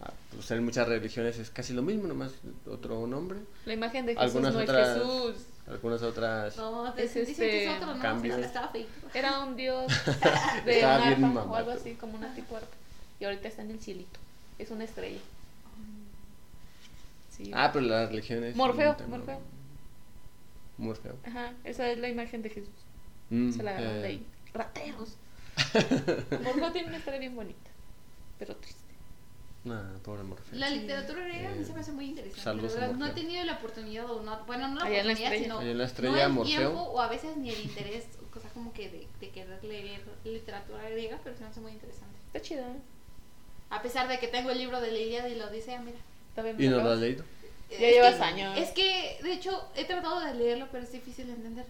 [0.00, 2.32] Ah, pues en muchas religiones es casi lo mismo, nomás
[2.66, 3.38] otro nombre.
[3.66, 5.34] La imagen de Jesús Algunas no otras- es Jesús.
[5.66, 6.56] Algunas otras.
[6.56, 8.36] No, Es dicen que es este otro, no, cambio.
[8.36, 8.88] sí, estaba feito.
[9.12, 9.86] Era un dios
[10.64, 12.68] de un bien arpa o algo así, como una tipo arpa.
[13.20, 14.20] Y ahorita está en el cielito.
[14.58, 15.18] Es una estrella.
[17.30, 17.50] Sí.
[17.54, 18.56] Ah, pero las religiones.
[18.56, 18.96] Morfeo.
[19.08, 19.40] Morfeo.
[20.78, 21.16] Morfeo.
[21.26, 22.70] Ajá, esa es la imagen de Jesús.
[23.30, 24.26] Mm, Se la agarraron eh, de ahí.
[24.56, 25.16] Rateros.
[26.42, 27.70] Morfeo tiene una historia bien bonita,
[28.38, 28.80] pero triste.
[29.64, 30.58] Nah, pobre Morfeo.
[30.58, 32.40] La literatura griega a mí se me hace muy interesante.
[32.42, 35.00] Saludos la a verdad, no he tenido la oportunidad o no, bueno, no la Allá
[35.00, 36.56] en la oportunidad, sino Allá en la no el Morfeo.
[36.58, 38.04] tiempo o a veces ni el interés,
[38.36, 41.72] o sea, como que de, de querer leer literatura griega, pero se me hace muy
[41.72, 42.16] interesante.
[42.26, 42.62] Está chida.
[42.62, 42.76] ¿eh?
[43.70, 45.98] A pesar de que tengo el libro de la Ilíada y la Odisea, mira.
[46.36, 47.24] Me ¿Y no lo has leído?
[47.70, 48.58] Ya Es llevas que- años.
[48.58, 51.64] Es que, de hecho, he tratado de leerlo, pero es difícil de entender.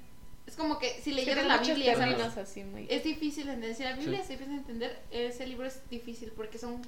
[0.47, 2.87] Es como que si leyeras Tiene la Biblia, términos así muy...
[2.89, 3.77] Es difícil de entender.
[3.77, 4.23] Si la Biblia Sí.
[4.23, 6.81] es difícil de entender, ese libro es difícil porque son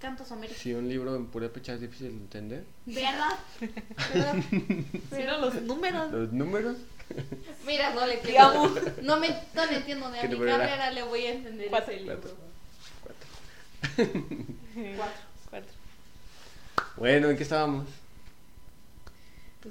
[0.00, 0.60] cantos homéricos.
[0.60, 2.64] Si un libro en purépecha es difícil de entender.
[2.84, 3.38] ¿Verdad?
[4.12, 4.34] ¿Verdad?
[5.10, 6.10] Pero los números.
[6.12, 6.76] Los números.
[7.64, 8.28] Mira, no le entiendo.
[8.52, 8.72] Digamos.
[9.02, 10.66] No, me, no le entiendo ni a ¿Qué mi número era?
[10.66, 11.92] carrera le voy a entender Cuatro.
[11.92, 12.20] ese libro.
[13.02, 13.28] Cuatro.
[14.96, 15.20] Cuatro.
[15.50, 15.72] Cuatro.
[16.96, 17.86] Bueno, ¿en qué estábamos?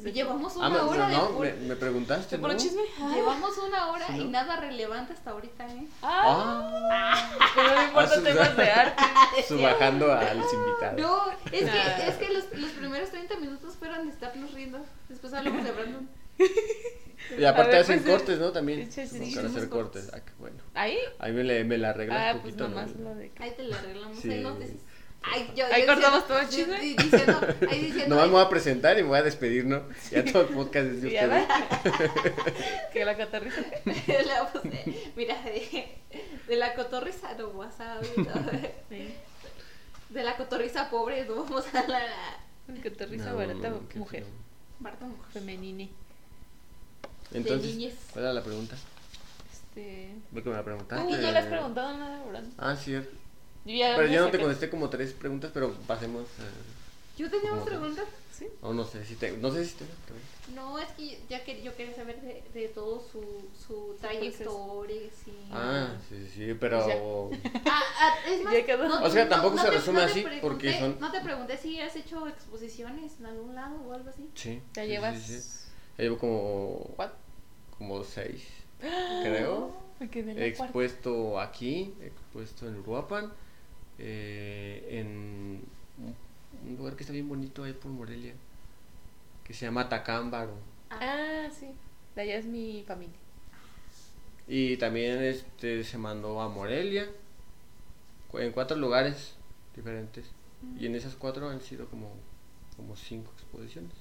[0.01, 2.47] Pues Llevamos una Ah, hora no, de me, me preguntaste, ¿De ¿no?
[2.47, 2.81] puro chisme?
[2.99, 3.11] Ah.
[3.15, 4.31] Llevamos una hora Sí, y ¿no?
[4.31, 5.87] nada relevante hasta ahorita, ¿eh?
[6.01, 9.03] Ah, Ah, pero no me importa Ah, su- temas de arte.
[9.47, 10.99] subajando a los invitados.
[11.01, 11.97] No, es que, Nah.
[12.07, 14.79] es que los, los primeros 30 minutos fueron de estarnos riendo.
[15.09, 16.09] Después hablamos de Brandon.
[17.39, 18.51] Y aparte ver, hacen pues, cortes, ¿no?
[18.51, 18.91] También.
[18.91, 20.05] sí, sí, Como sí, para hacer cortes.
[20.11, 20.23] cortes.
[20.29, 20.57] Ah, bueno.
[20.75, 20.97] ¿Ahí?
[21.19, 23.09] Ahí me, le, me la arreglas Ah, un pues poquito, nomás ¿no?
[23.09, 23.31] lo de...
[23.39, 24.19] Ahí te lo arreglamos.
[24.19, 24.31] Sí.
[24.31, 24.81] Ahí nos dices.
[25.27, 26.79] Ay, yo, Ahí yo cortamos todo el chisme.
[26.79, 28.15] di- Diciendo, ahí diciendo.
[28.15, 29.83] Nomás me voy a presentar y me voy a despedir, ¿no?
[30.11, 32.11] Ya todo el podcast es de ¿Ya ustedes.
[32.93, 35.97] que la la puse- mira, de,
[36.47, 37.99] de la cotorriza no vas a.
[40.09, 44.25] De la cotorriza pobre no vamos a hablar a Catarriza No, barata no, mujer.
[44.79, 45.31] Marta Mujer.
[45.33, 45.89] Femenine.
[47.33, 47.95] Entonces, niñez.
[48.13, 48.75] ¿cuál era la pregunta?
[49.51, 50.09] Este...
[50.33, 51.05] Porque me la preguntaste.
[51.05, 52.53] Uy, no le has preguntado nada, Brandon.
[52.57, 53.15] Ah, cierto.
[53.65, 56.23] Ya Pero yo no te contesté como tres preguntas, pero pasemos.
[56.23, 58.05] eh, ¿Yo tenía ¿Cómo más preguntas?
[58.31, 58.47] ¿Sí?
[58.61, 59.31] o no sé si te.
[59.37, 59.85] No sé si te.
[60.53, 63.23] No, es que ya que yo quería saber de, de todo su,
[63.65, 65.31] su trayectoria, sí.
[65.51, 67.31] Ah, sí, sí, pero.
[67.65, 69.03] Ah, ah, es más, Ya quedó.
[69.03, 71.79] O sea, tampoco se te- resume te así, pregunté- porque son- No te pregunté si
[71.79, 74.29] has hecho exposiciones en algún lado o algo así.
[74.35, 74.61] Sí.
[74.73, 75.17] Ya sí, llevas...
[75.17, 75.49] sí, sí.
[75.97, 76.93] Ya llevo como.
[76.97, 77.17] ¿Cuatro?
[77.77, 78.43] Como seis,
[79.23, 79.73] creo.
[79.99, 80.63] Me quedé en He la cuarta.
[80.65, 83.31] expuesto aquí, expuesto en Uruapan,
[83.99, 88.33] eh, en un- lugar que está bien bonito ahí por Morelia,
[89.43, 90.53] que se llama Tacámbaro.
[90.89, 91.67] Ah, sí.
[92.15, 93.15] De allá es mi familia.
[94.47, 97.07] Y también este se mandó a Morelia,
[98.33, 99.35] en cuatro lugares
[99.75, 100.25] diferentes.
[100.79, 102.11] Y en esas cuatro han sido como,
[102.75, 103.91] como cinco exposiciones.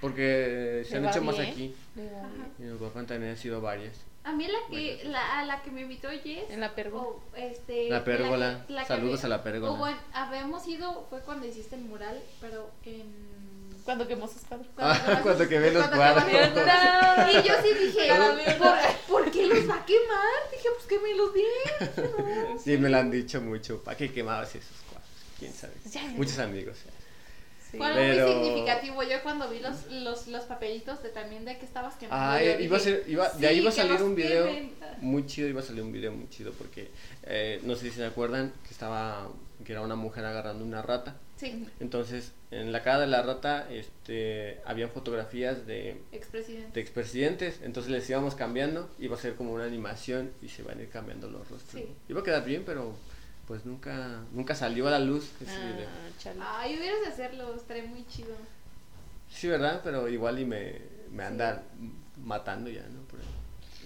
[0.00, 1.74] Porque se Le han hecho más aquí.
[2.58, 3.96] Y en Uruapan también han sido varias.
[4.26, 5.10] A mí la que, Bueno.
[5.12, 6.50] la, a la que me invitó Jess.
[6.50, 7.04] En la pérgola.
[7.06, 8.64] o, este, La pérgola.
[8.66, 9.72] que- que Saludos a la pérgola.
[9.72, 13.36] o bueno, habíamos ido, fue cuando hiciste el mural, pero en...
[13.84, 14.66] Cuando quemó sus cuadros.
[14.78, 16.24] Ah, cuando quemé los cuando cuadros.
[17.44, 18.58] Y yo sí dije, la.
[18.58, 20.50] ¿por, por qué los va a quemar?
[20.50, 22.58] Dije, pues quémelos bien.
[22.64, 23.80] Sí, me lo han dicho mucho.
[23.84, 25.08] ¿Para qué quemabas esos cuadros?
[25.38, 25.74] ¿Quién sabe?
[25.88, 26.02] Ya.
[26.16, 26.78] Muchos amigos.
[27.76, 27.78] Sí.
[27.78, 29.02] Fue algo Pero- muy significativo.
[29.02, 32.24] Yo cuando vi los, los, los papelitos de también de que estabas quemando.
[32.24, 34.48] Ah, yo iba a ser, iba, de sí, ahí iba a salir un video
[35.00, 36.88] muy chido, iba a salir un video muy chido porque
[37.24, 39.28] eh, no sé si se acuerdan que estaba,
[39.64, 41.16] que era una mujer agarrando una rata.
[41.36, 46.70] Sí, Entonces, en la cara de la rata, este, había fotografías de, expresidente.
[46.72, 50.78] de expresidentes, entonces les íbamos cambiando, iba a ser como una animación y se van
[50.78, 51.82] a ir cambiando los rostros.
[51.84, 51.94] Sí.
[52.08, 52.94] Iba a quedar bien, pero
[53.46, 55.88] pues nunca, nunca salió a la luz ese video.
[55.88, 56.40] Ah, chale.
[56.42, 58.34] Ay, hubieras de hacerlo, estaría muy chido.
[59.30, 59.80] Sí, ¿verdad?
[59.84, 60.80] Pero igual y me,
[61.12, 61.62] me anda
[62.24, 63.00] matando ya, ¿no?
[63.02, 63.20] Por.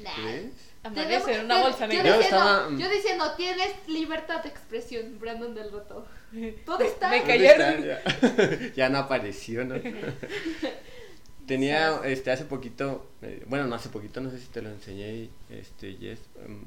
[0.02, 0.14] Nah.
[0.14, 0.52] ¿Crees?
[0.82, 2.04] Amanece en una Yo- bolsa negra.
[2.04, 6.06] Yo diciendo, estaba- yo diciendo, tienes libertad de expresión, Brandon del Roto.
[6.66, 7.10] ¿Dónde está?
[7.10, 7.84] Me ¿Dónde cayeron.
[7.84, 9.74] Ya, ya no apareció, ¿no?
[11.46, 15.28] Tenía, este, hace poquito, eh, bueno, no hace poquito, no sé si te lo enseñé,
[15.50, 16.62] este, Jess, um,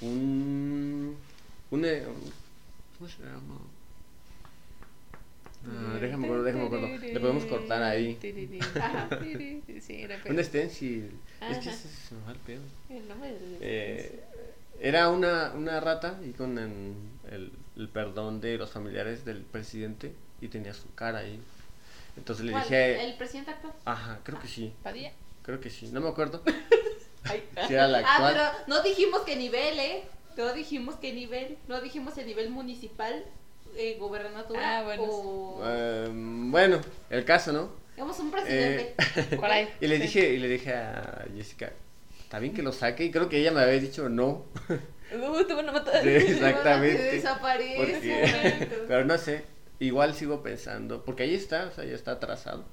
[0.00, 1.16] un,
[1.70, 2.32] un, eh, un-
[2.98, 3.58] ¿cómo se llama?
[5.68, 6.86] Ah, déjame acuerdo, déjame acuerdo.
[6.98, 8.18] Le podemos cortar ahí.
[8.80, 9.08] Ajá.
[9.20, 9.62] Sí,
[10.02, 11.18] era Un stencil.
[11.50, 12.62] Es que se me va el pedo.
[12.88, 14.24] El nombre del Eh,
[14.80, 16.94] era una, una rata y con el,
[17.30, 21.40] el- el perdón de los familiares del presidente y tenía su cara ahí.
[22.16, 23.72] Entonces le dije, ¿El presidente actual?
[23.84, 25.12] ajá, creo que sí, Padilla.
[25.42, 26.42] creo que sí, no me acuerdo
[27.66, 30.04] si era la Ah, pero no dijimos qué nivel, ¿eh?
[30.36, 31.56] No dijimos qué nivel.
[31.68, 33.24] No dijimos el nivel municipal,
[33.76, 35.02] eh, gobernatura Ah, bueno.
[35.04, 35.62] o...
[35.64, 36.80] Eh, bueno,
[37.10, 37.70] el caso, ¿no?
[37.94, 38.94] Digamos un presidente.
[39.16, 39.68] Eh, Por ahí.
[39.80, 40.02] y le Sí.
[40.02, 41.72] dije, y le dije a Jessica,
[42.20, 44.44] está bien que lo saque, y creo que ella me había dicho no.
[45.14, 46.02] Uh, te van a matar.
[46.02, 47.22] Sí, exactamente.
[47.76, 49.44] Porque, pero no sé,
[49.78, 52.64] igual sigo pensando, porque ahí está, o sea, ya está atrasado.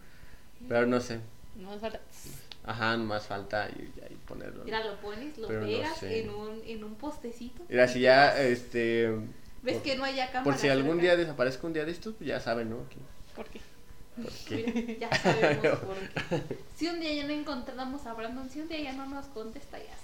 [0.67, 1.19] Pero no sé,
[1.55, 1.99] No hace falta.
[2.65, 4.63] Ajá, nomás falta y, y ponerlo.
[4.63, 6.21] Mira, lo pones, lo Pero no pegas sé.
[6.23, 7.63] en, un, en un postecito.
[7.69, 9.09] Mira, si ya, este,
[9.61, 10.43] ¿Ves por- que no haya cámara?
[10.43, 12.77] por si algún día desaparezco un día de estos, pues ya saben, ¿no?
[13.35, 13.59] ¿Por qué?
[14.21, 16.57] porque- Mira, ya sabemos por qué.
[16.75, 19.77] Si un día ya no encontramos a Brandon, si un día ya no nos contesta,
[19.79, 19.95] ya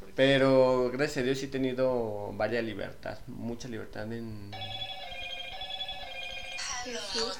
[0.00, 0.14] por qué.
[0.16, 4.50] Pero gracias a Dios sí he tenido varias libertad, mucha libertad en...
[6.84, 7.38] Jesús.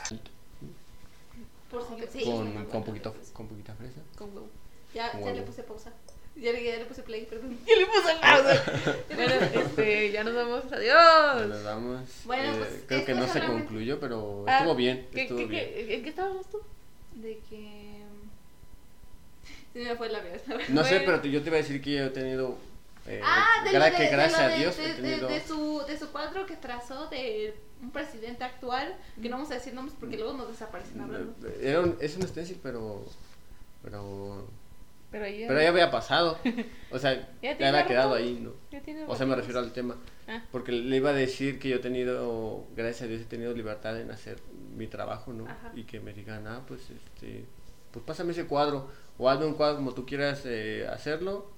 [1.70, 4.00] Por si sí, con, con poquito, con poquita fresa.
[4.16, 4.48] Con huevo.
[4.94, 5.92] Ya, con ya le puse pausa.
[6.34, 7.58] Ya le, ya le puse play, perdón.
[7.66, 8.96] Ya le puse pausa.
[9.14, 10.72] bueno, este, ya nos vamos.
[10.72, 11.46] Adiós.
[11.48, 12.00] Nos vamos.
[12.24, 15.06] Bueno, Eh, pues, creo que no se concluyó, pero Ah, estuvo bien.
[15.12, 15.64] ¿qué- Estuvo qué- bien.
[15.74, 16.60] qué- ¿En qué estábamos tú?
[17.14, 17.98] De que.
[19.74, 20.38] Sí, me fue la vida.
[20.70, 22.56] No sé, pero yo te iba a decir que yo he tenido.
[23.08, 25.28] Eh, Ah, de gra- de, que gracias a Dios tenido.
[25.46, 29.72] su, de su cuadro que trazó de un presidente actual, que no vamos a decir
[29.72, 31.34] nombres porque luego nos desaparecen hablando.
[31.60, 33.04] Era un, es un stencil, pero.
[33.82, 34.46] Pero.
[35.10, 35.26] Pero
[35.62, 36.38] ya había pasado.
[36.90, 38.52] O sea, ya, había quedado ahí, ¿no?
[39.06, 39.96] O sea, me refiero al tema.
[40.28, 40.42] Ah.
[40.52, 43.98] Porque le iba a decir que yo he tenido, gracias a Dios, he tenido libertad
[43.98, 44.36] en hacer
[44.76, 45.44] mi trabajo, ¿no?
[45.46, 45.72] Ajá.
[45.74, 47.46] Y que me digan, ah, pues, este,
[47.90, 51.50] pues pásame ese cuadro, o hazme un cuadro como tú quieras eh, hacerlo,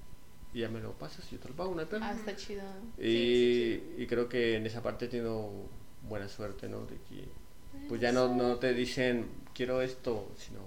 [0.53, 2.01] y ya me lo pasas y yo te lo pago, no hay pedo.
[2.03, 2.63] Ah, está chido.
[2.99, 5.51] y, sí, y creo que en esa parte he tenido
[6.09, 6.81] buena suerte, ¿no?
[6.87, 7.25] De que,
[7.89, 10.61] pues ya no, no te dicen, quiero esto, sino,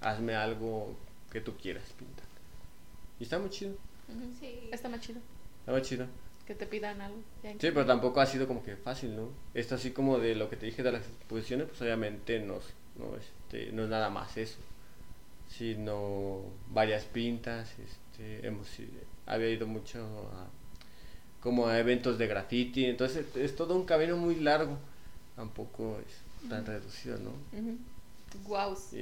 [0.00, 0.94] hazme algo
[1.30, 2.26] que tú quieras pintar.
[3.18, 3.76] Y está muy chido.
[4.38, 4.68] Sí.
[4.70, 5.20] Está más chido.
[5.60, 6.06] está muy chido.
[6.46, 7.18] Que te pidan algo.
[7.42, 9.30] ya Sí, pero tampoco ha sido como que fácil, ¿no?
[9.54, 12.58] Esto así como de lo que te dije de las exposiciones, pues obviamente no,
[12.98, 14.58] no, este, no es nada más eso,
[15.48, 20.00] sino varias pintas, este, hemos ido- había ido mucho
[20.32, 20.46] a,
[21.42, 24.78] como a eventos de graffiti, entonces es todo un camino muy largo,
[25.36, 27.32] tampoco es tan reducido, ¿no?
[28.46, 28.76] Guau.
[28.92, 28.96] Y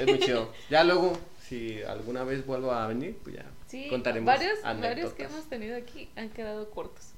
[0.00, 0.52] es muy chido.
[0.68, 5.48] Ya luego, si alguna vez vuelvo a venir, pues ya Sí, contaremos varios, que hemos
[5.48, 7.12] tenido aquí han quedado cortos.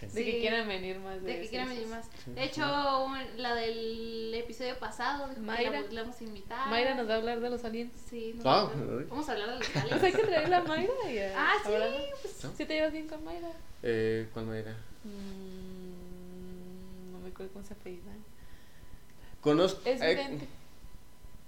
[0.00, 0.06] Sí.
[0.06, 1.20] De que quieran venir más.
[1.22, 1.50] De que veces.
[1.50, 2.08] quieran venir más.
[2.26, 5.70] De hecho, un- la del episodio pasado, dijo que Mayra.
[5.70, 6.68] la volvemos a invitar.
[6.68, 7.92] Mayra nos va a hablar de los aliens.
[8.10, 8.70] Sí, nos Ah, a.
[9.08, 10.16] Vamos a hablar de los Pues hay aliens.
[10.16, 11.70] que traerla a Mayra y a Ah, sí,
[12.22, 12.50] pues, ¿No?
[12.56, 13.50] ¿Sí te llevas bien con Mayra?
[13.82, 14.72] Eh, ¿Cuál manera?
[15.04, 18.12] Mm, no me acuerdo cómo se apellida.
[19.40, 19.80] Conozco.
[19.88, 20.48] Es eh, vidente.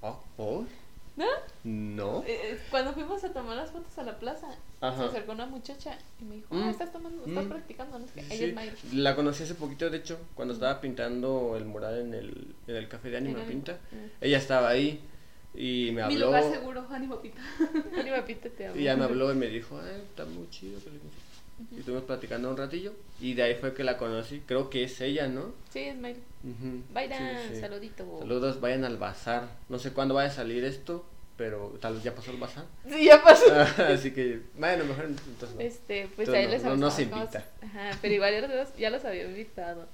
[0.02, 0.64] oh, ¿oh?
[1.16, 1.24] ¿No?
[1.64, 2.22] No.
[2.26, 4.48] Eh, eh, cuando fuimos a tomar las fotos a la plaza,
[4.80, 6.62] se acercó una muchacha y me dijo, Mm.
[6.64, 7.48] ah, estás tomando, estás Mm.
[7.48, 8.22] practicando, no qué.
[8.22, 8.76] Sí, Ella es Mayra.
[8.92, 12.88] La conocí hace poquito, de hecho, cuando estaba pintando el mural en el, en el
[12.88, 13.78] café de Anima el- Pinta.
[13.92, 13.96] Mm.
[14.24, 15.00] Ella estaba ahí
[15.54, 16.26] y me Mi habló.
[16.26, 17.40] lugar seguro, ánimo pita.
[17.98, 18.76] Anima Pita te amo.
[18.76, 20.78] Y ya me habló y me dijo, ay, está muy chido.
[20.84, 20.90] que
[21.58, 21.74] guste".
[21.76, 22.92] Y estuvimos platicando un ratillo.
[23.20, 24.42] Y de ahí fue que la conocí.
[24.46, 25.52] Creo que es ella, ¿no?
[25.70, 26.20] Sí, es Mayra.
[26.44, 27.16] Ujú, Mayra,
[27.48, 27.60] sí, sí.
[27.60, 28.18] saludito.
[28.20, 29.48] Saludos, vayan al bazar.
[29.68, 31.04] No sé cuándo vaya a salir esto,
[31.36, 32.64] pero tal vez ya pasó el bazar.
[32.88, 33.44] Sí, ya pasó.
[33.82, 35.60] Así que, bueno, mejor entonces no.
[35.60, 37.44] Este, pues Entonces ahí no- les no- no se invita.
[37.62, 39.86] Ajá, pero igual ya los, ya los había invitado.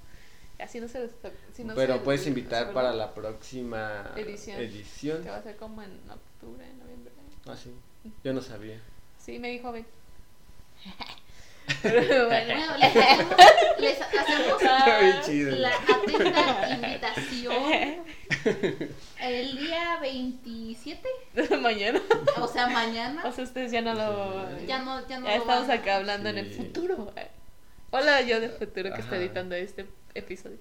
[0.58, 1.10] Así no se los
[1.54, 4.60] si no pero se- puedes invitar para la próxima Edición.
[4.60, 5.22] edición.
[5.24, 7.12] Que va a ser como en octubre, noviembre.
[7.46, 7.72] Ah, sí.
[8.22, 8.80] Yo no sabía.
[9.18, 9.84] Sí, me dijo, ven.
[11.82, 12.54] Pero bueno.
[12.54, 12.76] Bueno,
[13.78, 14.62] les hacemos,
[15.28, 18.02] les la atenta invitación
[19.20, 21.08] el día 27,
[21.60, 22.00] Mañana.
[22.38, 23.22] o sea, mañana.
[23.24, 24.66] O sea, ustedes ya no lo.
[24.66, 27.12] Ya no, ya no Ya lo estamos van acá hablando en el futuro.
[27.90, 30.58] Hola, yo del futuro que está editando este episodio.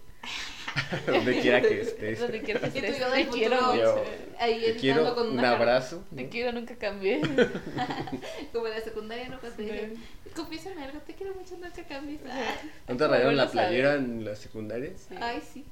[1.07, 2.19] Donde quiera que estés.
[2.19, 2.98] Donde quiera que Y tú estés.
[2.98, 3.76] y yo Te quiero.
[3.76, 4.03] Yo
[4.40, 6.03] Ahí te editando quiero con un abrazo.
[6.15, 6.30] Te ¿no?
[6.30, 7.22] quiero, nunca cambié.
[8.53, 9.38] Como en la secundaria, ¿no?
[9.40, 10.30] Te dicen, Sí.
[10.36, 12.22] confiésame algo, te quiero mucho, nunca cambies.
[12.30, 12.56] Ah,
[12.88, 14.91] ¿No te rayaron la a playera en la secundaria?
[14.95, 15.15] Sí.
[15.19, 15.65] Ay, sí.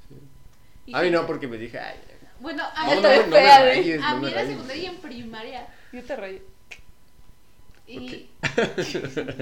[0.94, 1.98] A mí no, porque me dije, ay,
[2.40, 3.42] Bueno, a no, mí, no, no, no ¿eh?
[3.60, 5.68] rayes, a no mí en la secundaria y en primaria.
[5.94, 6.40] Yo te rayo.
[7.88, 8.28] Y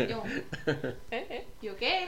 [0.07, 0.23] yo,
[1.11, 1.27] ¿Eh?
[1.29, 1.47] ¿Eh?
[1.61, 2.07] ¿yo qué?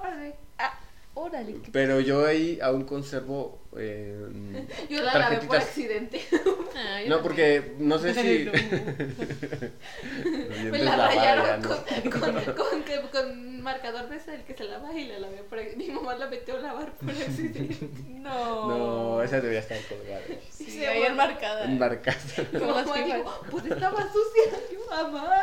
[0.00, 0.34] Órale.
[0.58, 0.78] Ah,
[1.14, 1.56] órale.
[1.72, 3.60] Pero yo ahí aún conservo.
[3.76, 6.20] eh, Yo la lavé por accidente.
[6.82, 8.48] Ah, No, porque no sé si.
[10.70, 11.68] Me la rayaron no.
[11.68, 11.78] con,
[12.10, 15.58] con, con, que- con marcador de ese el que se lava y la lavé por
[15.58, 17.76] ac- Mi mamá la metió a lavar por accidente.
[18.08, 18.68] No.
[18.68, 20.22] No, esa debería estar colgada.
[20.50, 21.64] Sí, Sí, ahí enmarcada.
[21.66, 22.16] Embarcada.
[22.52, 24.58] Mi mamá dijo, pues estaba sucia.
[24.72, 25.34] Yo, mamá.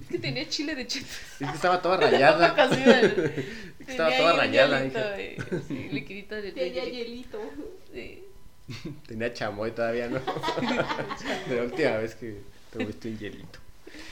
[0.00, 1.10] Es que tenía chile de chetos.
[1.40, 2.54] Es que estaba toda rayada.
[3.84, 4.78] Que estaba toda rayada.
[4.80, 5.20] hielito, hija.
[5.20, 7.38] eh, Sí, liquidito de de Tenía hielito.
[7.40, 7.74] hielito.
[7.92, 8.24] Sí.
[9.06, 10.18] Tenía chamoy todavía, ¿no?
[11.48, 12.40] De la última vez que
[12.72, 13.58] te viste un hielito.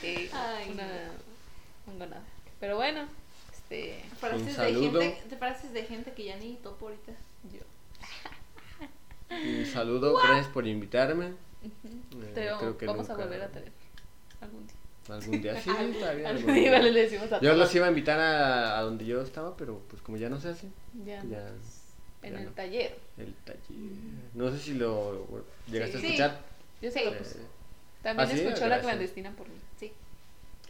[0.00, 0.88] Sí, Ay, una
[1.86, 2.22] mongonada.
[2.60, 3.06] Pero bueno,
[3.52, 4.02] este.
[4.20, 5.00] Frases de, saludo.
[5.00, 7.12] gente, de frases de gente que ya ni topo ahorita.
[7.52, 7.60] Yo.
[9.30, 11.28] Un saludo, gracias por invitarme.
[11.62, 12.22] Ujú.
[12.22, 13.72] Eh, Te- creo que vamos a nunca- volver a traer
[14.42, 14.76] algún día.
[15.08, 16.26] Algún día sí, está bien.
[16.26, 16.78] Algún algún día día.
[16.90, 17.58] le decimos a Yo todos.
[17.58, 20.48] los iba a invitar a, a donde yo estaba, pero pues como ya no se
[20.50, 20.68] hace,
[21.04, 21.48] Ya, pues ya
[22.22, 22.50] en ya el no.
[22.52, 22.98] taller.
[23.18, 23.60] el taller.
[24.34, 25.26] No sé si lo
[25.70, 26.04] llegaste Sí.
[26.04, 26.40] a escuchar.
[26.80, 27.04] Yo sí Sí.
[27.04, 27.38] lo Eh, puse.
[28.02, 28.40] También ¿ah, sí?
[28.40, 29.54] escuchó la clandestina por mí.
[29.78, 29.92] Sí.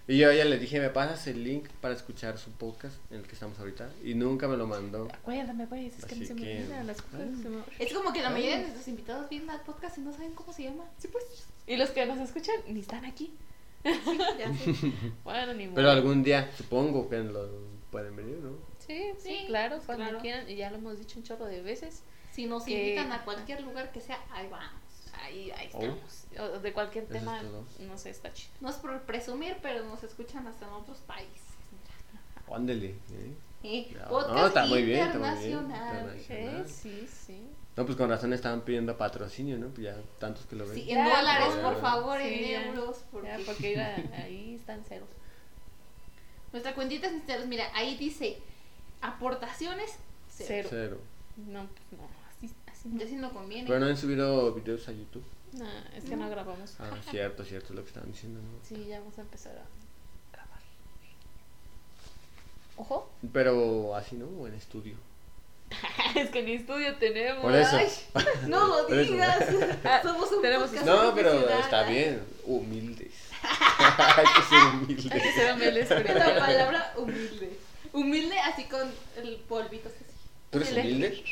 [0.08, 3.18] Y yo a ella le dije, me pasas el link para escuchar su podcast en
[3.18, 3.88] el que estamos ahorita.
[4.02, 5.08] Y nunca me lo mandó.
[5.12, 7.20] Acuérdame, pues, es que no se me que- olvidan las cosas.
[7.42, 10.12] Se me- Es como que la mayoría de nuestros invitados vienen al podcast y no
[10.12, 10.84] saben cómo se llama.
[10.98, 11.24] Sí, pues.
[11.66, 13.32] Y los que nos escuchan ni están aquí.
[13.82, 13.90] Sí,
[14.38, 14.92] ya sé.
[15.24, 15.76] Bueno, ni modo.
[15.76, 17.48] Pero algún día, supongo que lo
[17.90, 18.52] pueden venir, ¿no?
[18.78, 20.18] Sí, sí, Sí, claro, cuando claro.
[20.20, 20.48] quieran.
[20.50, 22.02] Y ya lo hemos dicho un chorro de veces.
[22.32, 24.80] Si nos Que- invitan a cualquier lugar que sea, ahí vamos.
[25.22, 25.82] Ahí, ahí Oh.
[25.82, 26.24] estamos.
[26.54, 28.52] O De cualquier Eso tema, no sé, está chido.
[28.60, 31.42] No es por presumir, pero nos escuchan hasta en otros países.
[32.50, 32.96] Ándele.
[33.64, 33.94] ¿eh?
[34.08, 36.16] Podcast no, está muy bien, está muy bien, internacional.
[36.16, 36.60] internacional.
[36.60, 37.46] Eh, sí, sí.
[37.76, 39.68] No, pues con razón estaban pidiendo patrocinio, ¿no?
[39.68, 40.74] Pues ya tantos que lo ven.
[40.74, 42.66] Sí, en dólares, por favor, Sí, en ya.
[42.66, 43.04] euros.
[43.10, 43.76] Porque Ya, porque
[44.14, 45.08] ahí están ceros.
[46.52, 47.46] Nuestra cuentita es ceros.
[47.46, 48.38] Mira, ahí dice
[49.00, 49.96] aportaciones
[50.28, 50.48] cero.
[50.48, 50.68] Cero.
[50.70, 51.00] Cero.
[51.46, 53.00] No, pues no, así, así no.
[53.00, 53.66] Ya si no conviene.
[53.66, 55.24] Pero no han subido videos a YouTube.
[55.54, 55.66] No,
[55.96, 56.76] es que no, grabamos.
[56.78, 58.48] Ah, cierto, cierto, es lo que estaban diciendo, ¿no?
[58.66, 59.64] Sí, ya vamos a empezar a
[60.32, 60.58] grabar.
[62.76, 63.10] Ojo.
[63.32, 64.26] Pero así, ¿no?
[64.26, 64.94] O en estudio.
[66.14, 67.42] es que ni estudio tenemos.
[67.42, 67.76] Por eso.
[67.76, 67.88] Ay,
[68.48, 69.44] no lo digas.
[70.02, 72.22] Somos un tenemos podcast No, pero está bien.
[72.44, 73.12] Humildes.
[73.42, 75.34] Hay que ser Hay que humildes.
[75.34, 77.58] ser humildes Es la palabra humilde.
[77.92, 80.04] Humilde así con el polvito así.
[80.50, 81.24] ¿Tú eres humilde?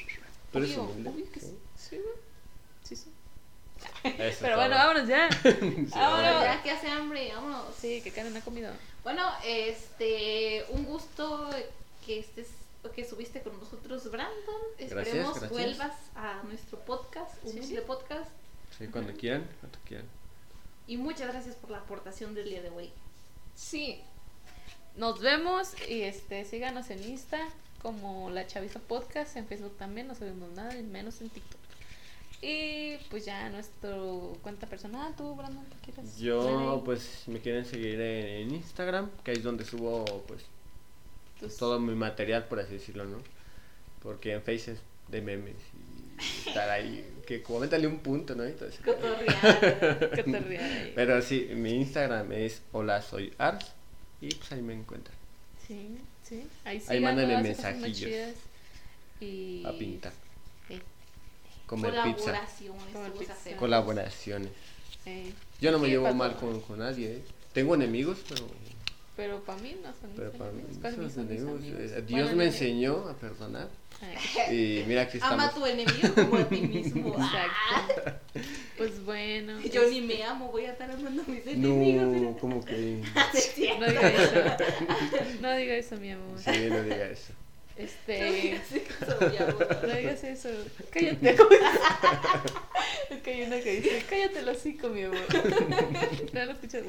[0.53, 1.11] ¿Tú eres Obvio, humilde?
[1.11, 1.57] obvio que Sí.
[1.77, 1.97] sí.
[2.85, 2.97] Sí.
[2.97, 3.11] Sí.
[4.03, 4.87] Eso Pero bueno, todo.
[4.87, 5.29] vámonos ya.
[5.31, 6.43] Sí, Vámonos.
[6.45, 7.65] ya que hace hambre, vámonos.
[7.81, 8.71] Sí, que Karen ha comido.
[9.05, 11.49] Bueno, este, un gusto
[12.05, 12.49] que estés,
[12.89, 14.61] que subiste con nosotros, Brandon.
[14.79, 15.51] Esperemos gracias.
[15.51, 17.83] vuelvas a nuestro podcast, Sí, humilde sí.
[17.87, 18.31] podcast.
[18.79, 20.07] Sí, cuando quieran, cuando quieran.
[20.87, 22.91] Y muchas gracias por la aportación del día de hoy.
[23.55, 24.01] Sí.
[24.97, 27.39] Nos vemos y este síganos en Insta
[27.83, 31.61] como La Chaviza Podcast, en Facebook también, no sabemos nada, y menos en TikTok.
[32.43, 36.17] Y pues ya nuestro cuenta personal, tú, Brandon, ¿qué quieres?
[36.19, 40.43] Yo, pues, si me quieren seguir en Instagram, que ahí es donde subo, pues,
[41.41, 43.19] tus- todo mi material, por así decirlo, ¿no?
[44.03, 48.45] Porque en Face es de memes y estar ahí, que coméntale un punto, ¿no?
[48.45, 50.13] Entonces, Cotorrear.
[50.61, 50.93] ahí.
[50.95, 53.67] pero sí, mi Instagram es hola soy Ars
[54.21, 55.17] y pues ahí me encuentran
[55.67, 56.47] Sí, sí.
[56.65, 58.11] Ahí, Ahí mándenme cosas muy mensajillos.
[59.21, 59.63] Y...
[59.67, 60.13] a pintar,
[60.69, 60.81] Sí,
[61.67, 63.33] comer pizza, Colaboraciones, pizza.
[63.35, 63.57] hacer.
[65.05, 65.35] sí.
[65.61, 67.23] Yo no me Sí, llevo mal con, con nadie, ¿eh?
[67.53, 68.47] Tengo enemigos, pero,
[69.21, 70.79] Pero para mí no son pero mis enemigos.
[70.79, 71.61] Para mí son mis enemigos.
[71.61, 71.81] amigos.
[71.93, 73.69] Eh, Dios Bueno, me enseñó a perdonar
[74.51, 75.35] y mira que estamos.
[75.35, 77.15] Ama a tu enemigo como a ti mismo.
[77.19, 77.47] Ah,
[77.93, 78.41] Exacto.
[78.79, 79.61] Pues bueno.
[79.61, 82.07] yo ni este, me amo, voy a estar amando a mis enemigos.
[82.07, 82.39] No, mira.
[82.41, 83.03] como que.
[83.35, 83.79] Cierto.
[83.79, 84.41] No diga eso.
[85.43, 86.39] No diga eso, mi amor.
[86.39, 87.35] Sí, no diga eso.
[87.81, 88.33] No Este.
[88.33, 89.79] digas eso, mi amor.
[89.87, 90.49] No digas eso.
[90.91, 91.37] Cállate.
[93.11, 95.19] Es que hay una que dice, cállate el hocico, mi amor.
[96.33, 96.85] No lo escuchas.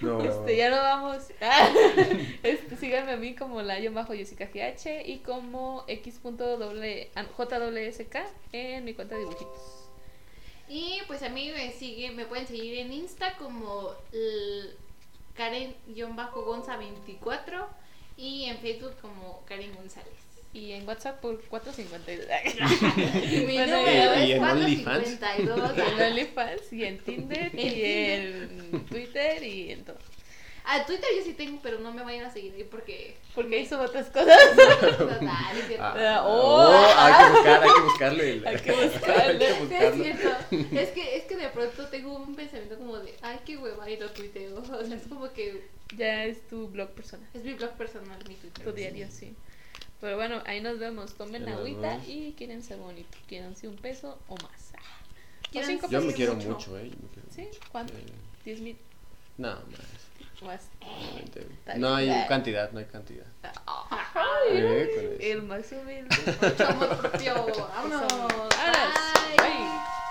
[0.00, 0.22] No.
[0.22, 1.24] Este, ya no vamos.
[1.40, 1.68] Ah,
[2.42, 8.16] Este, síganme a mí como la bajo Jessica GH y como x.jwsk
[8.52, 9.88] en mi cuenta de dibujitos.
[10.68, 14.70] Y pues a mí me sigue, me pueden seguir en Insta como l-
[15.36, 17.66] Karen-Gonza24
[18.16, 20.14] y en Facebook como Karen González.
[20.56, 22.26] Y en WhatsApp por 452.
[23.32, 25.18] Y mi Bueno, número y es en OnlyFans.
[25.18, 25.76] 452.
[25.76, 28.20] Y en OnlyFans y en Tinder En y Tinder.
[28.72, 29.98] en Twitter y en todo.
[30.68, 33.14] Ah, Twitter yo sí tengo, pero no me vayan a seguir ahí porque...
[33.36, 34.36] Porque ahí son otras cosas.
[34.58, 35.84] Ah, es cierto.
[35.84, 36.70] Ah, Oh.
[36.70, 38.32] oh, hay que buscar, hay que buscarle.
[38.32, 39.22] el- Hay que buscarle.
[39.22, 40.04] hay que Sí, es buscarlo.
[40.04, 40.76] cierto.
[40.80, 43.96] Es que, es que de pronto tengo un pensamiento como de, ay, qué hueva y
[43.96, 44.58] lo tuiteo.
[44.58, 47.28] O sea, es como que Ya es tu blog personal.
[47.32, 48.64] es mi blog personal, mi Twitter.
[48.64, 49.36] Tu diario, sí.
[50.00, 51.14] Pero bueno, ahí nos vemos.
[51.14, 52.08] Tomen agüita vemos.
[52.08, 53.16] y quieren ser bonito.
[53.26, 54.72] Quieranse un peso o más.
[54.76, 54.80] Ah,
[55.50, 56.48] Quieren cinco Yo me pesos quiero mucho.
[56.50, 56.90] mucho, ¿eh?
[56.90, 57.42] Yo me quiero ¿Sí?
[57.42, 57.60] mucho.
[57.72, 57.94] ¿Cuánto?
[57.94, 58.00] Sí.
[58.44, 58.76] ¿Diez mil?
[59.38, 60.42] No, más.
[60.42, 60.68] Más.
[61.76, 63.24] No hay cantidad, no hay cantidad.
[63.66, 66.14] Ay, Eh, el más humilde.
[66.42, 67.34] Mucho amor propio.
[67.34, 68.12] Vámonos.
[68.12, 68.48] Vámonos.
[68.48, 69.36] Bye.
[69.38, 70.05] Bye.